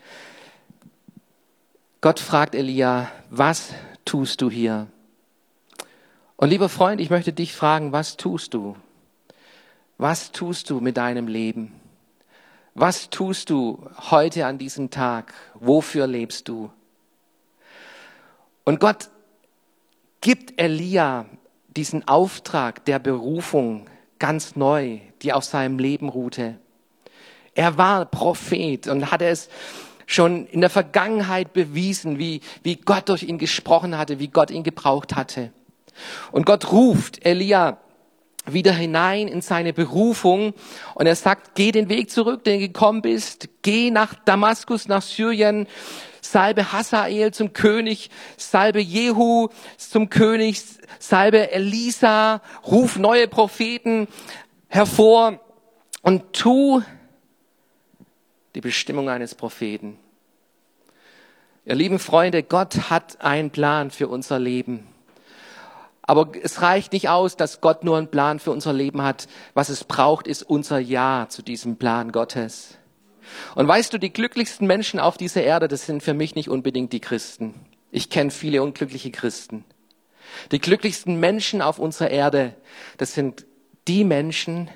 Gott 2.01 2.21
fragt 2.21 2.55
Elia, 2.55 3.11
was 3.29 3.75
tust 4.05 4.41
du 4.41 4.49
hier? 4.49 4.87
Und 6.37 6.51
lieber 6.51 6.69
Freund, 6.69 7.01
ich 7.01 7.11
möchte 7.11 7.33
dich 7.33 7.53
fragen, 7.53 7.91
was 7.91 8.17
tust 8.17 8.55
du? 8.55 8.77
Was 9.97 10.31
tust 10.31 10.71
du 10.71 10.79
mit 10.81 10.97
deinem 10.97 11.27
Leben? 11.27 11.73
Was 12.75 13.11
tust 13.11 13.51
du 13.51 13.85
heute 14.13 14.47
an 14.47 14.59
diesem 14.59 14.91
Tag? 14.91 15.35
Wofür 15.55 16.07
lebst 16.07 16.47
du? 16.47 16.71
Und 18.65 18.79
Gott 18.79 19.11
gibt 20.21 20.61
Elia 20.61 21.27
diesen 21.67 22.07
Auftrag 22.07 22.85
der 22.85 23.01
Berufung 23.01 23.91
ganz 24.21 24.55
neu, 24.55 25.01
die 25.23 25.33
auf 25.33 25.43
seinem 25.43 25.81
Leben 25.81 26.09
ruhte. 26.09 26.61
Er 27.55 27.77
war 27.77 28.05
Prophet 28.05 28.87
und 28.87 29.11
hatte 29.11 29.27
es 29.27 29.49
schon 30.09 30.47
in 30.47 30.63
der 30.63 30.71
Vergangenheit 30.71 31.53
bewiesen, 31.53 32.19
wie, 32.19 32.41
wie 32.63 32.77
Gott 32.77 33.11
durch 33.11 33.23
ihn 33.23 33.37
gesprochen 33.37 33.97
hatte, 33.97 34.19
wie 34.19 34.29
Gott 34.29 34.51
ihn 34.51 34.63
gebraucht 34.65 35.15
hatte. 35.15 35.53
Und 36.33 36.47
Gott 36.47 36.73
ruft 36.73 37.25
Elia 37.27 37.77
wieder 38.47 38.73
hinein 38.73 39.29
in 39.29 39.43
seine 39.43 39.75
Berufung 39.75 40.55
und 40.95 41.07
er 41.07 41.15
sagt, 41.15 41.55
geh 41.55 41.73
den 41.73 41.91
Weg 41.91 42.11
zurück, 42.11 42.43
den 42.45 42.59
du 42.59 42.67
gekommen 42.69 43.03
bist, 43.03 43.51
geh 43.61 43.91
nach 43.91 44.15
Damaskus, 44.25 44.89
nach 44.89 45.03
Syrien, 45.03 45.67
salbe 46.23 46.73
Hazael 46.73 47.35
zum 47.35 47.53
König, 47.53 48.09
salbe 48.39 48.81
Jehu 48.81 49.49
zum 49.77 50.09
König, 50.09 50.63
salbe 50.99 51.53
Elisa, 51.53 52.41
ruf 52.67 52.99
neue 52.99 53.29
Propheten 53.29 54.09
hervor 54.69 55.39
und 56.01 56.33
tu 56.33 56.83
die 58.55 58.61
Bestimmung 58.61 59.09
eines 59.09 59.35
Propheten. 59.35 59.99
Ihr 61.65 61.75
lieben 61.75 61.99
Freunde, 61.99 62.43
Gott 62.43 62.91
hat 62.91 63.21
einen 63.21 63.51
Plan 63.51 63.91
für 63.91 64.09
unser 64.09 64.39
Leben. 64.39 64.87
Aber 66.03 66.33
es 66.43 66.63
reicht 66.63 66.95
nicht 66.95 67.11
aus, 67.11 67.37
dass 67.37 67.61
Gott 67.61 67.85
nur 67.85 67.99
einen 67.99 68.11
Plan 68.11 68.39
für 68.39 68.51
unser 68.51 68.73
Leben 68.73 69.03
hat. 69.03 69.29
Was 69.53 69.69
es 69.69 69.85
braucht, 69.85 70.27
ist 70.27 70.43
unser 70.43 70.79
Ja 70.79 71.27
zu 71.29 71.43
diesem 71.43 71.77
Plan 71.77 72.13
Gottes. 72.13 72.79
Und 73.55 73.69
weißt 73.69 73.93
du, 73.93 73.99
die 73.99 74.11
glücklichsten 74.11 74.67
Menschen 74.67 75.01
auf 75.01 75.19
dieser 75.19 75.43
Erde, 75.43 75.69
das 75.69 75.85
sind 75.85 76.03
für 76.03 76.15
mich 76.15 76.35
nicht 76.35 76.49
unbedingt 76.49 76.95
die 76.95 77.01
Christen. 77.01 77.55
Ich 77.91 78.09
kenne 78.09 78.31
viele 78.31 78.63
unglückliche 78.63 79.11
Christen. 79.11 79.65
Die 80.53 80.61
glücklichsten 80.61 81.21
Menschen 81.21 81.61
auf 81.61 81.79
unserer 81.79 82.11
Erde, 82.11 82.55
das 82.97 83.13
sind 83.13 83.45
die 83.87 84.05
Menschen, 84.05 84.71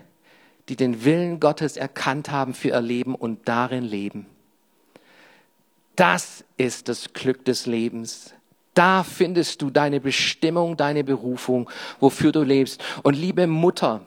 die 0.72 0.76
den 0.76 1.04
Willen 1.04 1.38
Gottes 1.38 1.76
erkannt 1.76 2.30
haben 2.30 2.54
für 2.54 2.68
ihr 2.68 2.80
Leben 2.80 3.14
und 3.14 3.46
darin 3.46 3.84
leben. 3.84 4.24
Das 5.96 6.46
ist 6.56 6.88
das 6.88 7.12
Glück 7.12 7.44
des 7.44 7.66
Lebens. 7.66 8.32
Da 8.72 9.04
findest 9.04 9.60
du 9.60 9.68
deine 9.68 10.00
Bestimmung, 10.00 10.78
deine 10.78 11.04
Berufung, 11.04 11.68
wofür 12.00 12.32
du 12.32 12.42
lebst. 12.42 12.82
Und 13.02 13.18
liebe 13.18 13.46
Mutter, 13.46 14.00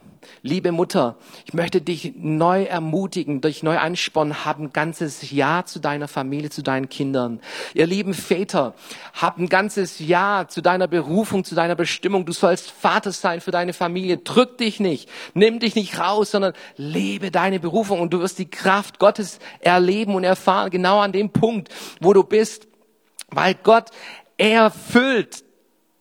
liebe 0.45 0.71
Mutter, 0.71 1.17
ich 1.45 1.55
möchte 1.55 1.81
dich 1.81 2.13
neu 2.17 2.63
ermutigen, 2.65 3.41
durch 3.41 3.63
neu 3.63 3.79
anspornen, 3.79 4.45
hab 4.45 4.59
ein 4.59 4.71
ganzes 4.71 5.31
Jahr 5.31 5.65
zu 5.65 5.79
deiner 5.79 6.07
Familie, 6.07 6.51
zu 6.51 6.61
deinen 6.61 6.87
Kindern. 6.87 7.39
Ihr 7.73 7.87
lieben 7.87 8.13
Väter, 8.13 8.75
hab 9.13 9.39
ein 9.39 9.49
ganzes 9.49 9.97
Jahr 9.97 10.47
zu 10.47 10.61
deiner 10.61 10.87
Berufung, 10.87 11.43
zu 11.43 11.55
deiner 11.55 11.73
Bestimmung. 11.73 12.25
Du 12.25 12.31
sollst 12.31 12.69
Vater 12.69 13.11
sein 13.11 13.41
für 13.41 13.49
deine 13.49 13.73
Familie. 13.73 14.17
Drück 14.17 14.59
dich 14.59 14.79
nicht, 14.79 15.09
nimm 15.33 15.59
dich 15.59 15.73
nicht 15.73 15.99
raus, 15.99 16.29
sondern 16.29 16.53
lebe 16.77 17.31
deine 17.31 17.59
Berufung 17.59 17.99
und 17.99 18.13
du 18.13 18.19
wirst 18.19 18.37
die 18.37 18.49
Kraft 18.49 18.99
Gottes 18.99 19.39
erleben 19.61 20.13
und 20.13 20.23
erfahren, 20.23 20.69
genau 20.69 20.99
an 20.99 21.11
dem 21.11 21.31
Punkt, 21.31 21.69
wo 21.99 22.13
du 22.13 22.23
bist. 22.23 22.67
Weil 23.31 23.55
Gott 23.55 23.89
er 24.37 24.69
füllt 24.69 25.43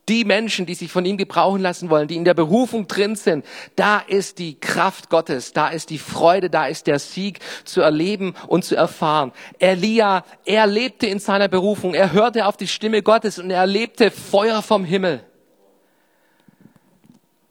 die 0.09 0.25
Menschen, 0.25 0.67
die 0.67 0.75
sich 0.75 0.91
von 0.91 1.05
ihm 1.05 1.17
gebrauchen 1.17 1.63
lassen 1.63 1.91
wollen, 1.91 2.09
die 2.09 2.17
in 2.17 2.25
der 2.25 2.35
Berufung 2.35 2.87
drin 2.87 3.17
sind. 3.17 3.45
Da 3.77 3.99
ist 3.99 4.39
die 4.39 4.59
Kraft 4.59 5.11
Gottes, 5.11 5.53
da 5.53 5.69
ist 5.69 5.91
die 5.91 5.99
Freude, 5.99 6.51
da 6.51 6.67
ist 6.67 6.87
der 6.87 6.99
Sieg 6.99 7.41
zu 7.65 7.81
erleben 7.81 8.35
und 8.47 8.65
zu 8.65 8.77
erfahren. 8.77 9.33
Elia, 9.59 10.25
er 10.45 10.67
lebte 10.67 11.07
in 11.07 11.19
seiner 11.19 11.49
Berufung, 11.49 11.95
er 11.95 12.13
hörte 12.13 12.47
auf 12.47 12.57
die 12.57 12.69
Stimme 12.69 13.03
Gottes 13.03 13.39
und 13.39 13.51
er 13.51 13.61
erlebte 13.61 14.11
Feuer 14.11 14.63
vom 14.63 14.85
Himmel. 14.85 15.23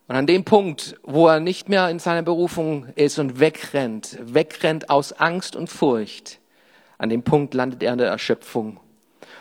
Und 0.08 0.16
an 0.16 0.28
dem 0.28 0.44
Punkt, 0.44 0.98
wo 1.04 1.28
er 1.28 1.40
nicht 1.40 1.70
mehr 1.70 1.90
in 1.90 1.98
seiner 1.98 2.24
Berufung 2.24 2.88
ist 2.96 3.20
und 3.20 3.40
wegrennt, 3.40 4.18
wegrennt 4.22 4.90
aus 4.90 5.14
Angst 5.14 5.56
und 5.56 5.70
Furcht, 5.70 6.40
an 6.98 7.10
dem 7.10 7.24
Punkt 7.24 7.54
landet 7.54 7.82
er 7.82 7.94
in 7.94 7.98
der 7.98 8.10
Erschöpfung. 8.10 8.80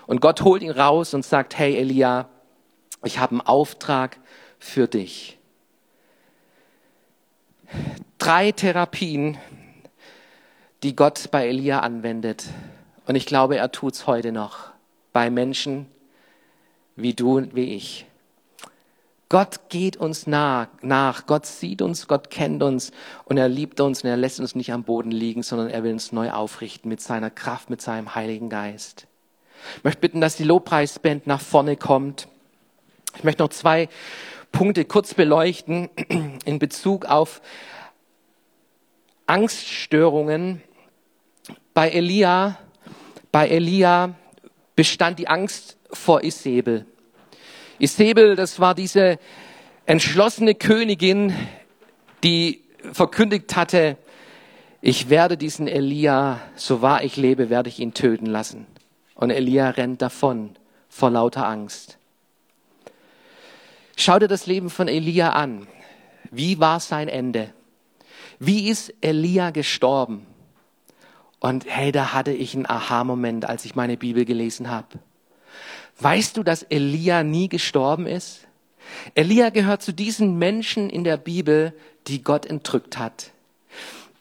Und 0.06 0.20
Gott 0.20 0.42
holt 0.42 0.62
ihn 0.62 0.70
raus 0.70 1.14
und 1.14 1.24
sagt, 1.24 1.58
hey 1.58 1.76
Elia, 1.76 2.28
ich 3.04 3.18
habe 3.18 3.32
einen 3.32 3.40
Auftrag 3.40 4.18
für 4.58 4.86
dich. 4.86 5.38
Drei 8.18 8.52
Therapien, 8.52 9.38
die 10.82 10.94
Gott 10.94 11.30
bei 11.30 11.48
Elia 11.48 11.80
anwendet. 11.80 12.44
Und 13.06 13.16
ich 13.16 13.26
glaube, 13.26 13.56
er 13.56 13.72
tut 13.72 13.94
es 13.94 14.06
heute 14.06 14.32
noch 14.32 14.70
bei 15.12 15.30
Menschen 15.30 15.86
wie 16.96 17.14
du 17.14 17.36
und 17.38 17.54
wie 17.54 17.74
ich. 17.74 18.06
Gott 19.28 19.70
geht 19.70 19.96
uns 19.96 20.26
nach, 20.26 20.68
nach, 20.82 21.26
Gott 21.26 21.46
sieht 21.46 21.80
uns, 21.80 22.06
Gott 22.06 22.28
kennt 22.28 22.62
uns 22.62 22.92
und 23.24 23.38
er 23.38 23.48
liebt 23.48 23.80
uns 23.80 24.04
und 24.04 24.10
er 24.10 24.18
lässt 24.18 24.40
uns 24.40 24.54
nicht 24.54 24.74
am 24.74 24.84
Boden 24.84 25.10
liegen, 25.10 25.42
sondern 25.42 25.70
er 25.70 25.82
will 25.82 25.94
uns 25.94 26.12
neu 26.12 26.30
aufrichten 26.30 26.90
mit 26.90 27.00
seiner 27.00 27.30
Kraft, 27.30 27.70
mit 27.70 27.80
seinem 27.80 28.14
Heiligen 28.14 28.50
Geist. 28.50 29.06
Ich 29.78 29.84
möchte 29.84 30.00
bitten, 30.00 30.20
dass 30.20 30.36
die 30.36 30.44
Lobpreisband 30.44 31.26
nach 31.26 31.40
vorne 31.40 31.76
kommt. 31.76 32.28
Ich 33.16 33.24
möchte 33.24 33.42
noch 33.42 33.50
zwei 33.50 33.88
Punkte 34.50 34.84
kurz 34.84 35.14
beleuchten 35.14 35.88
in 36.44 36.58
Bezug 36.58 37.06
auf 37.06 37.40
Angststörungen. 39.26 40.62
Bei 41.74 41.90
Elia, 41.90 42.58
bei 43.30 43.48
Elia 43.48 44.14
bestand 44.76 45.18
die 45.18 45.28
Angst 45.28 45.76
vor 45.90 46.22
Isabel. 46.22 46.86
Isabel, 47.78 48.36
das 48.36 48.60
war 48.60 48.74
diese 48.74 49.18
entschlossene 49.86 50.54
Königin, 50.54 51.34
die 52.22 52.62
verkündigt 52.92 53.56
hatte, 53.56 53.96
ich 54.80 55.08
werde 55.10 55.36
diesen 55.36 55.68
Elia, 55.68 56.40
so 56.56 56.82
wahr 56.82 57.04
ich 57.04 57.16
lebe, 57.16 57.50
werde 57.50 57.68
ich 57.68 57.78
ihn 57.78 57.94
töten 57.94 58.26
lassen. 58.26 58.66
Und 59.14 59.30
Elia 59.30 59.70
rennt 59.70 60.02
davon 60.02 60.50
vor 60.88 61.10
lauter 61.10 61.46
Angst. 61.46 61.98
Schau 64.04 64.18
dir 64.18 64.26
das 64.26 64.46
Leben 64.46 64.68
von 64.68 64.88
Elia 64.88 65.30
an. 65.30 65.68
Wie 66.32 66.58
war 66.58 66.80
sein 66.80 67.06
Ende? 67.06 67.54
Wie 68.40 68.68
ist 68.68 68.92
Elia 69.00 69.50
gestorben? 69.50 70.26
Und 71.38 71.66
hey, 71.68 71.92
da 71.92 72.12
hatte 72.12 72.32
ich 72.32 72.52
einen 72.56 72.66
Aha-Moment, 72.66 73.48
als 73.48 73.64
ich 73.64 73.76
meine 73.76 73.96
Bibel 73.96 74.24
gelesen 74.24 74.70
habe. 74.70 74.98
Weißt 76.00 76.36
du, 76.36 76.42
dass 76.42 76.64
Elia 76.64 77.22
nie 77.22 77.48
gestorben 77.48 78.06
ist? 78.06 78.48
Elia 79.14 79.50
gehört 79.50 79.82
zu 79.82 79.92
diesen 79.92 80.36
Menschen 80.36 80.90
in 80.90 81.04
der 81.04 81.16
Bibel, 81.16 81.72
die 82.08 82.24
Gott 82.24 82.44
entrückt 82.44 82.98
hat 82.98 83.31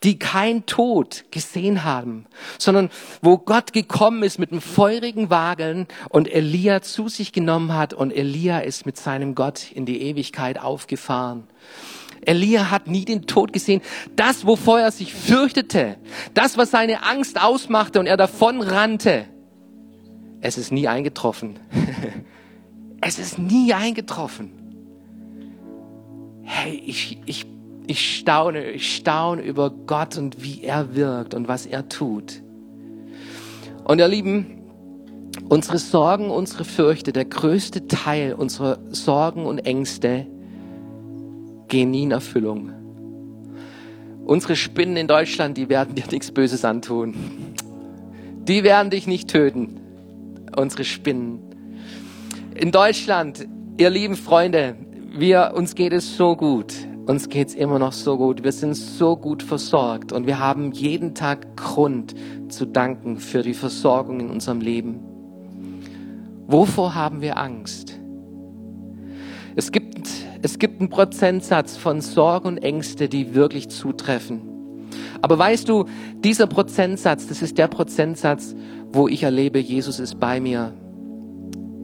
die 0.03 0.17
kein 0.17 0.65
Tod 0.65 1.25
gesehen 1.29 1.83
haben, 1.83 2.25
sondern 2.57 2.89
wo 3.21 3.37
Gott 3.37 3.71
gekommen 3.71 4.23
ist 4.23 4.39
mit 4.39 4.51
einem 4.51 4.61
feurigen 4.61 5.29
Wagen 5.29 5.87
und 6.09 6.31
Elia 6.31 6.81
zu 6.81 7.07
sich 7.07 7.31
genommen 7.31 7.73
hat 7.73 7.93
und 7.93 8.11
Elia 8.11 8.59
ist 8.59 8.85
mit 8.85 8.97
seinem 8.97 9.35
Gott 9.35 9.71
in 9.71 9.85
die 9.85 10.01
Ewigkeit 10.01 10.59
aufgefahren. 10.59 11.43
Elia 12.23 12.69
hat 12.69 12.87
nie 12.87 13.05
den 13.05 13.25
Tod 13.27 13.53
gesehen. 13.53 13.81
Das, 14.15 14.45
wovor 14.45 14.79
er 14.79 14.91
sich 14.91 15.13
fürchtete, 15.13 15.97
das, 16.33 16.57
was 16.57 16.71
seine 16.71 17.03
Angst 17.03 17.41
ausmachte 17.41 17.99
und 17.99 18.05
er 18.05 18.17
davon 18.17 18.61
rannte, 18.61 19.25
es 20.41 20.57
ist 20.57 20.71
nie 20.71 20.87
eingetroffen. 20.87 21.59
es 23.01 23.19
ist 23.19 23.37
nie 23.37 23.73
eingetroffen. 23.73 24.51
Hey, 26.43 26.81
ich, 26.85 27.19
ich 27.25 27.45
ich 27.91 28.19
staune, 28.19 28.71
ich 28.71 28.95
staune 28.95 29.41
über 29.41 29.69
Gott 29.69 30.17
und 30.17 30.41
wie 30.41 30.63
er 30.63 30.95
wirkt 30.95 31.33
und 31.33 31.49
was 31.49 31.65
er 31.65 31.89
tut. 31.89 32.41
Und 33.83 33.99
ihr 33.99 34.07
Lieben, 34.07 34.61
unsere 35.49 35.77
Sorgen, 35.77 36.29
unsere 36.29 36.63
Fürchte, 36.63 37.11
der 37.11 37.25
größte 37.25 37.87
Teil 37.87 38.33
unserer 38.33 38.79
Sorgen 38.91 39.45
und 39.45 39.59
Ängste 39.59 40.25
gehen 41.67 41.91
nie 41.91 42.03
in 42.03 42.11
Erfüllung. 42.11 42.71
Unsere 44.25 44.55
Spinnen 44.55 44.95
in 44.95 45.07
Deutschland, 45.07 45.57
die 45.57 45.67
werden 45.67 45.93
dir 45.93 46.05
nichts 46.09 46.31
Böses 46.31 46.63
antun. 46.63 47.13
Die 48.47 48.63
werden 48.63 48.89
dich 48.89 49.05
nicht 49.05 49.29
töten. 49.29 49.81
Unsere 50.55 50.85
Spinnen. 50.85 51.39
In 52.55 52.71
Deutschland, 52.71 53.47
ihr 53.77 53.89
lieben 53.89 54.15
Freunde, 54.15 54.75
wir, 55.13 55.51
uns 55.55 55.75
geht 55.75 55.91
es 55.91 56.15
so 56.15 56.37
gut. 56.37 56.73
Uns 57.07 57.29
geht's 57.29 57.55
immer 57.55 57.79
noch 57.79 57.93
so 57.93 58.17
gut. 58.17 58.43
Wir 58.43 58.51
sind 58.51 58.75
so 58.75 59.15
gut 59.17 59.41
versorgt 59.41 60.11
und 60.11 60.27
wir 60.27 60.39
haben 60.39 60.71
jeden 60.71 61.15
Tag 61.15 61.57
Grund 61.57 62.13
zu 62.49 62.65
danken 62.65 63.17
für 63.17 63.41
die 63.41 63.55
Versorgung 63.55 64.19
in 64.19 64.29
unserem 64.29 64.61
Leben. 64.61 64.99
Wovor 66.47 66.93
haben 66.95 67.21
wir 67.21 67.37
Angst? 67.37 67.99
Es 69.55 69.71
gibt, 69.71 70.09
es 70.41 70.59
gibt 70.59 70.79
einen 70.79 70.89
Prozentsatz 70.89 71.75
von 71.75 72.01
Sorgen 72.01 72.47
und 72.47 72.57
Ängste, 72.59 73.09
die 73.09 73.33
wirklich 73.33 73.69
zutreffen. 73.69 74.41
Aber 75.21 75.37
weißt 75.37 75.67
du, 75.67 75.85
dieser 76.23 76.47
Prozentsatz, 76.47 77.27
das 77.27 77.41
ist 77.41 77.57
der 77.57 77.67
Prozentsatz, 77.67 78.55
wo 78.91 79.07
ich 79.07 79.23
erlebe, 79.23 79.59
Jesus 79.59 79.99
ist 79.99 80.19
bei 80.19 80.39
mir. 80.39 80.73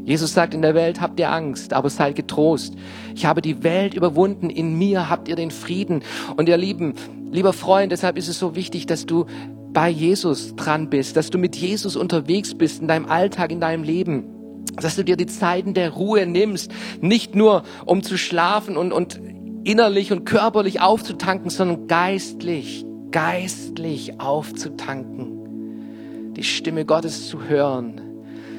Jesus 0.07 0.33
sagt, 0.33 0.53
in 0.53 0.61
der 0.61 0.73
Welt 0.73 1.01
habt 1.01 1.19
ihr 1.19 1.29
Angst, 1.29 1.73
aber 1.73 1.89
seid 1.89 2.15
getrost. 2.15 2.75
Ich 3.13 3.25
habe 3.25 3.41
die 3.41 3.61
Welt 3.61 3.93
überwunden, 3.93 4.49
in 4.49 4.77
mir 4.77 5.09
habt 5.09 5.27
ihr 5.27 5.35
den 5.35 5.51
Frieden. 5.51 6.01
Und 6.37 6.47
ihr 6.47 6.55
Lieben, 6.55 6.93
lieber 7.29 7.51
Freund, 7.51 7.91
deshalb 7.91 8.17
ist 8.17 8.29
es 8.29 8.39
so 8.39 8.55
wichtig, 8.55 8.85
dass 8.85 9.05
du 9.05 9.25
bei 9.73 9.89
Jesus 9.89 10.55
dran 10.55 10.89
bist, 10.89 11.17
dass 11.17 11.29
du 11.29 11.37
mit 11.37 11.57
Jesus 11.57 11.97
unterwegs 11.97 12.55
bist 12.55 12.81
in 12.81 12.87
deinem 12.87 13.05
Alltag, 13.05 13.51
in 13.51 13.59
deinem 13.59 13.83
Leben 13.83 14.33
dass 14.75 14.95
du 14.95 15.03
dir 15.03 15.17
die 15.17 15.25
Zeiten 15.25 15.73
der 15.73 15.91
Ruhe 15.91 16.27
nimmst, 16.27 16.71
nicht 17.01 17.35
nur 17.35 17.63
um 17.85 18.03
zu 18.03 18.17
schlafen 18.17 18.77
und, 18.77 18.91
und 18.91 19.19
innerlich 19.63 20.11
und 20.11 20.25
körperlich 20.25 20.81
aufzutanken, 20.81 21.49
sondern 21.49 21.87
geistlich, 21.87 22.85
geistlich 23.11 24.19
aufzutanken, 24.19 26.33
die 26.35 26.43
Stimme 26.43 26.85
Gottes 26.85 27.27
zu 27.27 27.43
hören, 27.43 28.06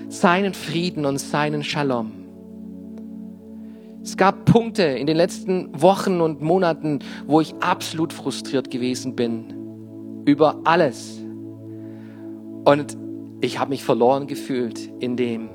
seinen 0.09 0.55
Frieden 0.55 1.05
und 1.05 1.19
seinen 1.19 1.63
Shalom. 1.63 2.13
Es 4.03 4.17
gab 4.17 4.47
Punkte 4.47 4.83
in 4.83 5.07
den 5.07 5.17
letzten 5.17 5.69
Wochen 5.81 6.21
und 6.21 6.41
Monaten, 6.41 7.01
wo 7.27 7.41
ich 7.41 7.55
absolut 7.61 8.13
frustriert 8.13 8.71
gewesen 8.71 9.15
bin 9.15 10.23
über 10.25 10.61
alles. 10.65 11.21
Und 12.65 12.97
ich 13.41 13.59
habe 13.59 13.71
mich 13.71 13.85
verloren 13.85 14.27
gefühlt 14.27 14.91
in 15.01 15.17
dem, 15.17 15.49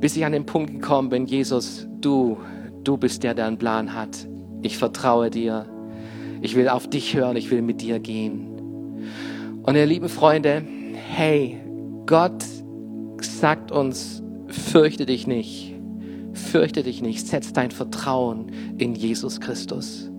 bis 0.00 0.16
ich 0.16 0.24
an 0.24 0.32
den 0.32 0.46
Punkt 0.46 0.72
gekommen 0.72 1.10
bin, 1.10 1.26
Jesus, 1.26 1.86
du, 2.00 2.38
du 2.82 2.96
bist 2.96 3.22
der, 3.22 3.34
der 3.34 3.46
einen 3.46 3.58
Plan 3.58 3.94
hat. 3.94 4.26
Ich 4.62 4.78
vertraue 4.78 5.30
dir. 5.30 5.66
Ich 6.40 6.56
will 6.56 6.68
auf 6.68 6.88
dich 6.88 7.14
hören. 7.14 7.36
Ich 7.36 7.50
will 7.50 7.60
mit 7.62 7.82
dir 7.82 7.98
gehen. 7.98 8.48
Und 9.62 9.76
ihr 9.76 9.86
lieben 9.86 10.08
Freunde, 10.08 10.62
hey, 10.94 11.60
Gott 12.06 12.44
sagt 13.40 13.72
uns, 13.72 14.22
fürchte 14.48 15.06
dich 15.06 15.26
nicht, 15.26 15.74
fürchte 16.34 16.82
dich 16.82 17.02
nicht, 17.02 17.26
setz 17.26 17.52
dein 17.52 17.70
Vertrauen 17.70 18.52
in 18.78 18.94
Jesus 18.94 19.40
Christus. 19.40 20.10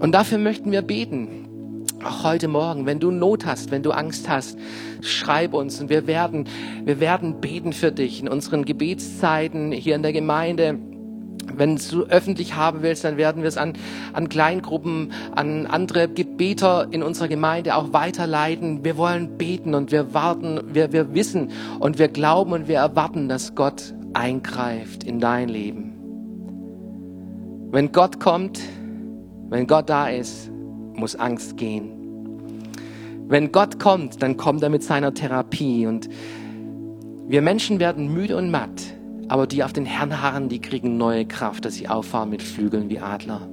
Und 0.00 0.12
dafür 0.12 0.38
möchten 0.38 0.70
wir 0.70 0.82
beten. 0.82 1.86
Auch 2.04 2.22
heute 2.22 2.48
Morgen, 2.48 2.84
wenn 2.84 3.00
du 3.00 3.10
Not 3.10 3.46
hast, 3.46 3.70
wenn 3.70 3.82
du 3.82 3.92
Angst 3.92 4.28
hast, 4.28 4.58
schreib 5.00 5.54
uns 5.54 5.80
und 5.80 5.88
wir 5.88 6.06
werden, 6.06 6.46
wir 6.84 7.00
werden 7.00 7.40
beten 7.40 7.72
für 7.72 7.90
dich 7.90 8.20
in 8.20 8.28
unseren 8.28 8.66
Gebetszeiten 8.66 9.72
hier 9.72 9.94
in 9.94 10.02
der 10.02 10.12
Gemeinde 10.12 10.78
wenn 11.58 11.76
du 11.76 12.04
öffentlich 12.04 12.54
haben 12.54 12.82
willst, 12.82 13.04
dann 13.04 13.16
werden 13.16 13.42
wir 13.42 13.48
es 13.48 13.56
an, 13.56 13.74
an 14.12 14.28
Kleingruppen, 14.28 15.12
an 15.34 15.66
andere 15.66 16.08
Gebeter 16.08 16.88
in 16.90 17.02
unserer 17.02 17.28
Gemeinde 17.28 17.76
auch 17.76 17.92
weiterleiten. 17.92 18.84
Wir 18.84 18.96
wollen 18.96 19.36
beten 19.36 19.74
und 19.74 19.92
wir 19.92 20.14
warten, 20.14 20.60
wir, 20.72 20.92
wir 20.92 21.14
wissen 21.14 21.50
und 21.80 21.98
wir 21.98 22.08
glauben 22.08 22.52
und 22.52 22.68
wir 22.68 22.76
erwarten, 22.76 23.28
dass 23.28 23.54
Gott 23.54 23.94
eingreift 24.12 25.04
in 25.04 25.20
dein 25.20 25.48
Leben. 25.48 25.92
Wenn 27.70 27.90
Gott 27.90 28.20
kommt, 28.20 28.60
wenn 29.48 29.66
Gott 29.66 29.88
da 29.88 30.08
ist, 30.08 30.50
muss 30.94 31.16
Angst 31.16 31.56
gehen. 31.56 31.90
Wenn 33.26 33.52
Gott 33.52 33.80
kommt, 33.80 34.22
dann 34.22 34.36
kommt 34.36 34.62
er 34.62 34.68
mit 34.68 34.82
seiner 34.82 35.12
Therapie 35.12 35.86
und 35.86 36.08
wir 37.26 37.42
Menschen 37.42 37.80
werden 37.80 38.12
müde 38.12 38.36
und 38.36 38.50
matt. 38.50 38.93
Aber 39.28 39.46
die 39.46 39.64
auf 39.64 39.72
den 39.72 39.86
Herrn 39.86 40.20
harren, 40.20 40.48
die 40.48 40.60
kriegen 40.60 40.96
neue 40.96 41.26
Kraft, 41.26 41.64
dass 41.64 41.74
sie 41.74 41.88
auffahren 41.88 42.30
mit 42.30 42.42
Flügeln 42.42 42.90
wie 42.90 43.00
Adler. 43.00 43.48